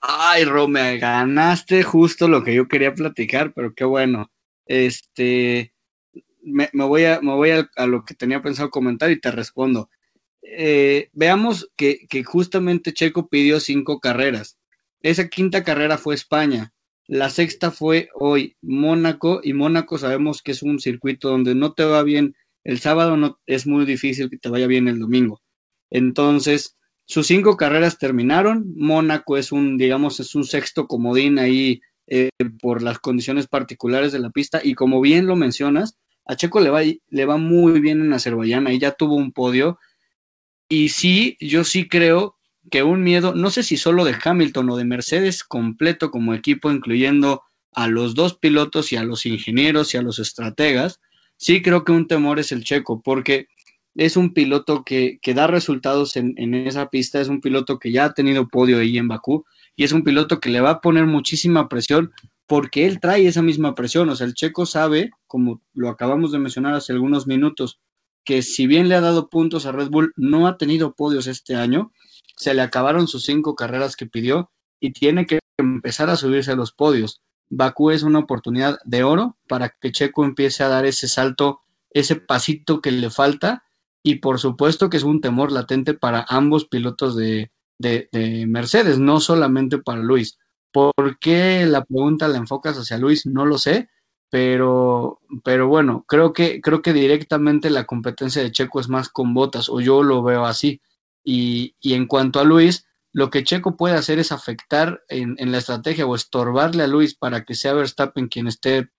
Ay, 0.00 0.44
Rome, 0.44 0.98
ganaste 0.98 1.82
justo 1.82 2.28
lo 2.28 2.42
que 2.42 2.54
yo 2.54 2.68
quería 2.68 2.92
platicar, 2.92 3.52
pero 3.54 3.72
qué 3.74 3.84
bueno. 3.84 4.30
Este, 4.66 5.72
me, 6.44 6.68
voy, 6.72 7.04
a, 7.04 7.20
me 7.20 7.32
voy 7.32 7.50
a, 7.50 7.86
lo 7.86 8.04
que 8.04 8.14
tenía 8.14 8.42
pensado 8.42 8.70
comentar 8.70 9.10
y 9.10 9.20
te 9.20 9.30
respondo. 9.30 9.88
Eh, 10.42 11.08
veamos 11.12 11.70
que, 11.76 12.06
que 12.08 12.22
justamente 12.22 12.92
Checo 12.92 13.28
pidió 13.28 13.60
cinco 13.60 14.00
carreras. 14.00 14.58
Esa 15.00 15.28
quinta 15.28 15.64
carrera 15.64 15.98
fue 15.98 16.14
España. 16.14 16.72
La 17.06 17.28
sexta 17.28 17.70
fue 17.70 18.08
hoy 18.14 18.56
Mónaco 18.62 19.40
y 19.42 19.52
Mónaco 19.52 19.98
sabemos 19.98 20.42
que 20.42 20.52
es 20.52 20.62
un 20.62 20.80
circuito 20.80 21.28
donde 21.28 21.54
no 21.54 21.74
te 21.74 21.84
va 21.84 22.02
bien 22.02 22.34
el 22.64 22.80
sábado, 22.80 23.16
no, 23.18 23.38
es 23.46 23.66
muy 23.66 23.84
difícil 23.84 24.30
que 24.30 24.38
te 24.38 24.48
vaya 24.48 24.66
bien 24.66 24.88
el 24.88 24.98
domingo. 24.98 25.42
Entonces, 25.90 26.76
sus 27.04 27.26
cinco 27.26 27.56
carreras 27.56 27.98
terminaron. 27.98 28.72
Mónaco 28.74 29.36
es 29.36 29.52
un, 29.52 29.76
digamos, 29.76 30.18
es 30.20 30.34
un 30.34 30.44
sexto 30.44 30.86
comodín 30.86 31.38
ahí 31.38 31.82
eh, 32.06 32.30
por 32.60 32.82
las 32.82 32.98
condiciones 32.98 33.46
particulares 33.46 34.12
de 34.12 34.18
la 34.18 34.30
pista 34.30 34.60
y 34.62 34.74
como 34.74 35.00
bien 35.00 35.26
lo 35.26 35.36
mencionas, 35.36 35.98
a 36.26 36.36
Checo 36.36 36.60
le 36.60 36.70
va, 36.70 36.82
le 36.82 37.24
va 37.26 37.36
muy 37.36 37.80
bien 37.80 38.00
en 38.00 38.12
Azerbaiyán, 38.12 38.66
ahí 38.66 38.78
ya 38.78 38.92
tuvo 38.92 39.14
un 39.14 39.32
podio. 39.32 39.78
Y 40.68 40.88
sí, 40.88 41.36
yo 41.40 41.64
sí 41.64 41.88
creo 41.88 42.36
que 42.70 42.82
un 42.82 43.02
miedo, 43.02 43.34
no 43.34 43.50
sé 43.50 43.62
si 43.62 43.76
solo 43.76 44.04
de 44.04 44.16
Hamilton 44.22 44.70
o 44.70 44.76
de 44.76 44.84
Mercedes 44.84 45.44
completo 45.44 46.10
como 46.10 46.34
equipo, 46.34 46.70
incluyendo 46.70 47.42
a 47.72 47.88
los 47.88 48.14
dos 48.14 48.38
pilotos 48.38 48.92
y 48.92 48.96
a 48.96 49.04
los 49.04 49.26
ingenieros 49.26 49.92
y 49.92 49.98
a 49.98 50.02
los 50.02 50.18
estrategas, 50.18 51.00
sí 51.36 51.60
creo 51.60 51.84
que 51.84 51.92
un 51.92 52.06
temor 52.06 52.38
es 52.38 52.52
el 52.52 52.64
checo, 52.64 53.02
porque 53.02 53.48
es 53.94 54.16
un 54.16 54.32
piloto 54.32 54.84
que, 54.84 55.18
que 55.20 55.34
da 55.34 55.46
resultados 55.46 56.16
en, 56.16 56.34
en, 56.36 56.54
esa 56.54 56.88
pista, 56.88 57.20
es 57.20 57.28
un 57.28 57.40
piloto 57.40 57.78
que 57.78 57.92
ya 57.92 58.06
ha 58.06 58.14
tenido 58.14 58.48
podio 58.48 58.78
ahí 58.78 58.98
en 58.98 59.08
Bakú 59.08 59.44
y 59.76 59.84
es 59.84 59.92
un 59.92 60.02
piloto 60.02 60.40
que 60.40 60.50
le 60.50 60.60
va 60.60 60.70
a 60.70 60.80
poner 60.80 61.06
muchísima 61.06 61.68
presión 61.68 62.12
porque 62.46 62.86
él 62.86 63.00
trae 63.00 63.26
esa 63.26 63.42
misma 63.42 63.74
presión, 63.74 64.08
o 64.08 64.16
sea, 64.16 64.26
el 64.26 64.34
checo 64.34 64.66
sabe, 64.66 65.10
como 65.26 65.62
lo 65.72 65.88
acabamos 65.88 66.32
de 66.32 66.38
mencionar 66.38 66.74
hace 66.74 66.92
algunos 66.92 67.26
minutos, 67.26 67.80
que 68.24 68.42
si 68.42 68.66
bien 68.66 68.88
le 68.88 68.94
ha 68.94 69.00
dado 69.00 69.28
puntos 69.28 69.66
a 69.66 69.72
Red 69.72 69.90
Bull, 69.90 70.12
no 70.16 70.46
ha 70.46 70.56
tenido 70.56 70.94
podios 70.94 71.26
este 71.26 71.56
año 71.56 71.92
se 72.36 72.54
le 72.54 72.62
acabaron 72.62 73.06
sus 73.06 73.24
cinco 73.24 73.54
carreras 73.54 73.96
que 73.96 74.06
pidió 74.06 74.50
y 74.80 74.92
tiene 74.92 75.26
que 75.26 75.40
empezar 75.56 76.10
a 76.10 76.16
subirse 76.16 76.52
a 76.52 76.56
los 76.56 76.72
podios. 76.72 77.20
Bakú 77.48 77.90
es 77.90 78.02
una 78.02 78.18
oportunidad 78.20 78.78
de 78.84 79.04
oro 79.04 79.36
para 79.48 79.68
que 79.68 79.92
Checo 79.92 80.24
empiece 80.24 80.64
a 80.64 80.68
dar 80.68 80.86
ese 80.86 81.08
salto, 81.08 81.60
ese 81.90 82.16
pasito 82.16 82.80
que 82.80 82.90
le 82.90 83.10
falta 83.10 83.64
y 84.02 84.16
por 84.16 84.40
supuesto 84.40 84.90
que 84.90 84.96
es 84.96 85.04
un 85.04 85.20
temor 85.20 85.52
latente 85.52 85.94
para 85.94 86.26
ambos 86.28 86.66
pilotos 86.66 87.16
de, 87.16 87.50
de, 87.78 88.44
Mercedes, 88.48 88.98
no 88.98 89.20
solamente 89.20 89.78
para 89.78 90.02
Luis. 90.02 90.38
¿Por 90.74 91.20
qué 91.20 91.66
la 91.66 91.84
pregunta 91.84 92.26
la 92.26 92.38
enfocas 92.38 92.76
hacia 92.76 92.98
Luis? 92.98 93.26
No 93.26 93.46
lo 93.46 93.58
sé, 93.58 93.90
pero, 94.28 95.20
pero 95.44 95.68
bueno, 95.68 96.04
creo 96.08 96.32
que, 96.32 96.60
creo 96.60 96.82
que 96.82 96.92
directamente 96.92 97.70
la 97.70 97.84
competencia 97.86 98.42
de 98.42 98.50
Checo 98.50 98.80
es 98.80 98.88
más 98.88 99.08
con 99.08 99.34
botas, 99.34 99.68
o 99.68 99.80
yo 99.80 100.02
lo 100.02 100.24
veo 100.24 100.44
así. 100.44 100.80
Y, 101.22 101.76
en 101.84 102.08
cuanto 102.08 102.40
a 102.40 102.44
Luis, 102.44 102.88
lo 103.12 103.30
que 103.30 103.44
Checo 103.44 103.76
puede 103.76 103.94
hacer 103.94 104.18
es 104.18 104.32
afectar 104.32 105.00
en, 105.08 105.36
la 105.52 105.58
estrategia 105.58 106.06
o 106.06 106.16
estorbarle 106.16 106.82
a 106.82 106.88
Luis 106.88 107.14
para 107.14 107.44
que 107.44 107.54
sea 107.54 107.74
Verstappen 107.74 108.26
quien 108.26 108.48
esté 108.48 108.90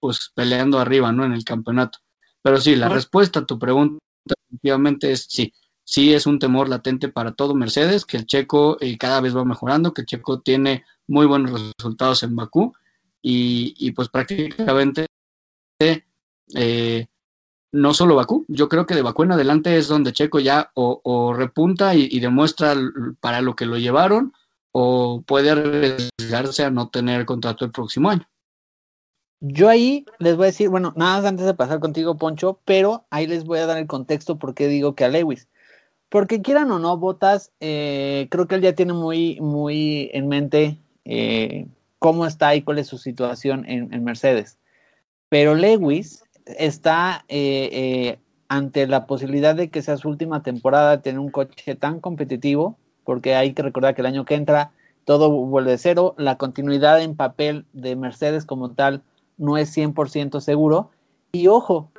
pues 0.00 0.32
peleando 0.34 0.78
arriba, 0.78 1.12
¿no? 1.12 1.26
En 1.26 1.34
el 1.34 1.44
campeonato. 1.44 1.98
Pero 2.40 2.58
sí, 2.58 2.74
la 2.74 2.88
respuesta 2.88 3.40
a 3.40 3.46
tu 3.46 3.58
pregunta 3.58 3.98
efectivamente 4.48 5.12
es 5.12 5.26
sí. 5.28 5.52
Sí 5.92 6.14
es 6.14 6.26
un 6.26 6.38
temor 6.38 6.70
latente 6.70 7.08
para 7.08 7.32
todo 7.32 7.54
Mercedes, 7.54 8.06
que 8.06 8.16
el 8.16 8.24
Checo 8.24 8.78
eh, 8.80 8.96
cada 8.96 9.20
vez 9.20 9.36
va 9.36 9.44
mejorando, 9.44 9.92
que 9.92 10.00
el 10.00 10.06
Checo 10.06 10.40
tiene 10.40 10.86
muy 11.06 11.26
buenos 11.26 11.74
resultados 11.76 12.22
en 12.22 12.34
Bakú 12.34 12.72
y, 13.20 13.74
y 13.76 13.90
pues 13.90 14.08
prácticamente 14.08 15.04
eh, 16.54 17.08
no 17.72 17.92
solo 17.92 18.16
Bakú, 18.16 18.46
yo 18.48 18.70
creo 18.70 18.86
que 18.86 18.94
de 18.94 19.02
Bakú 19.02 19.24
en 19.24 19.32
adelante 19.32 19.76
es 19.76 19.86
donde 19.86 20.14
Checo 20.14 20.40
ya 20.40 20.70
o, 20.72 21.34
repunta 21.36 21.94
y, 21.94 22.18
demuestra 22.20 22.74
para 23.20 23.42
lo 23.42 23.54
que 23.54 23.66
lo 23.66 23.76
llevaron 23.76 24.32
o 24.72 25.22
puede 25.26 25.50
arriesgarse 25.50 26.64
a 26.64 26.70
no 26.70 26.88
tener 26.88 27.26
contrato 27.26 27.66
el 27.66 27.70
próximo 27.70 28.08
año. 28.08 28.26
Yo 29.40 29.68
ahí 29.68 30.06
les 30.18 30.36
voy 30.36 30.44
a 30.44 30.46
decir, 30.46 30.70
bueno, 30.70 30.94
nada 30.96 31.18
más 31.18 31.26
antes 31.26 31.44
de 31.44 31.52
pasar 31.52 31.80
contigo, 31.80 32.16
Poncho, 32.16 32.62
pero 32.64 33.04
ahí 33.10 33.26
les 33.26 33.44
voy 33.44 33.58
a 33.58 33.66
dar 33.66 33.76
el 33.76 33.86
contexto 33.86 34.38
por 34.38 34.54
qué 34.54 34.68
digo 34.68 34.94
que 34.94 35.04
a 35.04 35.10
Lewis. 35.10 35.48
Porque 36.12 36.42
quieran 36.42 36.70
o 36.70 36.78
no, 36.78 36.96
Botas, 36.98 37.50
eh, 37.60 38.28
creo 38.30 38.46
que 38.46 38.56
él 38.56 38.60
ya 38.60 38.74
tiene 38.74 38.92
muy, 38.92 39.40
muy 39.40 40.10
en 40.12 40.28
mente 40.28 40.76
eh, 41.06 41.66
cómo 41.98 42.26
está 42.26 42.54
y 42.54 42.60
cuál 42.60 42.78
es 42.78 42.86
su 42.86 42.98
situación 42.98 43.64
en 43.66 44.04
Mercedes. 44.04 44.58
Pero 45.32 45.54
Lewis 45.54 46.22
está 46.44 47.24
eh, 47.28 47.70
eh, 47.72 48.18
ante 48.48 48.86
la 48.86 49.06
posibilidad 49.06 49.54
de 49.54 49.70
que 49.70 49.80
sea 49.80 49.96
su 49.96 50.10
última 50.10 50.42
temporada 50.42 51.00
tener 51.00 51.18
un 51.18 51.30
coche 51.30 51.74
tan 51.74 52.00
competitivo, 52.00 52.76
porque 53.04 53.34
hay 53.34 53.54
que 53.54 53.62
recordar 53.62 53.94
que 53.94 54.02
el 54.02 54.06
año 54.06 54.26
que 54.26 54.34
entra 54.34 54.72
todo 55.06 55.30
vuelve 55.30 55.70
de 55.70 55.78
cero, 55.78 56.14
la 56.18 56.36
continuidad 56.36 57.00
en 57.00 57.16
papel 57.16 57.64
de 57.72 57.96
Mercedes 57.96 58.44
como 58.44 58.72
tal 58.72 59.02
no 59.38 59.56
es 59.56 59.74
100% 59.74 60.40
seguro. 60.40 60.90
Y 61.32 61.46
ojo, 61.46 61.90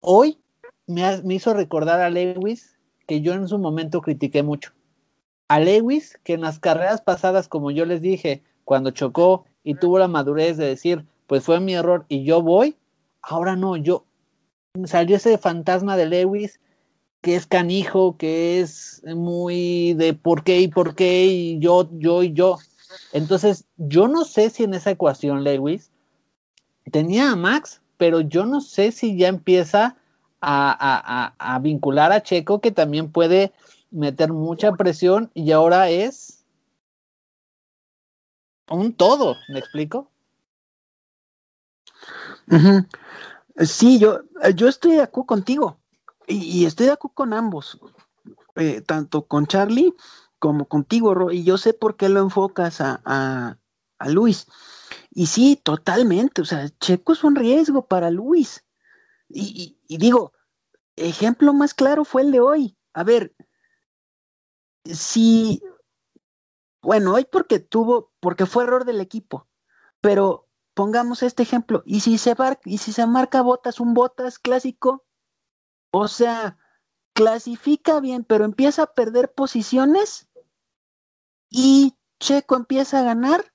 hoy 0.00 0.38
me, 0.86 1.20
me 1.22 1.34
hizo 1.34 1.54
recordar 1.54 2.00
a 2.00 2.10
Lewis 2.10 2.71
que 3.12 3.20
yo 3.20 3.34
en 3.34 3.46
su 3.46 3.58
momento 3.58 4.00
critiqué 4.00 4.42
mucho. 4.42 4.72
A 5.46 5.60
Lewis, 5.60 6.18
que 6.24 6.32
en 6.32 6.40
las 6.40 6.58
carreras 6.58 7.02
pasadas, 7.02 7.46
como 7.46 7.70
yo 7.70 7.84
les 7.84 8.00
dije, 8.00 8.42
cuando 8.64 8.90
chocó 8.90 9.44
y 9.62 9.74
tuvo 9.74 9.98
la 9.98 10.08
madurez 10.08 10.56
de 10.56 10.64
decir, 10.64 11.04
pues 11.26 11.44
fue 11.44 11.60
mi 11.60 11.74
error 11.74 12.06
y 12.08 12.24
yo 12.24 12.40
voy, 12.40 12.74
ahora 13.20 13.54
no, 13.54 13.76
yo 13.76 14.06
salió 14.86 15.16
ese 15.16 15.36
fantasma 15.36 15.98
de 15.98 16.06
Lewis 16.06 16.58
que 17.20 17.36
es 17.36 17.46
canijo, 17.46 18.16
que 18.16 18.60
es 18.60 19.02
muy 19.04 19.92
de 19.92 20.14
por 20.14 20.42
qué 20.42 20.62
y 20.62 20.68
por 20.68 20.94
qué 20.94 21.26
y 21.26 21.58
yo, 21.58 21.90
yo 21.92 22.22
y 22.22 22.32
yo. 22.32 22.56
Entonces, 23.12 23.66
yo 23.76 24.08
no 24.08 24.24
sé 24.24 24.48
si 24.48 24.64
en 24.64 24.72
esa 24.72 24.90
ecuación 24.90 25.44
Lewis 25.44 25.90
tenía 26.90 27.30
a 27.30 27.36
Max, 27.36 27.82
pero 27.98 28.22
yo 28.22 28.46
no 28.46 28.62
sé 28.62 28.90
si 28.90 29.18
ya 29.18 29.28
empieza 29.28 29.98
a, 30.42 31.58
vincular 31.62 32.12
a 32.12 32.22
Checo, 32.22 32.60
que 32.60 32.72
también 32.72 33.10
puede 33.10 33.52
meter 33.90 34.32
mucha 34.32 34.72
presión 34.72 35.30
y 35.34 35.52
ahora 35.52 35.88
es 35.88 36.44
un 38.68 38.94
todo, 38.94 39.36
¿me 39.48 39.58
explico? 39.58 40.10
Sí, 43.58 43.98
yo, 43.98 44.20
yo 44.54 44.68
estoy 44.68 44.92
de 44.92 45.02
acuerdo 45.02 45.26
contigo 45.26 45.78
y, 46.26 46.64
estoy 46.64 46.86
de 46.86 46.92
acuerdo 46.92 47.14
con 47.14 47.32
ambos, 47.32 47.78
eh, 48.56 48.80
tanto 48.80 49.26
con 49.26 49.46
Charlie 49.46 49.94
como 50.38 50.66
contigo, 50.66 51.30
y 51.30 51.44
yo 51.44 51.56
sé 51.56 51.72
por 51.72 51.96
qué 51.96 52.08
lo 52.08 52.20
enfocas 52.20 52.80
a, 52.80 53.00
a 54.02 54.08
Luis. 54.08 54.46
Y 55.10 55.26
sí, 55.26 55.60
totalmente, 55.62 56.42
o 56.42 56.44
sea, 56.44 56.68
Checo 56.80 57.12
es 57.12 57.22
un 57.22 57.36
riesgo 57.36 57.86
para 57.86 58.10
Luis. 58.10 58.64
Y, 59.34 59.78
digo, 59.88 60.32
ejemplo 60.96 61.52
más 61.52 61.74
claro 61.74 62.04
fue 62.04 62.22
el 62.22 62.32
de 62.32 62.40
hoy. 62.40 62.76
A 62.92 63.04
ver, 63.04 63.34
si, 64.84 65.62
bueno, 66.82 67.14
hoy 67.14 67.26
porque 67.30 67.58
tuvo, 67.58 68.12
porque 68.20 68.46
fue 68.46 68.64
error 68.64 68.84
del 68.84 69.00
equipo, 69.00 69.48
pero 70.00 70.48
pongamos 70.74 71.22
este 71.22 71.42
ejemplo, 71.42 71.82
y 71.86 72.00
si 72.00 72.18
se, 72.18 72.34
y 72.64 72.78
si 72.78 72.92
se 72.92 73.06
marca 73.06 73.42
botas, 73.42 73.80
un 73.80 73.94
botas 73.94 74.38
clásico, 74.38 75.04
o 75.90 76.08
sea, 76.08 76.58
clasifica 77.12 78.00
bien, 78.00 78.24
pero 78.24 78.44
empieza 78.44 78.84
a 78.84 78.94
perder 78.94 79.32
posiciones 79.32 80.28
y 81.50 81.96
Checo 82.18 82.56
empieza 82.56 83.00
a 83.00 83.02
ganar, 83.02 83.51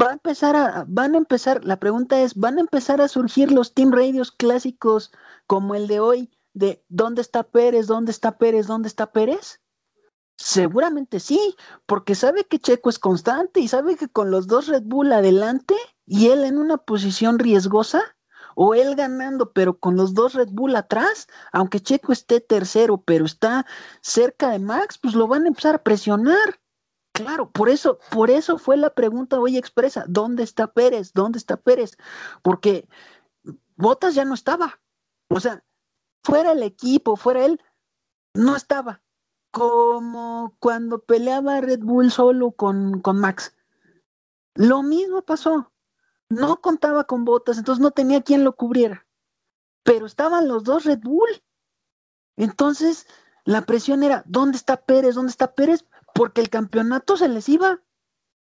va 0.00 0.10
a 0.10 0.12
empezar 0.12 0.56
a, 0.56 0.84
van 0.88 1.14
a 1.14 1.18
empezar, 1.18 1.64
la 1.64 1.78
pregunta 1.78 2.20
es, 2.20 2.34
¿van 2.34 2.58
a 2.58 2.60
empezar 2.60 3.00
a 3.00 3.08
surgir 3.08 3.52
los 3.52 3.74
team 3.74 3.92
radios 3.92 4.32
clásicos 4.32 5.12
como 5.46 5.74
el 5.74 5.86
de 5.86 6.00
hoy 6.00 6.30
de 6.54 6.84
¿dónde 6.88 7.22
está 7.22 7.44
Pérez? 7.44 7.86
¿Dónde 7.86 8.12
está 8.12 8.38
Pérez? 8.38 8.66
¿Dónde 8.66 8.88
está 8.88 9.12
Pérez? 9.12 9.60
Seguramente 10.36 11.20
sí, 11.20 11.56
porque 11.86 12.14
sabe 12.14 12.44
que 12.44 12.58
Checo 12.58 12.90
es 12.90 12.98
constante 12.98 13.60
y 13.60 13.68
sabe 13.68 13.96
que 13.96 14.08
con 14.08 14.30
los 14.30 14.46
dos 14.46 14.66
Red 14.66 14.82
Bull 14.84 15.12
adelante 15.12 15.76
y 16.06 16.28
él 16.28 16.44
en 16.44 16.58
una 16.58 16.78
posición 16.78 17.38
riesgosa, 17.38 18.02
o 18.54 18.74
él 18.74 18.94
ganando, 18.96 19.52
pero 19.52 19.78
con 19.78 19.96
los 19.96 20.14
dos 20.14 20.34
Red 20.34 20.48
Bull 20.50 20.76
atrás, 20.76 21.26
aunque 21.52 21.80
Checo 21.80 22.12
esté 22.12 22.40
tercero, 22.40 22.98
pero 22.98 23.24
está 23.24 23.66
cerca 24.00 24.50
de 24.50 24.58
Max, 24.58 24.98
pues 24.98 25.14
lo 25.14 25.26
van 25.26 25.44
a 25.44 25.48
empezar 25.48 25.76
a 25.76 25.82
presionar. 25.82 26.60
Claro, 27.12 27.50
por 27.50 27.68
eso, 27.68 27.98
por 28.10 28.30
eso 28.30 28.58
fue 28.58 28.76
la 28.76 28.90
pregunta 28.90 29.38
hoy 29.38 29.56
expresa, 29.56 30.04
¿dónde 30.08 30.42
está 30.42 30.72
Pérez? 30.72 31.12
¿Dónde 31.12 31.38
está 31.38 31.58
Pérez? 31.58 31.96
Porque 32.42 32.88
Botas 33.76 34.14
ya 34.14 34.24
no 34.24 34.34
estaba. 34.34 34.80
O 35.28 35.40
sea, 35.40 35.64
fuera 36.22 36.52
el 36.52 36.62
equipo, 36.62 37.16
fuera 37.16 37.44
él, 37.44 37.60
no 38.34 38.54
estaba. 38.56 39.02
Como 39.50 40.56
cuando 40.60 41.00
peleaba 41.00 41.60
Red 41.60 41.80
Bull 41.80 42.10
solo 42.10 42.52
con, 42.52 43.00
con 43.00 43.18
Max. 43.18 43.56
Lo 44.54 44.82
mismo 44.82 45.22
pasó. 45.22 45.72
No 46.28 46.60
contaba 46.60 47.04
con 47.04 47.24
botas, 47.24 47.58
entonces 47.58 47.82
no 47.82 47.90
tenía 47.90 48.22
quien 48.22 48.44
lo 48.44 48.56
cubriera. 48.56 49.06
Pero 49.82 50.06
estaban 50.06 50.48
los 50.48 50.64
dos 50.64 50.84
Red 50.84 51.00
Bull. 51.00 51.42
Entonces, 52.36 53.06
la 53.44 53.62
presión 53.62 54.02
era, 54.02 54.22
¿dónde 54.26 54.56
está 54.56 54.78
Pérez? 54.78 55.16
¿Dónde 55.16 55.30
está 55.30 55.54
Pérez? 55.54 55.84
Porque 56.14 56.40
el 56.40 56.50
campeonato 56.50 57.16
se 57.16 57.28
les 57.28 57.48
iba 57.48 57.80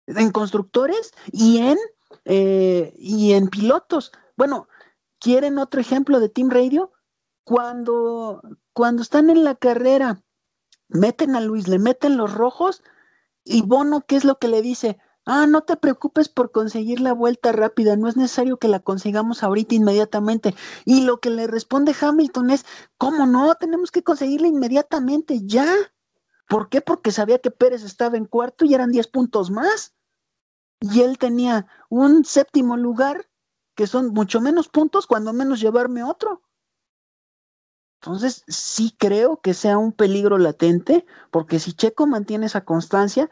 en 0.06 0.30
constructores 0.30 1.12
y 1.32 1.58
en, 1.58 1.78
eh, 2.24 2.94
y 2.96 3.32
en 3.32 3.48
pilotos. 3.48 4.12
Bueno, 4.36 4.68
¿quieren 5.18 5.58
otro 5.58 5.80
ejemplo 5.80 6.20
de 6.20 6.28
Team 6.28 6.50
Radio? 6.50 6.92
Cuando, 7.44 8.42
cuando 8.72 9.02
están 9.02 9.30
en 9.30 9.44
la 9.44 9.54
carrera, 9.54 10.22
meten 10.88 11.36
a 11.36 11.40
Luis, 11.40 11.68
le 11.68 11.78
meten 11.78 12.16
los 12.16 12.34
rojos 12.34 12.82
y 13.44 13.62
Bono, 13.62 14.02
¿qué 14.06 14.16
es 14.16 14.24
lo 14.24 14.38
que 14.38 14.48
le 14.48 14.62
dice? 14.62 14.98
Ah, 15.24 15.46
no 15.46 15.62
te 15.62 15.76
preocupes 15.76 16.28
por 16.28 16.52
conseguir 16.52 17.00
la 17.00 17.12
vuelta 17.12 17.50
rápida, 17.50 17.96
no 17.96 18.08
es 18.08 18.16
necesario 18.16 18.58
que 18.58 18.68
la 18.68 18.80
consigamos 18.80 19.42
ahorita 19.42 19.74
inmediatamente. 19.74 20.54
Y 20.84 21.02
lo 21.02 21.18
que 21.18 21.30
le 21.30 21.48
responde 21.48 21.94
Hamilton 22.00 22.50
es, 22.50 22.64
¿cómo 22.96 23.26
no? 23.26 23.54
Tenemos 23.56 23.90
que 23.90 24.04
conseguirla 24.04 24.46
inmediatamente, 24.46 25.40
ya. 25.44 25.66
¿Por 26.48 26.68
qué? 26.68 26.80
Porque 26.80 27.10
sabía 27.10 27.38
que 27.38 27.50
Pérez 27.50 27.82
estaba 27.82 28.16
en 28.16 28.24
cuarto 28.24 28.64
y 28.64 28.74
eran 28.74 28.92
10 28.92 29.08
puntos 29.08 29.50
más. 29.50 29.94
Y 30.80 31.00
él 31.00 31.18
tenía 31.18 31.66
un 31.88 32.24
séptimo 32.24 32.76
lugar, 32.76 33.28
que 33.74 33.86
son 33.86 34.12
mucho 34.12 34.40
menos 34.40 34.68
puntos, 34.68 35.06
cuando 35.06 35.32
menos 35.32 35.60
llevarme 35.60 36.04
otro. 36.04 36.42
Entonces, 38.00 38.44
sí 38.46 38.94
creo 38.98 39.40
que 39.40 39.54
sea 39.54 39.78
un 39.78 39.92
peligro 39.92 40.38
latente, 40.38 41.06
porque 41.30 41.58
si 41.58 41.72
Checo 41.72 42.06
mantiene 42.06 42.46
esa 42.46 42.64
constancia 42.64 43.28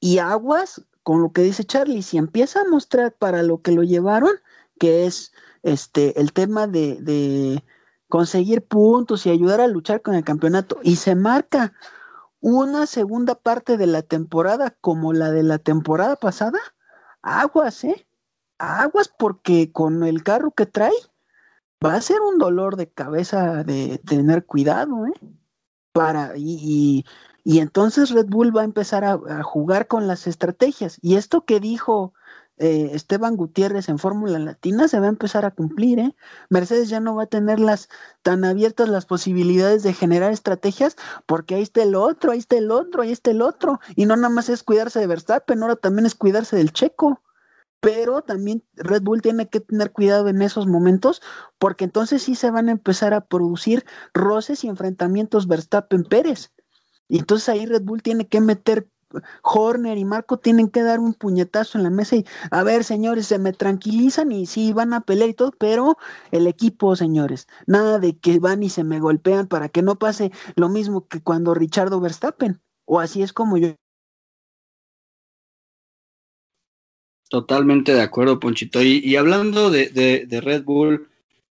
y 0.00 0.18
aguas 0.18 0.84
con 1.02 1.20
lo 1.20 1.32
que 1.32 1.42
dice 1.42 1.64
Charlie, 1.64 2.02
si 2.02 2.16
empieza 2.16 2.60
a 2.62 2.68
mostrar 2.68 3.12
para 3.12 3.42
lo 3.42 3.60
que 3.60 3.72
lo 3.72 3.82
llevaron, 3.82 4.30
que 4.78 5.06
es 5.06 5.32
este 5.62 6.18
el 6.20 6.32
tema 6.32 6.66
de, 6.66 6.96
de 7.00 7.64
conseguir 8.08 8.64
puntos 8.66 9.26
y 9.26 9.30
ayudar 9.30 9.60
a 9.60 9.66
luchar 9.66 10.00
con 10.00 10.14
el 10.14 10.24
campeonato, 10.24 10.78
y 10.82 10.96
se 10.96 11.14
marca 11.14 11.74
una 12.40 12.86
segunda 12.86 13.34
parte 13.34 13.76
de 13.76 13.86
la 13.86 14.02
temporada 14.02 14.76
como 14.80 15.12
la 15.12 15.30
de 15.30 15.42
la 15.42 15.58
temporada 15.58 16.16
pasada, 16.16 16.58
aguas, 17.22 17.84
¿eh? 17.84 18.06
Aguas 18.58 19.08
porque 19.08 19.72
con 19.72 20.04
el 20.04 20.22
carro 20.22 20.52
que 20.52 20.66
trae 20.66 20.92
va 21.84 21.94
a 21.94 22.00
ser 22.00 22.20
un 22.20 22.38
dolor 22.38 22.76
de 22.76 22.90
cabeza 22.90 23.64
de 23.64 23.98
tener 23.98 24.46
cuidado, 24.46 25.06
¿eh? 25.06 25.12
Para, 25.92 26.32
y, 26.36 27.04
y, 27.44 27.58
entonces 27.60 28.10
Red 28.10 28.26
Bull 28.26 28.56
va 28.56 28.62
a 28.62 28.64
empezar 28.64 29.04
a, 29.04 29.12
a, 29.12 29.42
jugar 29.42 29.88
con 29.88 30.06
las 30.06 30.26
estrategias. 30.26 30.98
Y 31.02 31.16
esto 31.16 31.44
que 31.44 31.60
dijo 31.60 32.12
eh, 32.58 32.90
Esteban 32.92 33.36
Gutiérrez 33.36 33.88
en 33.88 33.98
Fórmula 33.98 34.38
Latina 34.38 34.88
se 34.88 34.98
va 35.00 35.06
a 35.06 35.10
empezar 35.10 35.44
a 35.44 35.50
cumplir, 35.50 35.98
¿eh? 35.98 36.16
Mercedes 36.50 36.88
ya 36.88 37.00
no 37.00 37.14
va 37.14 37.24
a 37.24 37.26
tener 37.26 37.60
las 37.60 37.88
tan 38.22 38.44
abiertas 38.44 38.88
las 38.88 39.06
posibilidades 39.06 39.82
de 39.82 39.92
generar 39.92 40.32
estrategias, 40.32 40.96
porque 41.26 41.54
ahí 41.54 41.62
está 41.62 41.82
el 41.82 41.94
otro, 41.94 42.32
ahí 42.32 42.38
está 42.38 42.56
el 42.56 42.70
otro, 42.70 43.02
ahí 43.02 43.12
está 43.12 43.30
el 43.30 43.42
otro, 43.42 43.80
y 43.96 44.06
no 44.06 44.16
nada 44.16 44.28
más 44.28 44.48
es 44.48 44.62
cuidarse 44.62 45.00
de 45.00 45.06
Verstappen, 45.06 45.62
ahora 45.62 45.76
también 45.76 46.06
es 46.06 46.14
cuidarse 46.14 46.56
del 46.56 46.72
Checo. 46.72 47.22
Pero 47.80 48.22
también 48.22 48.64
Red 48.74 49.02
Bull 49.02 49.22
tiene 49.22 49.48
que 49.48 49.60
tener 49.60 49.92
cuidado 49.92 50.28
en 50.28 50.42
esos 50.42 50.66
momentos, 50.66 51.22
porque 51.58 51.84
entonces 51.84 52.22
sí 52.22 52.34
se 52.34 52.50
van 52.50 52.68
a 52.68 52.72
empezar 52.72 53.14
a 53.14 53.26
producir 53.26 53.84
roces 54.12 54.64
y 54.64 54.68
enfrentamientos 54.68 55.46
Verstappen-Pérez. 55.46 56.50
Y 57.06 57.20
entonces 57.20 57.48
ahí 57.48 57.66
Red 57.66 57.82
Bull 57.82 58.02
tiene 58.02 58.26
que 58.26 58.40
meter 58.40 58.88
Horner 59.42 59.98
y 59.98 60.04
Marco 60.04 60.38
tienen 60.38 60.68
que 60.68 60.82
dar 60.82 61.00
un 61.00 61.14
puñetazo 61.14 61.78
en 61.78 61.84
la 61.84 61.90
mesa 61.90 62.16
y 62.16 62.24
a 62.50 62.62
ver, 62.62 62.84
señores, 62.84 63.26
se 63.26 63.38
me 63.38 63.52
tranquilizan 63.52 64.32
y 64.32 64.46
sí 64.46 64.72
van 64.72 64.92
a 64.92 65.00
pelear 65.00 65.30
y 65.30 65.34
todo, 65.34 65.52
pero 65.52 65.96
el 66.30 66.46
equipo, 66.46 66.96
señores, 66.96 67.48
nada 67.66 67.98
de 67.98 68.18
que 68.18 68.38
van 68.38 68.62
y 68.62 68.70
se 68.70 68.84
me 68.84 69.00
golpean 69.00 69.46
para 69.46 69.68
que 69.68 69.82
no 69.82 69.98
pase 69.98 70.32
lo 70.56 70.68
mismo 70.68 71.06
que 71.06 71.20
cuando 71.22 71.54
Richardo 71.54 72.00
Verstappen, 72.00 72.60
o 72.84 73.00
así 73.00 73.22
es 73.22 73.32
como 73.32 73.56
yo. 73.56 73.74
Totalmente 77.28 77.92
de 77.92 78.00
acuerdo, 78.00 78.40
Ponchito. 78.40 78.82
Y, 78.82 79.14
hablando 79.16 79.70
de, 79.70 79.88
de, 79.90 80.40
Red 80.40 80.64
Bull, 80.64 81.08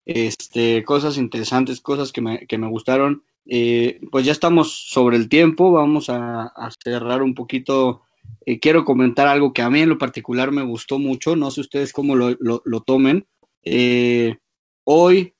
este, 0.04 0.84
cosas 0.84 1.16
interesantes, 1.16 1.80
cosas 1.80 2.12
que 2.12 2.20
me, 2.20 2.46
que 2.46 2.58
me 2.58 2.68
gustaron. 2.68 3.24
Eh, 3.46 4.00
pues 4.10 4.24
ya 4.24 4.32
estamos 4.32 4.72
sobre 4.88 5.16
el 5.16 5.28
tiempo, 5.28 5.72
vamos 5.72 6.08
a, 6.08 6.52
cerrar 6.82 7.22
un 7.22 7.34
poquito. 7.34 8.02
Eh, 8.46 8.58
quiero 8.58 8.84
comentar 8.84 9.26
algo 9.26 9.52
que 9.52 9.62
a 9.62 9.70
mí 9.70 9.80
en 9.80 9.90
lo 9.90 9.98
particular 9.98 10.50
me 10.50 10.62
gustó 10.62 10.98
mucho, 10.98 11.36
no 11.36 11.50
sé 11.50 11.60
ustedes 11.60 11.92
cómo 11.92 12.16
lo, 12.16 12.80
tomen. 12.80 13.26
Eh, 13.62 14.38
hoy, 14.84 15.34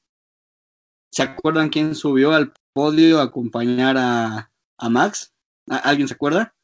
¿se 1.11 1.23
acuerdan 1.23 1.71
quién 1.71 1.95
subió 1.95 2.33
al 2.33 2.53
podio 2.73 3.21
a 3.21 3.25
acompañar 3.25 3.97
a, 3.99 4.51
Max? 4.91 5.33
¿Alguien 5.67 6.09
se 6.09 6.15
acuerda? 6.15 6.55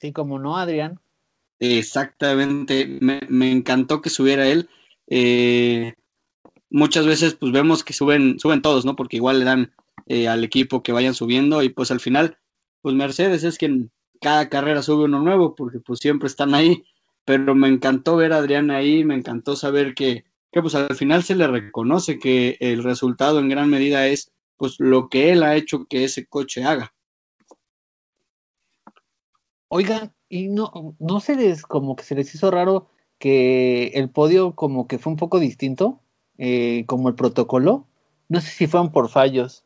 Sí, 0.00 0.12
como 0.12 0.38
no, 0.38 0.56
Adrián. 0.56 1.00
Exactamente, 1.58 2.86
me, 3.00 3.20
me 3.28 3.50
encantó 3.50 4.00
que 4.00 4.10
subiera 4.10 4.46
él. 4.46 4.68
muchas 6.70 7.06
veces 7.06 7.34
pues 7.34 7.50
vemos 7.50 7.82
que 7.82 7.92
suben, 7.92 8.38
suben 8.38 8.62
todos, 8.62 8.84
¿no? 8.84 8.94
Porque 8.94 9.16
igual 9.16 9.40
le 9.40 9.44
dan 9.44 9.72
eh, 10.06 10.28
al 10.28 10.44
equipo 10.44 10.82
que 10.82 10.92
vayan 10.92 11.14
subiendo 11.14 11.62
y 11.62 11.68
pues 11.68 11.90
al 11.90 12.00
final, 12.00 12.38
pues 12.82 12.94
Mercedes 12.94 13.44
es 13.44 13.58
quien 13.58 13.90
cada 14.20 14.48
carrera 14.48 14.82
sube 14.82 15.04
uno 15.04 15.20
nuevo 15.20 15.54
porque 15.54 15.80
pues 15.80 16.00
siempre 16.00 16.28
están 16.28 16.54
ahí, 16.54 16.84
pero 17.24 17.54
me 17.54 17.68
encantó 17.68 18.16
ver 18.16 18.32
a 18.32 18.38
Adrián 18.38 18.70
ahí, 18.70 19.04
me 19.04 19.14
encantó 19.14 19.56
saber 19.56 19.94
que, 19.94 20.24
que 20.52 20.62
pues 20.62 20.74
al 20.74 20.94
final 20.94 21.22
se 21.22 21.34
le 21.34 21.46
reconoce 21.46 22.18
que 22.18 22.56
el 22.60 22.82
resultado 22.82 23.38
en 23.38 23.48
gran 23.48 23.70
medida 23.70 24.06
es 24.06 24.32
pues 24.56 24.76
lo 24.78 25.08
que 25.08 25.32
él 25.32 25.42
ha 25.42 25.56
hecho 25.56 25.86
que 25.86 26.04
ese 26.04 26.26
coche 26.26 26.64
haga. 26.64 26.94
Oigan, 29.68 30.14
y 30.28 30.48
no, 30.48 30.96
no 30.98 31.20
se 31.20 31.36
les, 31.36 31.62
como 31.62 31.96
que 31.96 32.04
se 32.04 32.14
les 32.14 32.34
hizo 32.34 32.50
raro 32.50 32.88
que 33.18 33.88
el 33.94 34.10
podio 34.10 34.54
como 34.54 34.86
que 34.86 34.98
fue 34.98 35.12
un 35.12 35.16
poco 35.16 35.40
distinto, 35.40 36.00
eh, 36.38 36.84
como 36.86 37.08
el 37.08 37.14
protocolo. 37.14 37.86
No 38.28 38.40
sé 38.40 38.50
si 38.50 38.66
fueron 38.66 38.92
por 38.92 39.08
fallos. 39.08 39.64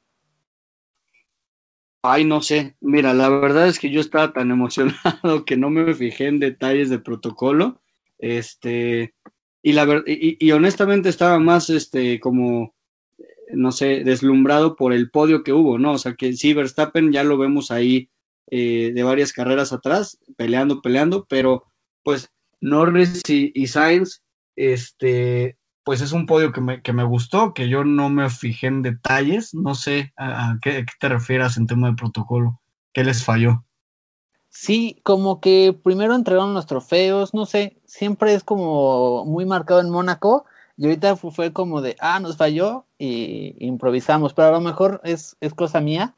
Ay, 2.03 2.25
no 2.25 2.43
sé. 2.43 2.77
Mira, 2.81 3.13
la 3.15 3.29
verdad 3.29 3.69
es 3.69 3.79
que 3.79 3.91
yo 3.91 4.01
estaba 4.01 4.33
tan 4.33 4.51
emocionado 4.53 5.45
que 5.45 5.57
no 5.57 5.71
me 5.71 5.95
fijé 5.95 6.27
en 6.27 6.39
detalles 6.39 6.91
de 6.91 6.99
protocolo. 6.99 7.81
Este, 8.19 9.15
y 9.63 9.73
la 9.73 9.85
verdad, 9.85 10.05
y, 10.07 10.51
honestamente 10.53 11.09
estaba 11.09 11.39
más 11.39 11.71
este 11.71 12.21
como 12.21 12.75
no 13.53 13.73
sé, 13.73 14.05
deslumbrado 14.05 14.77
por 14.77 14.93
el 14.93 15.11
podio 15.11 15.43
que 15.43 15.53
hubo, 15.53 15.79
¿no? 15.79 15.93
O 15.93 15.99
sea 15.99 16.15
que 16.15 16.33
sí, 16.35 16.53
Verstappen 16.53 17.13
ya 17.13 17.25
lo 17.25 17.39
vemos 17.39 17.71
ahí 17.71 18.11
eh, 18.51 18.93
de 18.95 19.03
varias 19.03 19.33
carreras 19.33 19.73
atrás, 19.73 20.19
peleando, 20.37 20.83
peleando, 20.83 21.27
pero 21.29 21.65
pues 22.03 22.31
Norris 22.61 23.23
y, 23.29 23.67
Sainz, 23.67 24.23
este, 24.57 25.57
pues 25.89 26.03
es 26.03 26.13
un 26.13 26.27
podio 26.27 26.53
que 26.53 26.61
me, 26.61 26.83
que 26.83 26.93
me, 26.93 27.03
gustó, 27.03 27.55
que 27.55 27.71
yo 27.71 27.83
no 27.83 28.11
me 28.11 28.29
fijé 28.29 28.67
en 28.67 28.83
detalles, 28.83 29.55
no 29.55 29.75
sé 29.75 30.13
a, 30.19 30.59
qué, 30.61 30.85
te 31.01 31.09
refieras 31.09 31.57
en 31.57 31.67
tema 31.67 31.89
de 31.89 31.97
protocolo, 31.97 32.61
¿qué 32.93 33.05
les 33.05 33.25
falló? 33.25 33.65
Sí, 34.51 35.01
como 35.03 35.41
que 35.41 35.75
primero 35.83 36.15
entregaron 36.15 36.53
los 36.53 36.67
trofeos, 36.67 37.33
no 37.33 37.47
sé, 37.47 37.79
siempre 37.87 38.35
es 38.35 38.45
como 38.45 39.25
muy 39.25 39.47
marcado 39.47 39.81
en 39.81 39.89
Mónaco 39.89 40.45
y 40.77 40.85
ahorita 40.85 41.17
fue 41.17 41.55
como 41.55 41.81
de, 41.81 41.97
ah, 42.01 42.21
nos 42.21 42.37
falló 42.37 42.85
y 42.99 43.57
improvisamos, 43.59 44.35
pero 44.35 44.49
a 44.49 44.53
lo 44.53 44.61
mejor 44.61 45.01
es, 45.05 45.39
es 45.41 45.55
cosa 45.55 45.81
mía. 45.81 46.15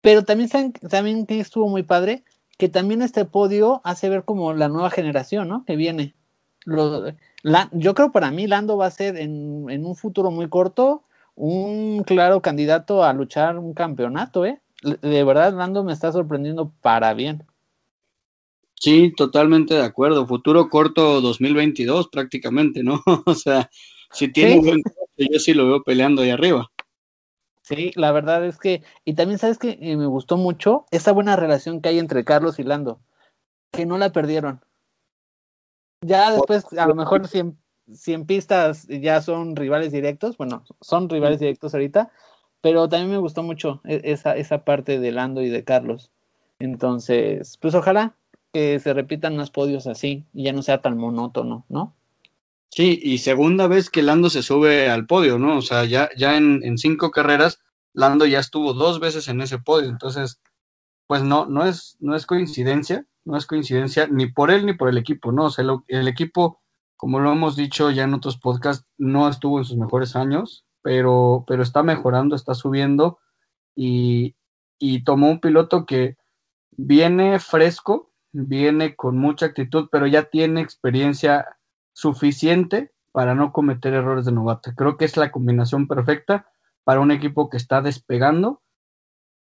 Pero 0.00 0.24
también 0.24 0.72
también 0.90 1.26
estuvo 1.28 1.68
muy 1.68 1.84
padre, 1.84 2.24
que 2.58 2.68
también 2.68 3.02
este 3.02 3.24
podio 3.24 3.82
hace 3.84 4.08
ver 4.08 4.24
como 4.24 4.52
la 4.52 4.68
nueva 4.68 4.90
generación, 4.90 5.46
¿no? 5.46 5.64
Que 5.64 5.76
viene. 5.76 6.16
Yo 7.72 7.94
creo 7.94 8.12
para 8.12 8.30
mí 8.30 8.46
Lando 8.46 8.76
va 8.76 8.86
a 8.86 8.90
ser 8.90 9.16
en, 9.16 9.66
en, 9.70 9.86
un 9.86 9.94
futuro 9.96 10.30
muy 10.30 10.48
corto 10.48 11.04
un 11.34 12.02
claro 12.04 12.40
candidato 12.40 13.04
a 13.04 13.12
luchar 13.12 13.58
un 13.58 13.74
campeonato, 13.74 14.44
¿eh? 14.46 14.60
De 14.82 15.24
verdad, 15.24 15.54
Lando 15.54 15.84
me 15.84 15.92
está 15.92 16.10
sorprendiendo 16.10 16.72
para 16.80 17.12
bien. 17.14 17.44
Sí, 18.74 19.12
totalmente 19.16 19.74
de 19.74 19.82
acuerdo. 19.82 20.26
Futuro 20.26 20.68
corto 20.68 21.20
2022 21.20 22.08
prácticamente, 22.08 22.82
¿no? 22.82 23.02
o 23.26 23.34
sea, 23.34 23.70
si 24.12 24.28
tiene 24.28 24.58
un 24.58 24.66
buen 24.66 24.82
corte, 24.82 25.28
yo 25.30 25.38
sí 25.38 25.54
lo 25.54 25.66
veo 25.66 25.82
peleando 25.82 26.22
ahí 26.22 26.30
arriba. 26.30 26.70
Sí, 27.62 27.90
la 27.96 28.12
verdad 28.12 28.46
es 28.46 28.58
que, 28.58 28.82
y 29.04 29.14
también 29.14 29.38
sabes 29.38 29.58
que 29.58 29.78
eh, 29.80 29.96
me 29.96 30.06
gustó 30.06 30.36
mucho 30.36 30.86
esa 30.90 31.12
buena 31.12 31.34
relación 31.34 31.80
que 31.80 31.88
hay 31.88 31.98
entre 31.98 32.24
Carlos 32.24 32.58
y 32.58 32.62
Lando, 32.62 33.00
que 33.72 33.86
no 33.86 33.98
la 33.98 34.12
perdieron. 34.12 34.60
Ya 36.02 36.32
después, 36.32 36.66
a 36.72 36.86
lo 36.86 36.94
mejor 36.94 37.26
si 37.28 38.12
en, 38.12 38.26
pistas 38.26 38.86
ya 38.88 39.22
son 39.22 39.56
rivales 39.56 39.92
directos, 39.92 40.36
bueno, 40.36 40.64
son 40.80 41.08
rivales 41.08 41.40
directos 41.40 41.74
ahorita, 41.74 42.10
pero 42.60 42.88
también 42.88 43.10
me 43.10 43.18
gustó 43.18 43.42
mucho 43.42 43.80
e, 43.84 44.00
esa, 44.04 44.36
esa 44.36 44.64
parte 44.64 44.98
de 44.98 45.12
Lando 45.12 45.42
y 45.42 45.48
de 45.48 45.64
Carlos. 45.64 46.10
Entonces, 46.58 47.58
pues 47.58 47.74
ojalá 47.74 48.14
que 48.52 48.78
se 48.80 48.94
repitan 48.94 49.36
más 49.36 49.50
podios 49.50 49.86
así 49.86 50.24
y 50.32 50.44
ya 50.44 50.52
no 50.52 50.62
sea 50.62 50.80
tan 50.80 50.96
monótono, 50.96 51.64
¿no? 51.68 51.94
Sí, 52.70 52.98
y 53.02 53.18
segunda 53.18 53.68
vez 53.68 53.90
que 53.90 54.02
Lando 54.02 54.28
se 54.28 54.42
sube 54.42 54.90
al 54.90 55.06
podio, 55.06 55.38
¿no? 55.38 55.58
O 55.58 55.62
sea, 55.62 55.84
ya, 55.84 56.10
ya 56.16 56.36
en, 56.36 56.76
cinco 56.78 57.10
carreras, 57.10 57.60
Lando 57.92 58.26
ya 58.26 58.38
estuvo 58.38 58.74
dos 58.74 59.00
veces 59.00 59.28
en 59.28 59.40
ese 59.40 59.58
podio. 59.58 59.88
Entonces, 59.88 60.40
pues 61.06 61.22
no, 61.22 61.46
no 61.46 61.64
es, 61.64 61.96
no 62.00 62.14
es 62.14 62.26
coincidencia, 62.26 63.06
no 63.24 63.36
es 63.36 63.46
coincidencia 63.46 64.06
ni 64.08 64.26
por 64.26 64.50
él 64.50 64.66
ni 64.66 64.72
por 64.72 64.88
el 64.88 64.98
equipo, 64.98 65.32
¿no? 65.32 65.44
O 65.44 65.50
sea, 65.50 65.64
el 65.88 66.08
equipo, 66.08 66.60
como 66.96 67.20
lo 67.20 67.32
hemos 67.32 67.56
dicho 67.56 67.90
ya 67.90 68.04
en 68.04 68.14
otros 68.14 68.38
podcasts, 68.38 68.86
no 68.98 69.28
estuvo 69.28 69.58
en 69.58 69.64
sus 69.64 69.76
mejores 69.76 70.16
años, 70.16 70.64
pero, 70.82 71.44
pero 71.46 71.62
está 71.62 71.82
mejorando, 71.82 72.36
está 72.36 72.54
subiendo 72.54 73.18
y, 73.74 74.36
y 74.78 75.04
tomó 75.04 75.30
un 75.30 75.40
piloto 75.40 75.86
que 75.86 76.16
viene 76.76 77.38
fresco, 77.38 78.12
viene 78.32 78.96
con 78.96 79.18
mucha 79.18 79.46
actitud, 79.46 79.88
pero 79.90 80.06
ya 80.06 80.24
tiene 80.24 80.60
experiencia 80.60 81.56
suficiente 81.92 82.92
para 83.12 83.34
no 83.34 83.52
cometer 83.52 83.94
errores 83.94 84.26
de 84.26 84.32
novato. 84.32 84.72
Creo 84.76 84.96
que 84.96 85.06
es 85.06 85.16
la 85.16 85.32
combinación 85.32 85.88
perfecta 85.88 86.46
para 86.84 87.00
un 87.00 87.10
equipo 87.10 87.48
que 87.48 87.56
está 87.56 87.80
despegando, 87.80 88.62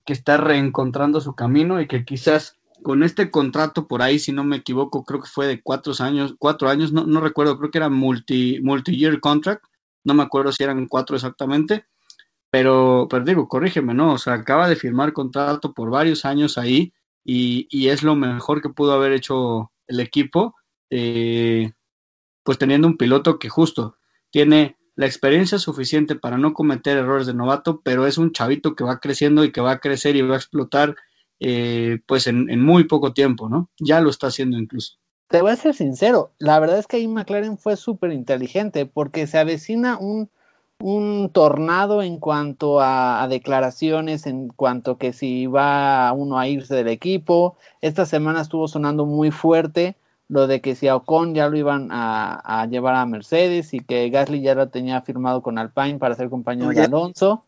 que 0.05 0.13
está 0.13 0.37
reencontrando 0.37 1.21
su 1.21 1.35
camino 1.35 1.81
y 1.81 1.87
que 1.87 2.05
quizás 2.05 2.57
con 2.83 3.03
este 3.03 3.29
contrato 3.29 3.87
por 3.87 4.01
ahí, 4.01 4.17
si 4.17 4.31
no 4.31 4.43
me 4.43 4.57
equivoco, 4.57 5.03
creo 5.03 5.21
que 5.21 5.29
fue 5.29 5.47
de 5.47 5.61
cuatro 5.61 5.93
años, 5.99 6.35
cuatro 6.39 6.69
años, 6.69 6.91
no, 6.91 7.05
no 7.05 7.21
recuerdo, 7.21 7.57
creo 7.57 7.71
que 7.71 7.77
era 7.77 7.89
multi, 7.89 8.59
multi-year 8.61 9.19
contract, 9.19 9.63
no 10.03 10.13
me 10.13 10.23
acuerdo 10.23 10.51
si 10.51 10.63
eran 10.63 10.87
cuatro 10.87 11.15
exactamente, 11.15 11.85
pero, 12.49 13.07
pero 13.09 13.23
digo, 13.23 13.47
corrígeme, 13.47 13.93
¿no? 13.93 14.13
O 14.13 14.17
sea, 14.17 14.33
acaba 14.33 14.67
de 14.67 14.75
firmar 14.75 15.13
contrato 15.13 15.73
por 15.73 15.89
varios 15.89 16.25
años 16.25 16.57
ahí 16.57 16.91
y, 17.23 17.67
y 17.69 17.89
es 17.89 18.03
lo 18.03 18.15
mejor 18.15 18.61
que 18.61 18.69
pudo 18.69 18.93
haber 18.93 19.13
hecho 19.13 19.71
el 19.87 19.99
equipo. 19.99 20.55
Eh, 20.89 21.71
pues 22.43 22.57
teniendo 22.57 22.87
un 22.87 22.97
piloto 22.97 23.39
que 23.39 23.49
justo 23.49 23.97
tiene 24.29 24.77
la 24.95 25.05
experiencia 25.05 25.57
suficiente 25.57 26.15
para 26.15 26.37
no 26.37 26.53
cometer 26.53 26.97
errores 26.97 27.27
de 27.27 27.33
novato, 27.33 27.81
pero 27.83 28.05
es 28.07 28.17
un 28.17 28.31
chavito 28.31 28.75
que 28.75 28.83
va 28.83 28.99
creciendo 28.99 29.43
y 29.43 29.51
que 29.51 29.61
va 29.61 29.71
a 29.71 29.79
crecer 29.79 30.15
y 30.15 30.21
va 30.21 30.35
a 30.35 30.37
explotar 30.37 30.95
eh, 31.39 31.99
pues 32.05 32.27
en, 32.27 32.61
muy 32.61 32.83
poco 32.83 33.13
tiempo, 33.13 33.49
¿no? 33.49 33.69
Ya 33.79 34.01
lo 34.01 34.09
está 34.09 34.27
haciendo 34.27 34.57
incluso. 34.57 34.97
Te 35.27 35.41
voy 35.41 35.51
a 35.51 35.55
ser 35.55 35.73
sincero, 35.73 36.33
la 36.39 36.59
verdad 36.59 36.77
es 36.77 36.87
que 36.87 36.97
ahí 36.97 37.07
McLaren 37.07 37.57
fue 37.57 37.77
súper 37.77 38.11
inteligente 38.11 38.85
porque 38.85 39.27
se 39.27 39.37
avecina 39.37 39.97
un, 39.97 40.29
un 40.79 41.29
tornado 41.31 42.03
en 42.03 42.19
cuanto 42.19 42.81
a, 42.81 43.23
a, 43.23 43.27
declaraciones, 43.29 44.27
en 44.27 44.49
cuanto 44.49 44.97
que 44.97 45.13
si 45.13 45.47
va 45.47 46.11
uno 46.11 46.37
a 46.37 46.49
irse 46.49 46.75
del 46.75 46.89
equipo. 46.89 47.55
Esta 47.79 48.05
semana 48.05 48.41
estuvo 48.41 48.67
sonando 48.67 49.05
muy 49.05 49.31
fuerte 49.31 49.95
lo 50.31 50.47
de 50.47 50.61
que 50.61 50.75
si 50.75 50.87
a 50.87 50.95
Ocon 50.95 51.35
ya 51.35 51.49
lo 51.49 51.57
iban 51.57 51.89
a, 51.91 52.65
llevar 52.69 52.95
a 52.95 53.05
Mercedes 53.05 53.73
y 53.73 53.81
que 53.81 54.09
Gasly 54.09 54.41
ya 54.41 54.55
lo 54.55 54.69
tenía 54.69 55.01
firmado 55.01 55.41
con 55.41 55.57
Alpine 55.57 55.99
para 55.99 56.15
ser 56.15 56.29
compañero 56.29 56.69
de 56.69 56.83
Alonso. 56.83 57.45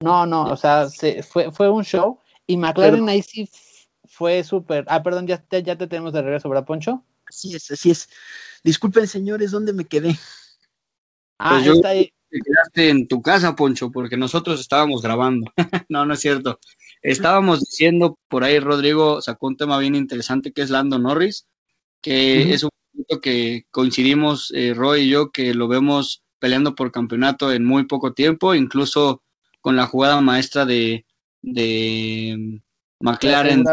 No, 0.00 0.26
no, 0.26 0.44
o 0.44 0.56
sea, 0.58 0.90
se, 0.90 1.22
fue, 1.22 1.50
fue 1.50 1.70
un 1.70 1.84
show 1.84 2.18
y 2.46 2.58
McLaren 2.58 3.08
ahí 3.08 3.22
sí 3.22 3.48
fue 4.04 4.44
súper. 4.44 4.84
Ah, 4.88 5.02
perdón, 5.02 5.26
ya 5.26 5.38
te, 5.38 5.62
ya 5.62 5.78
te 5.78 5.86
tenemos 5.86 6.12
de 6.12 6.20
regreso, 6.20 6.50
¿verdad, 6.50 6.66
Poncho? 6.66 7.02
Así 7.26 7.54
es, 7.54 7.70
así 7.70 7.90
es. 7.92 8.10
Disculpen, 8.62 9.06
señores, 9.06 9.50
¿dónde 9.50 9.72
me 9.72 9.86
quedé? 9.86 10.14
Ah, 11.38 11.62
pues 11.64 11.76
está 11.76 11.88
ahí. 11.88 12.12
Te 12.28 12.40
quedaste 12.40 12.90
en 12.90 13.08
tu 13.08 13.22
casa, 13.22 13.56
Poncho, 13.56 13.90
porque 13.90 14.18
nosotros 14.18 14.60
estábamos 14.60 15.00
grabando. 15.00 15.50
no, 15.88 16.04
no 16.04 16.12
es 16.12 16.20
cierto. 16.20 16.60
Estábamos 17.00 17.60
diciendo, 17.60 18.18
por 18.28 18.44
ahí 18.44 18.58
Rodrigo 18.58 19.22
sacó 19.22 19.46
un 19.46 19.56
tema 19.56 19.78
bien 19.78 19.94
interesante 19.94 20.52
que 20.52 20.60
es 20.60 20.68
Lando 20.68 20.98
Norris 20.98 21.46
que 22.02 22.52
es 22.52 22.64
un 22.64 22.70
punto 22.92 23.20
que 23.20 23.64
coincidimos 23.70 24.52
eh, 24.54 24.74
Roy 24.74 25.02
y 25.02 25.08
yo, 25.08 25.30
que 25.30 25.54
lo 25.54 25.68
vemos 25.68 26.22
peleando 26.38 26.74
por 26.74 26.90
campeonato 26.90 27.52
en 27.52 27.64
muy 27.64 27.84
poco 27.84 28.12
tiempo, 28.12 28.54
incluso 28.54 29.22
con 29.60 29.76
la 29.76 29.86
jugada 29.86 30.20
maestra 30.20 30.66
de, 30.66 31.06
de 31.40 32.34
mm, 32.36 33.04
McLaren 33.04 33.64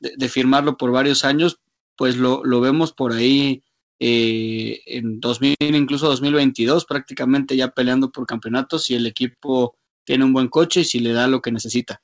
de, 0.00 0.28
firmarlo 0.28 0.76
por 0.76 0.90
varios 0.90 1.24
años, 1.24 1.60
pues 1.96 2.16
lo, 2.16 2.44
lo 2.44 2.60
vemos 2.60 2.92
por 2.92 3.12
ahí 3.12 3.62
eh, 3.98 4.80
en 4.86 5.20
2000, 5.20 5.56
incluso 5.60 6.08
2022, 6.08 6.84
prácticamente 6.84 7.56
ya 7.56 7.68
peleando 7.68 8.10
por 8.10 8.26
campeonato 8.26 8.78
si 8.78 8.94
el 8.94 9.06
equipo 9.06 9.76
tiene 10.04 10.24
un 10.24 10.32
buen 10.32 10.48
coche 10.48 10.80
y 10.80 10.84
si 10.84 11.00
le 11.00 11.12
da 11.12 11.26
lo 11.26 11.40
que 11.40 11.52
necesita. 11.52 12.02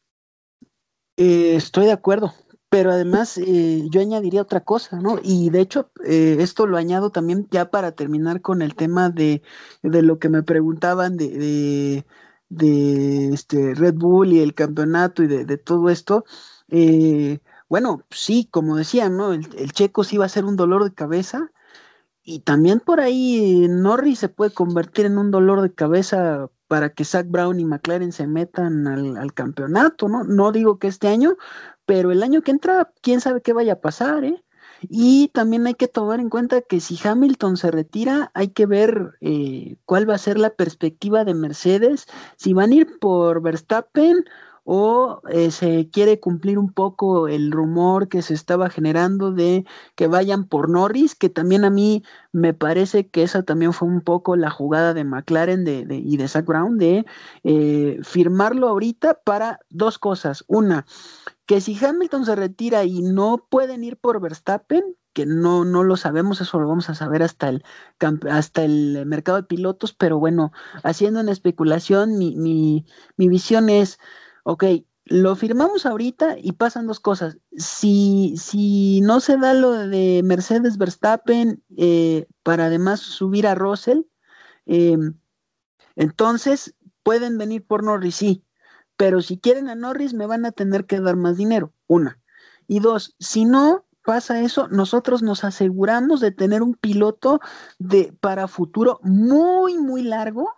Eh, 1.16 1.54
estoy 1.56 1.86
de 1.86 1.92
acuerdo 1.92 2.34
pero 2.72 2.90
además 2.90 3.36
eh, 3.36 3.86
yo 3.90 4.00
añadiría 4.00 4.40
otra 4.40 4.60
cosa, 4.60 4.98
¿no? 4.98 5.18
Y 5.22 5.50
de 5.50 5.60
hecho, 5.60 5.90
eh, 6.06 6.38
esto 6.40 6.66
lo 6.66 6.78
añado 6.78 7.10
también 7.10 7.46
ya 7.50 7.70
para 7.70 7.92
terminar 7.92 8.40
con 8.40 8.62
el 8.62 8.74
tema 8.74 9.10
de, 9.10 9.42
de 9.82 10.00
lo 10.00 10.18
que 10.18 10.30
me 10.30 10.42
preguntaban 10.42 11.18
de, 11.18 12.06
de, 12.48 13.34
este 13.34 13.74
Red 13.74 13.96
Bull 13.96 14.32
y 14.32 14.40
el 14.40 14.54
campeonato 14.54 15.22
y 15.22 15.26
de, 15.26 15.58
todo 15.58 15.90
esto. 15.90 16.24
Eh, 16.68 17.40
bueno, 17.68 18.06
sí, 18.10 18.48
como 18.50 18.76
decían, 18.76 19.18
¿no? 19.18 19.34
El, 19.34 19.72
checo 19.72 20.02
sí 20.02 20.16
va 20.16 20.24
a 20.24 20.30
ser 20.30 20.46
un 20.46 20.56
dolor 20.56 20.84
de 20.84 20.94
cabeza. 20.94 21.50
Y 22.22 22.40
también 22.40 22.80
por 22.80 23.00
ahí 23.00 23.66
Norris 23.68 24.20
se 24.20 24.28
puede 24.30 24.52
convertir 24.54 25.06
en 25.06 25.18
un 25.18 25.30
dolor 25.30 25.60
de 25.60 25.74
cabeza 25.74 26.48
para 26.72 26.88
que 26.94 27.04
Zach 27.04 27.26
Brown 27.28 27.60
y 27.60 27.66
McLaren 27.66 28.12
se 28.12 28.26
metan 28.26 28.86
al, 28.86 29.34
campeonato, 29.34 30.08
¿no? 30.08 30.24
No 30.24 30.52
digo 30.52 30.78
que 30.78 30.88
este 30.88 31.08
año, 31.08 31.36
pero 31.86 32.12
el 32.12 32.22
año 32.22 32.42
que 32.42 32.50
entra, 32.52 32.92
quién 33.00 33.20
sabe 33.20 33.42
qué 33.42 33.52
vaya 33.52 33.74
a 33.74 33.80
pasar, 33.80 34.24
¿eh? 34.24 34.42
Y 34.88 35.28
también 35.28 35.66
hay 35.66 35.74
que 35.74 35.88
tomar 35.88 36.18
en 36.20 36.28
cuenta 36.28 36.60
que 36.60 36.80
si 36.80 36.98
Hamilton 37.02 37.56
se 37.56 37.70
retira, 37.70 38.30
hay 38.34 38.48
que 38.48 38.66
ver 38.66 39.12
eh, 39.20 39.76
cuál 39.84 40.08
va 40.08 40.14
a 40.14 40.18
ser 40.18 40.38
la 40.38 40.50
perspectiva 40.50 41.24
de 41.24 41.34
Mercedes, 41.34 42.06
si 42.36 42.52
van 42.52 42.72
a 42.72 42.74
ir 42.74 42.98
por 42.98 43.42
Verstappen 43.42 44.24
o 44.64 45.22
eh, 45.28 45.50
se 45.50 45.88
quiere 45.90 46.20
cumplir 46.20 46.58
un 46.58 46.72
poco 46.72 47.28
el 47.28 47.50
rumor 47.50 48.08
que 48.08 48.22
se 48.22 48.34
estaba 48.34 48.70
generando 48.70 49.32
de 49.32 49.64
que 49.96 50.06
vayan 50.06 50.44
por 50.44 50.68
Norris, 50.68 51.14
que 51.14 51.28
también 51.28 51.64
a 51.64 51.70
mí 51.70 52.04
me 52.32 52.54
parece 52.54 53.08
que 53.08 53.24
esa 53.24 53.42
también 53.42 53.72
fue 53.72 53.88
un 53.88 54.00
poco 54.00 54.36
la 54.36 54.50
jugada 54.50 54.94
de 54.94 55.04
McLaren 55.04 55.64
de, 55.64 55.86
y 55.90 56.16
de 56.16 56.28
Zach 56.28 56.44
Brown 56.44 56.78
de 56.78 57.04
eh, 57.44 57.98
firmarlo 58.02 58.68
ahorita 58.68 59.14
para 59.24 59.60
dos 59.70 59.98
cosas. 59.98 60.44
Una, 60.46 60.86
que 61.46 61.60
si 61.60 61.76
Hamilton 61.84 62.24
se 62.24 62.36
retira 62.36 62.84
y 62.84 63.02
no 63.02 63.46
pueden 63.50 63.84
ir 63.84 63.96
por 63.96 64.20
Verstappen, 64.20 64.96
que 65.12 65.26
no, 65.26 65.64
no 65.64 65.82
lo 65.84 65.96
sabemos, 65.96 66.40
eso 66.40 66.58
lo 66.58 66.68
vamos 66.68 66.88
a 66.88 66.94
saber 66.94 67.22
hasta 67.22 67.48
el, 67.48 67.64
hasta 68.30 68.64
el 68.64 69.04
mercado 69.06 69.38
de 69.38 69.44
pilotos, 69.44 69.92
pero 69.92 70.18
bueno, 70.18 70.52
haciendo 70.82 71.20
una 71.20 71.32
especulación, 71.32 72.16
mi, 72.16 72.36
mi, 72.36 72.86
mi 73.16 73.28
visión 73.28 73.68
es 73.68 73.98
ok, 74.44 74.64
lo 75.04 75.34
firmamos 75.36 75.84
ahorita 75.84 76.36
y 76.38 76.52
pasan 76.52 76.86
dos 76.86 77.00
cosas. 77.00 77.38
Si, 77.56 78.34
si 78.36 79.00
no 79.00 79.20
se 79.20 79.36
da 79.36 79.54
lo 79.54 79.72
de 79.72 80.22
Mercedes 80.24 80.78
Verstappen 80.78 81.62
eh, 81.76 82.26
para 82.42 82.66
además 82.66 83.00
subir 83.00 83.46
a 83.46 83.54
Russell, 83.54 84.02
eh, 84.66 84.96
entonces 85.96 86.74
pueden 87.02 87.36
venir 87.36 87.66
por 87.66 87.82
Norris, 87.82 88.14
sí, 88.16 88.44
pero 88.96 89.20
si 89.20 89.38
quieren 89.38 89.68
a 89.68 89.74
Norris 89.74 90.14
me 90.14 90.26
van 90.26 90.44
a 90.44 90.52
tener 90.52 90.86
que 90.86 91.00
dar 91.00 91.16
más 91.16 91.36
dinero, 91.36 91.72
una. 91.86 92.20
Y 92.68 92.80
dos, 92.80 93.16
si 93.18 93.44
no 93.44 93.84
pasa 94.04 94.40
eso, 94.40 94.68
nosotros 94.68 95.22
nos 95.22 95.44
aseguramos 95.44 96.20
de 96.20 96.30
tener 96.30 96.62
un 96.62 96.74
piloto 96.74 97.40
de, 97.78 98.12
para 98.20 98.48
futuro 98.48 99.00
muy, 99.02 99.78
muy 99.78 100.02
largo. 100.02 100.52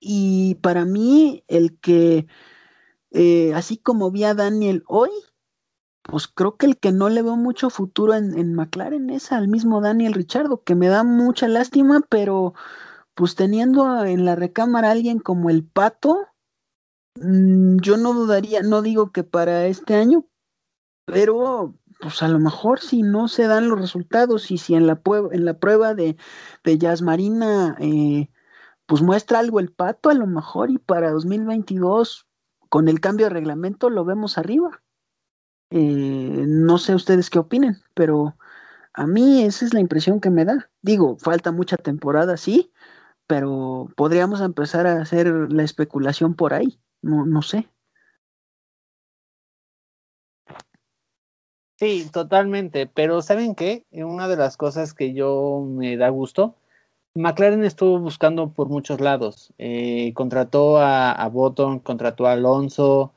Y 0.00 0.56
para 0.56 0.84
mí, 0.84 1.44
el 1.48 1.78
que 1.80 2.26
eh, 3.10 3.52
así 3.54 3.78
como 3.78 4.10
vi 4.10 4.24
a 4.24 4.34
Daniel 4.34 4.84
hoy, 4.86 5.10
pues 6.02 6.28
creo 6.28 6.56
que 6.56 6.66
el 6.66 6.78
que 6.78 6.92
no 6.92 7.08
le 7.10 7.22
veo 7.22 7.36
mucho 7.36 7.70
futuro 7.70 8.14
en, 8.14 8.54
McLaren 8.54 9.10
es 9.10 9.32
al 9.32 9.48
mismo 9.48 9.80
Daniel 9.80 10.14
Richardo, 10.14 10.62
que 10.64 10.74
me 10.74 10.88
da 10.88 11.04
mucha 11.04 11.48
lástima, 11.48 12.00
pero 12.08 12.54
pues 13.14 13.34
teniendo 13.34 14.04
en 14.04 14.24
la 14.24 14.36
recámara 14.36 14.88
a 14.88 14.92
alguien 14.92 15.18
como 15.18 15.50
el 15.50 15.64
Pato, 15.64 16.18
mm, 17.16 17.78
yo 17.80 17.96
no 17.98 18.14
dudaría, 18.14 18.62
no 18.62 18.82
digo 18.82 19.12
que 19.12 19.24
para 19.24 19.66
este 19.66 19.94
año, 19.96 20.26
pero 21.04 21.74
pues 22.00 22.22
a 22.22 22.28
lo 22.28 22.38
mejor 22.38 22.80
si 22.80 23.02
no 23.02 23.28
se 23.28 23.46
dan 23.46 23.68
los 23.68 23.80
resultados 23.80 24.50
y 24.50 24.58
si 24.58 24.74
en 24.74 24.86
la, 24.86 25.02
en 25.32 25.44
la 25.44 25.58
prueba 25.58 25.94
de, 25.94 26.16
de 26.64 26.78
Jazz 26.78 27.02
Marina 27.02 27.76
eh, 27.80 28.30
pues 28.86 29.02
muestra 29.02 29.40
algo 29.40 29.60
el 29.60 29.72
Pato, 29.72 30.10
a 30.10 30.14
lo 30.14 30.26
mejor 30.26 30.70
y 30.70 30.78
para 30.78 31.10
2022 31.10 32.27
con 32.68 32.88
el 32.88 33.00
cambio 33.00 33.26
de 33.26 33.30
reglamento 33.30 33.90
lo 33.90 34.04
vemos 34.04 34.38
arriba. 34.38 34.82
Eh, 35.70 36.44
no 36.46 36.78
sé 36.78 36.94
ustedes 36.94 37.30
qué 37.30 37.38
opinen, 37.38 37.76
pero 37.94 38.36
a 38.94 39.06
mí 39.06 39.42
esa 39.42 39.64
es 39.64 39.74
la 39.74 39.80
impresión 39.80 40.20
que 40.20 40.30
me 40.30 40.44
da. 40.44 40.70
Digo, 40.82 41.16
falta 41.18 41.52
mucha 41.52 41.76
temporada, 41.76 42.36
sí, 42.36 42.72
pero 43.26 43.88
podríamos 43.96 44.40
empezar 44.40 44.86
a 44.86 45.00
hacer 45.00 45.28
la 45.52 45.62
especulación 45.62 46.34
por 46.34 46.54
ahí. 46.54 46.80
No, 47.02 47.26
no 47.26 47.42
sé. 47.42 47.68
Sí, 51.76 52.08
totalmente. 52.12 52.88
Pero 52.88 53.22
¿saben 53.22 53.54
qué? 53.54 53.84
Una 53.92 54.26
de 54.26 54.36
las 54.36 54.56
cosas 54.56 54.94
que 54.94 55.14
yo 55.14 55.64
me 55.64 55.96
da 55.96 56.08
gusto 56.08 56.56
McLaren 57.18 57.64
estuvo 57.64 57.98
buscando 57.98 58.50
por 58.50 58.68
muchos 58.68 59.00
lados. 59.00 59.52
Eh, 59.58 60.12
contrató 60.14 60.78
a, 60.78 61.12
a 61.12 61.28
Button, 61.28 61.80
contrató 61.80 62.26
a 62.26 62.32
Alonso 62.32 63.12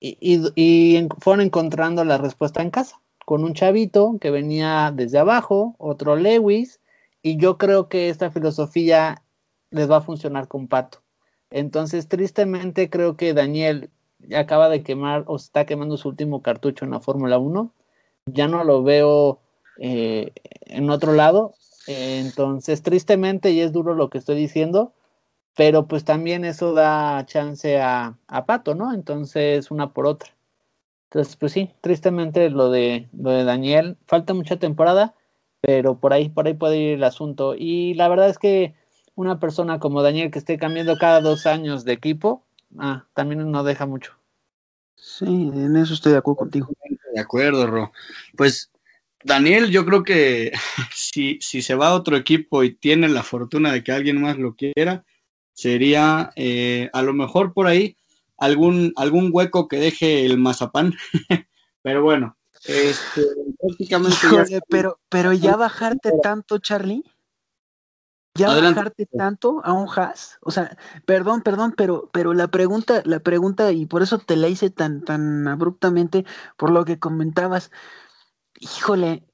y, 0.00 1.06
fueron 1.18 1.44
encontrando 1.46 2.04
la 2.04 2.18
respuesta 2.18 2.62
en 2.62 2.70
casa 2.70 3.00
con 3.24 3.44
un 3.44 3.54
chavito 3.54 4.16
que 4.20 4.30
venía 4.30 4.92
desde 4.94 5.18
abajo, 5.18 5.74
otro 5.78 6.16
Lewis, 6.16 6.80
y 7.22 7.36
yo 7.36 7.58
creo 7.58 7.88
que 7.88 8.08
esta 8.08 8.30
filosofía 8.30 9.22
les 9.70 9.90
va 9.90 9.98
a 9.98 10.02
funcionar 10.02 10.48
con 10.48 10.66
Pato. 10.66 11.02
Entonces, 11.50 12.08
tristemente, 12.08 12.88
creo 12.88 13.16
que 13.16 13.34
Daniel 13.34 13.90
acaba 14.34 14.68
de 14.68 14.82
quemar 14.82 15.24
o 15.26 15.36
está 15.36 15.66
quemando 15.66 15.96
su 15.96 16.08
último 16.08 16.42
cartucho 16.42 16.84
en 16.84 16.90
la 16.92 17.00
Fórmula 17.00 17.38
1. 17.38 17.72
Ya 18.26 18.48
no 18.48 18.64
lo 18.64 18.82
veo 18.82 19.40
eh, 19.78 20.32
en 20.60 20.90
otro 20.90 21.12
lado 21.12 21.54
entonces, 21.88 22.82
tristemente, 22.82 23.50
y 23.50 23.60
es 23.60 23.72
duro 23.72 23.94
lo 23.94 24.10
que 24.10 24.18
estoy 24.18 24.36
diciendo, 24.36 24.92
pero 25.56 25.88
pues 25.88 26.04
también 26.04 26.44
eso 26.44 26.74
da 26.74 27.24
chance 27.26 27.80
a, 27.80 28.18
Pato, 28.46 28.74
¿no? 28.74 28.92
Entonces, 28.92 29.70
una 29.70 29.92
por 29.94 30.06
otra. 30.06 30.30
Entonces, 31.10 31.36
pues 31.36 31.52
sí, 31.52 31.70
tristemente 31.80 32.50
lo 32.50 32.70
de, 32.70 33.08
lo 33.18 33.30
de 33.30 33.44
Daniel, 33.44 33.96
falta 34.06 34.34
mucha 34.34 34.58
temporada, 34.58 35.14
pero 35.62 35.98
por 35.98 36.12
ahí, 36.12 36.28
por 36.28 36.46
ahí 36.46 36.54
puede 36.54 36.76
ir 36.78 36.94
el 36.94 37.04
asunto. 37.04 37.54
Y 37.56 37.94
la 37.94 38.08
verdad 38.08 38.28
es 38.28 38.38
que 38.38 38.74
una 39.14 39.40
persona 39.40 39.80
como 39.80 40.02
Daniel 40.02 40.30
que 40.30 40.38
esté 40.38 40.58
cambiando 40.58 40.98
cada 40.98 41.22
dos 41.22 41.46
años 41.46 41.84
de 41.84 41.94
equipo, 41.94 42.44
ah, 42.78 43.06
también 43.14 43.50
no 43.50 43.64
deja 43.64 43.86
mucho. 43.86 44.12
Sí, 44.94 45.24
en 45.26 45.76
eso 45.76 45.94
estoy 45.94 46.12
de 46.12 46.18
acuerdo 46.18 46.40
contigo. 46.40 46.68
De 47.14 47.20
acuerdo, 47.20 47.66
Ro. 47.66 47.92
Pues 48.36 48.70
Daniel, 49.24 49.70
yo 49.70 49.84
creo 49.84 50.02
que 50.04 50.52
si, 50.94 51.38
si 51.40 51.62
se 51.62 51.74
va 51.74 51.88
a 51.88 51.94
otro 51.94 52.16
equipo 52.16 52.62
y 52.62 52.74
tiene 52.74 53.08
la 53.08 53.22
fortuna 53.22 53.72
de 53.72 53.82
que 53.82 53.92
alguien 53.92 54.20
más 54.20 54.38
lo 54.38 54.54
quiera, 54.54 55.04
sería 55.52 56.32
eh, 56.36 56.90
a 56.92 57.02
lo 57.02 57.12
mejor 57.12 57.52
por 57.52 57.66
ahí 57.66 57.96
algún, 58.36 58.92
algún 58.96 59.30
hueco 59.32 59.68
que 59.68 59.78
deje 59.78 60.24
el 60.24 60.38
mazapán. 60.38 60.94
pero 61.82 62.02
bueno, 62.02 62.36
este, 62.64 63.22
prácticamente. 63.58 64.60
pero, 64.68 65.00
pero 65.08 65.32
ya 65.32 65.56
bajarte 65.56 66.12
tanto, 66.22 66.58
Charlie. 66.58 67.04
Ya 68.34 68.48
bajarte 68.48 69.06
tanto 69.06 69.60
a 69.64 69.72
un 69.72 69.88
has, 69.96 70.38
o 70.42 70.52
sea, 70.52 70.78
perdón, 71.06 71.42
perdón, 71.42 71.74
pero, 71.76 72.08
pero 72.12 72.34
la 72.34 72.46
pregunta, 72.46 73.02
la 73.04 73.18
pregunta, 73.18 73.72
y 73.72 73.86
por 73.86 74.00
eso 74.00 74.20
te 74.20 74.36
la 74.36 74.46
hice 74.46 74.70
tan, 74.70 75.02
tan 75.02 75.48
abruptamente, 75.48 76.24
por 76.56 76.70
lo 76.70 76.84
que 76.84 77.00
comentabas, 77.00 77.72
híjole, 78.60 79.24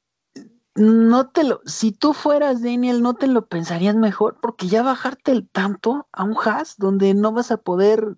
no 0.75 1.29
te 1.29 1.45
lo, 1.45 1.61
si 1.67 1.93
tú 1.93 2.13
fueras 2.13 2.63
Daniel, 2.63 3.03
no 3.03 3.15
te 3.15 3.27
lo 3.27 3.47
pensarías 3.47 3.95
mejor, 3.95 4.39
porque 4.41 4.67
ya 4.67 4.83
bajarte 4.83 5.33
el 5.33 5.49
tanto 5.49 6.09
a 6.13 6.25
un 6.25 6.37
has 6.45 6.77
donde 6.77 7.15
no 7.15 7.33
vas 7.33 7.51
a 7.51 7.59
poder 7.59 8.17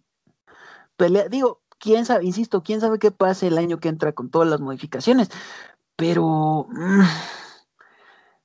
pelear, 0.96 1.28
digo, 1.28 1.62
quién 1.78 2.06
sabe, 2.06 2.24
insisto, 2.24 2.62
quién 2.62 2.80
sabe 2.80 2.98
qué 2.98 3.10
pase 3.10 3.48
el 3.48 3.58
año 3.58 3.78
que 3.78 3.88
entra 3.88 4.12
con 4.12 4.30
todas 4.30 4.48
las 4.48 4.60
modificaciones, 4.60 5.28
pero 5.96 6.66
mm, 6.70 7.02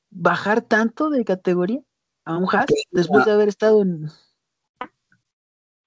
bajar 0.10 0.62
tanto 0.62 1.10
de 1.10 1.24
categoría 1.24 1.82
a 2.26 2.38
un 2.38 2.48
has 2.54 2.66
después 2.92 3.26
de 3.26 3.32
haber 3.32 3.48
estado 3.48 3.82
en 3.82 4.10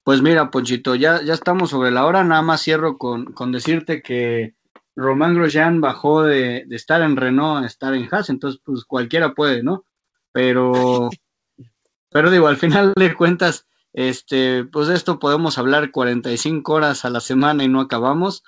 pues 0.05 0.20
mira, 0.20 0.51
Ponchito, 0.51 0.95
ya, 0.95 1.22
ya 1.22 1.33
estamos 1.33 1.70
sobre 1.70 1.91
la 1.91 2.05
hora, 2.05 2.22
nada 2.25 2.43
más 2.43 2.61
cierro 2.61 2.99
con, 2.99 3.33
con 3.33 3.53
decirte 3.53 4.03
que 4.03 4.55
Román 4.97 5.34
Grosjean 5.34 5.80
bajó 5.80 6.22
de, 6.22 6.66
estar 6.70 7.03
en 7.03 7.16
Renault 7.16 7.64
a 7.64 7.66
estar 7.66 7.95
en 7.95 8.09
Haas, 8.11 8.30
entonces 8.30 8.61
pues 8.64 8.84
cualquiera 8.84 9.34
puede, 9.34 9.62
¿no? 9.62 9.84
Pero, 10.32 11.11
pero 12.11 12.30
digo, 12.30 12.47
al 12.47 12.57
final 12.57 12.92
de 12.97 13.14
cuentas, 13.14 13.66
este, 13.92 14.64
pues 14.64 14.88
de 14.88 14.95
esto 14.95 15.18
podemos 15.18 15.59
hablar 15.59 15.90
45 15.90 16.72
horas 16.72 17.05
a 17.05 17.11
la 17.11 17.20
semana 17.20 17.64
y 17.64 17.68
no 17.68 17.80
acabamos. 17.80 18.42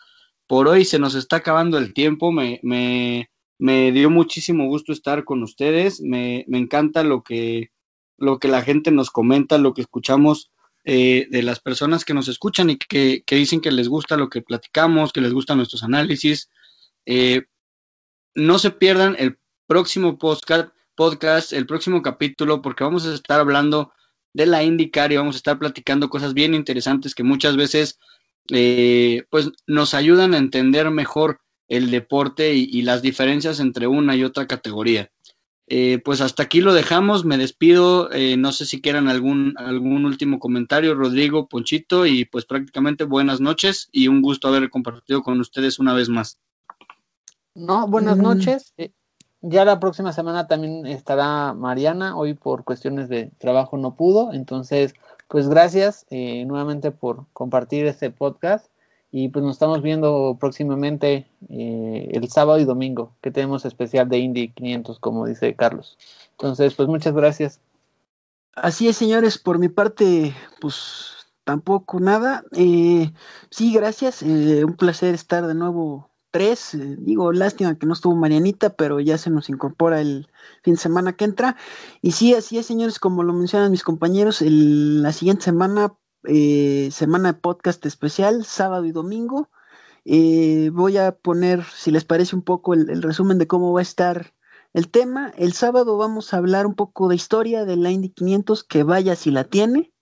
Por 0.47 0.69
hoy 0.69 0.85
se 0.85 0.99
nos 0.99 1.15
está 1.15 1.37
acabando 1.37 1.79
el 1.79 1.93
tiempo, 1.93 2.31
me, 2.31 2.61
me, 2.63 3.31
me 3.59 3.91
dio 3.91 4.11
muchísimo 4.11 4.67
gusto 4.67 4.93
estar 4.93 5.25
con 5.25 5.43
ustedes, 5.43 6.01
me, 6.01 6.45
me 6.49 6.59
encanta 6.59 7.03
lo 7.03 7.23
que, 7.23 7.73
lo 8.17 8.39
que 8.39 8.49
la 8.49 8.63
gente 8.63 8.91
nos 8.93 9.11
comenta, 9.11 9.59
lo 9.59 9.75
que 9.75 9.83
escuchamos 9.83 10.53
eh, 10.89 11.27
de 11.33 11.43
las 11.43 11.59
personas 11.59 12.05
que 12.05 12.15
nos 12.15 12.29
escuchan 12.29 12.71
y 12.71 12.77
que, 12.77 13.25
dicen 13.29 13.61
que 13.61 13.73
les 13.73 13.89
gusta 13.89 14.17
lo 14.17 14.31
que 14.31 14.41
platicamos, 14.41 15.13
que 15.13 15.21
les 15.21 15.33
gustan 15.33 15.57
nuestros 15.57 15.83
análisis. 15.83 16.49
Eh, 17.07 17.43
no 18.37 18.61
se 18.61 18.71
pierdan 18.71 19.17
el 19.19 19.37
próximo 19.67 20.17
podcast, 20.17 20.69
podcast, 20.95 21.53
el 21.53 21.67
próximo 21.67 22.03
capítulo, 22.03 22.63
porque 22.63 22.85
vamos 22.85 23.05
a 23.05 23.15
estar 23.15 23.41
hablando 23.41 23.93
de 24.33 24.47
la 24.47 24.63
IndyCar 24.63 25.11
y 25.11 25.17
vamos 25.17 25.35
a 25.35 25.39
estar 25.39 25.59
platicando 25.59 26.09
cosas 26.09 26.35
bien 26.35 26.55
interesantes 26.55 27.17
que 27.17 27.25
muchas 27.25 27.57
veces 27.57 27.99
eh, 28.53 29.25
pues 29.29 29.51
nos 29.67 29.93
ayudan 29.93 30.35
a 30.35 30.39
entender 30.39 30.89
mejor 30.93 31.41
el 31.67 31.91
deporte 31.91 32.55
y, 32.55 32.83
las 32.83 33.03
diferencias 33.03 33.59
entre 33.59 33.89
una 33.89 34.15
y 34.15 34.23
otra 34.23 34.47
categoría. 34.47 35.11
Eh, 35.69 36.01
pues 36.05 36.21
hasta 36.21 36.45
aquí 36.45 36.61
lo 36.61 36.73
dejamos, 36.73 37.25
me 37.25 37.39
despido, 37.39 38.13
eh, 38.13 38.37
no 38.37 38.53
sé 38.53 38.67
si 38.67 38.81
quieran 38.81 39.09
algún, 39.09 39.55
algún 39.59 40.05
último 40.05 40.39
comentario, 40.39 40.95
Rodrigo, 40.95 41.49
Ponchito, 41.49 42.07
y 42.07 42.25
pues 42.25 42.45
prácticamente 42.45 43.03
buenas 43.03 43.41
noches 43.41 43.89
y 43.91 44.07
un 44.07 44.23
gusto 44.23 44.47
haber 44.47 44.71
compartido 44.71 45.23
con 45.23 45.41
ustedes 45.41 45.81
una 45.81 45.93
vez 45.93 46.09
más. 46.09 46.39
No, 47.55 47.89
buenas 47.89 48.19
mm. 48.19 48.23
noches. 48.23 48.75
Eh, 48.77 48.93
ya 49.41 49.65
la 49.65 49.81
próxima 49.81 50.13
semana 50.13 50.47
también 50.47 50.87
estará 50.87 51.53
Mariana, 51.53 52.17
hoy 52.17 52.35
por 52.35 52.63
cuestiones 52.63 53.09
de 53.09 53.33
trabajo 53.39 53.77
no 53.77 53.97
pudo, 53.97 54.33
entonces 54.33 54.95
pues 55.29 55.49
gracias 55.49 56.07
nuevamente 56.11 56.93
por 56.93 57.27
compartir 57.33 57.87
este 57.87 58.11
podcast 58.11 58.71
y 59.11 59.29
pues 59.29 59.45
nos 59.45 59.55
estamos 59.57 59.83
viendo 59.83 60.37
próximamente 60.41 61.27
eh, 61.49 62.11
el 62.13 62.29
sábado 62.29 62.59
y 62.59 62.65
domingo, 62.65 63.15
que 63.23 63.31
tenemos 63.31 63.65
especial 63.65 64.09
de 64.09 64.19
Indy 64.19 64.49
500, 64.49 64.99
como 64.99 65.27
dice 65.27 65.55
Carlos. 65.55 65.97
Entonces, 66.33 66.75
pues 66.75 66.89
muchas 66.89 67.15
gracias. 67.15 67.61
Así 68.55 68.89
es, 68.89 68.97
señores, 68.97 69.39
por 69.39 69.59
mi 69.59 69.69
parte, 69.69 70.35
pues 70.61 71.17
tampoco 71.45 72.01
nada. 72.01 72.45
Eh, 72.53 73.13
sí, 73.51 73.73
gracias. 73.73 74.23
Eh, 74.23 74.65
un 74.65 74.77
placer 74.77 75.15
estar 75.15 75.47
de 75.47 75.55
nuevo 75.55 76.11
tres. 76.31 76.77
digo, 76.99 77.33
lástima 77.33 77.79
que 77.79 77.87
no 77.87 77.95
estuvo 77.95 78.15
Marianita, 78.17 78.71
pero 78.71 79.01
ya 79.01 79.17
se 79.17 79.31
nos 79.31 79.49
incorpora 79.49 80.01
el 80.01 80.29
fin 80.63 80.75
de 80.75 80.81
semana 80.81 81.15
que 81.15 81.25
entra. 81.25 81.57
Y 82.03 82.13
sí, 82.13 82.35
así 82.35 82.59
es, 82.59 82.67
señores, 82.67 82.99
como 82.99 83.23
lo 83.23 83.33
mencionan 83.33 83.71
mis 83.71 83.85
compañeros, 83.85 84.43
la 84.43 85.13
siguiente 85.13 85.45
semana 85.45 85.95
eh, 86.27 86.91
semana 86.93 87.33
de 87.33 87.39
podcast 87.39 87.85
especial, 87.87 88.45
sábado 88.45 88.85
y 88.85 88.93
domingo. 88.93 89.49
Eh, 90.05 90.71
voy 90.73 90.99
a 90.99 91.13
poner, 91.13 91.65
si 91.65 91.91
les 91.91 92.05
parece 92.05 92.37
un 92.37 92.43
poco, 92.43 92.75
el, 92.75 93.03
resumen 93.03 93.39
de 93.39 93.47
cómo 93.47 93.73
va 93.73 93.81
a 93.81 93.83
estar 93.83 94.35
el 94.73 94.89
tema. 94.89 95.33
El 95.37 95.53
sábado 95.53 95.97
vamos 95.97 96.33
a 96.33 96.37
hablar 96.37 96.67
un 96.67 96.75
poco 96.75 97.09
de 97.09 97.17
historia 97.17 97.65
de 97.65 97.77
la 97.77 97.91
Indy 97.91 98.11
500, 98.11 98.65
que 98.65 98.83
vaya 98.85 99.17
si 99.17 99.31
la 99.31 99.45
tiene. 99.45 99.93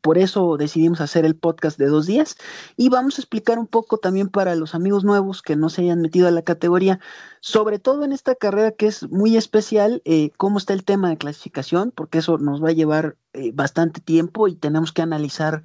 Por 0.00 0.18
eso 0.18 0.56
decidimos 0.56 1.00
hacer 1.00 1.24
el 1.24 1.36
podcast 1.36 1.78
de 1.78 1.86
dos 1.86 2.06
días 2.06 2.36
y 2.76 2.88
vamos 2.88 3.18
a 3.18 3.22
explicar 3.22 3.58
un 3.58 3.66
poco 3.66 3.98
también 3.98 4.28
para 4.28 4.54
los 4.54 4.74
amigos 4.74 5.04
nuevos 5.04 5.42
que 5.42 5.56
no 5.56 5.68
se 5.68 5.82
hayan 5.82 6.00
metido 6.00 6.28
a 6.28 6.30
la 6.30 6.42
categoría, 6.42 7.00
sobre 7.40 7.78
todo 7.78 8.04
en 8.04 8.12
esta 8.12 8.34
carrera 8.34 8.72
que 8.72 8.86
es 8.86 9.10
muy 9.10 9.36
especial, 9.36 10.02
eh, 10.04 10.30
cómo 10.36 10.58
está 10.58 10.72
el 10.72 10.84
tema 10.84 11.08
de 11.08 11.18
clasificación, 11.18 11.92
porque 11.94 12.18
eso 12.18 12.38
nos 12.38 12.62
va 12.62 12.68
a 12.68 12.72
llevar 12.72 13.16
eh, 13.32 13.50
bastante 13.52 14.00
tiempo 14.00 14.48
y 14.48 14.54
tenemos 14.54 14.92
que 14.92 15.02
analizar 15.02 15.64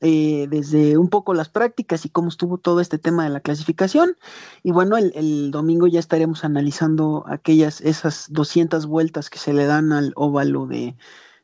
eh, 0.00 0.48
desde 0.50 0.98
un 0.98 1.08
poco 1.08 1.32
las 1.32 1.48
prácticas 1.48 2.04
y 2.04 2.08
cómo 2.08 2.28
estuvo 2.28 2.58
todo 2.58 2.80
este 2.80 2.98
tema 2.98 3.24
de 3.24 3.30
la 3.30 3.40
clasificación. 3.40 4.16
Y 4.62 4.72
bueno, 4.72 4.96
el, 4.96 5.12
el, 5.14 5.50
domingo 5.52 5.86
ya 5.86 6.00
estaremos 6.00 6.44
analizando 6.44 7.24
aquellas, 7.28 7.80
esas 7.80 8.26
200 8.30 8.86
vueltas 8.86 9.30
que 9.30 9.38
se 9.38 9.52
le 9.52 9.66
dan 9.66 9.92
al 9.92 10.12
óvalo 10.16 10.66
de, 10.66 10.96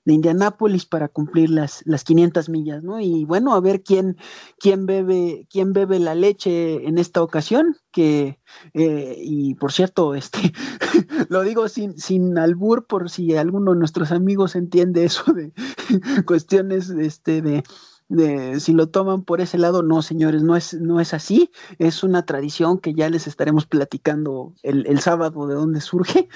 de 0.09 0.15
Indianápolis 0.15 0.87
para 0.87 1.09
cumplir 1.09 1.51
las, 1.51 1.83
las 1.85 2.03
500 2.03 2.49
millas, 2.49 2.83
¿no? 2.83 2.99
Y 2.99 3.27
bueno, 3.27 3.53
a 3.53 3.61
ver 3.61 3.83
quién, 3.83 4.17
quién, 4.59 4.87
bebe, 4.87 5.47
quién 5.51 5.75
bebe 5.75 5.99
la 5.99 6.15
leche 6.15 6.89
en 6.89 6.97
esta 6.97 7.23
ocasión, 7.23 7.77
que, 7.93 8.41
eh, 8.73 9.17
y 9.19 9.55
por 9.57 9.71
cierto, 9.71 10.15
este, 10.15 10.55
lo 11.29 11.43
digo 11.43 11.69
sin, 11.69 11.99
sin 11.99 12.39
albur 12.39 12.87
por 12.87 13.11
si 13.11 13.37
alguno 13.37 13.75
de 13.75 13.81
nuestros 13.81 14.11
amigos 14.11 14.57
entiende 14.57 15.05
eso 15.05 15.31
de 15.35 15.53
cuestiones 16.25 16.89
este, 16.89 17.43
de 17.43 17.63
de, 18.09 18.59
si 18.61 18.73
lo 18.73 18.89
toman 18.89 19.23
por 19.23 19.41
ese 19.41 19.59
lado, 19.59 19.83
no, 19.83 20.01
señores, 20.03 20.43
no 20.43 20.57
es, 20.57 20.75
no 20.75 21.01
es 21.01 21.13
así. 21.15 21.51
Es 21.79 22.03
una 22.03 22.25
tradición 22.25 22.79
que 22.79 22.95
ya 22.95 23.11
les 23.11 23.27
estaremos 23.27 23.67
platicando 23.67 24.55
el, 24.63 24.87
el, 24.87 25.01
sábado 25.01 25.47
de 25.47 25.55
dónde 25.55 25.81
surge. 25.81 26.29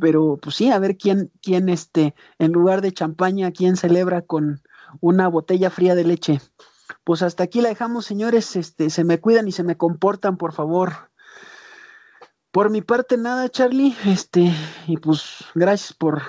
Pero 0.00 0.38
pues 0.40 0.56
sí, 0.56 0.70
a 0.70 0.78
ver 0.78 0.96
quién, 0.96 1.30
quién 1.42 1.68
este, 1.68 2.14
en 2.38 2.52
lugar 2.52 2.80
de 2.80 2.92
champaña, 2.92 3.52
quién 3.52 3.76
celebra 3.76 4.22
con 4.22 4.62
una 5.00 5.28
botella 5.28 5.70
fría 5.70 5.94
de 5.94 6.04
leche. 6.04 6.40
Pues 7.04 7.22
hasta 7.22 7.44
aquí 7.44 7.60
la 7.60 7.68
dejamos, 7.68 8.06
señores. 8.06 8.56
Este, 8.56 8.88
se 8.88 9.04
me 9.04 9.20
cuidan 9.20 9.48
y 9.48 9.52
se 9.52 9.64
me 9.64 9.76
comportan, 9.76 10.38
por 10.38 10.52
favor. 10.52 11.10
Por 12.50 12.70
mi 12.70 12.80
parte, 12.80 13.18
nada, 13.18 13.50
Charlie. 13.50 13.94
Este, 14.06 14.50
y 14.86 14.96
pues 14.96 15.44
gracias 15.54 15.92
por, 15.92 16.22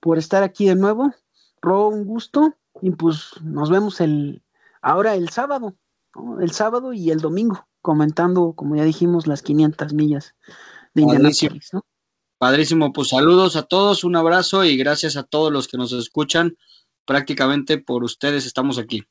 por 0.00 0.18
estar 0.18 0.42
aquí 0.42 0.66
de 0.66 0.74
nuevo. 0.74 1.14
Ro, 1.62 1.88
un 1.88 2.04
gusto. 2.04 2.56
Y 2.84 2.90
pues 2.90 3.30
nos 3.40 3.70
vemos 3.70 4.02
el, 4.02 4.42
ahora 4.82 5.14
el 5.14 5.30
sábado, 5.30 5.74
el 6.38 6.50
sábado 6.50 6.92
y 6.92 7.10
el 7.10 7.18
domingo, 7.18 7.66
comentando, 7.80 8.52
como 8.52 8.76
ya 8.76 8.84
dijimos, 8.84 9.26
las 9.26 9.40
500 9.40 9.94
millas 9.94 10.34
de 10.92 11.00
Indianapolis. 11.00 11.72
¿no? 11.72 11.80
Padrísimo, 12.36 12.92
pues 12.92 13.08
saludos 13.08 13.56
a 13.56 13.62
todos, 13.62 14.04
un 14.04 14.16
abrazo 14.16 14.66
y 14.66 14.76
gracias 14.76 15.16
a 15.16 15.22
todos 15.22 15.50
los 15.50 15.66
que 15.66 15.78
nos 15.78 15.94
escuchan. 15.94 16.58
Prácticamente 17.06 17.78
por 17.78 18.04
ustedes 18.04 18.44
estamos 18.44 18.76
aquí. 18.76 19.04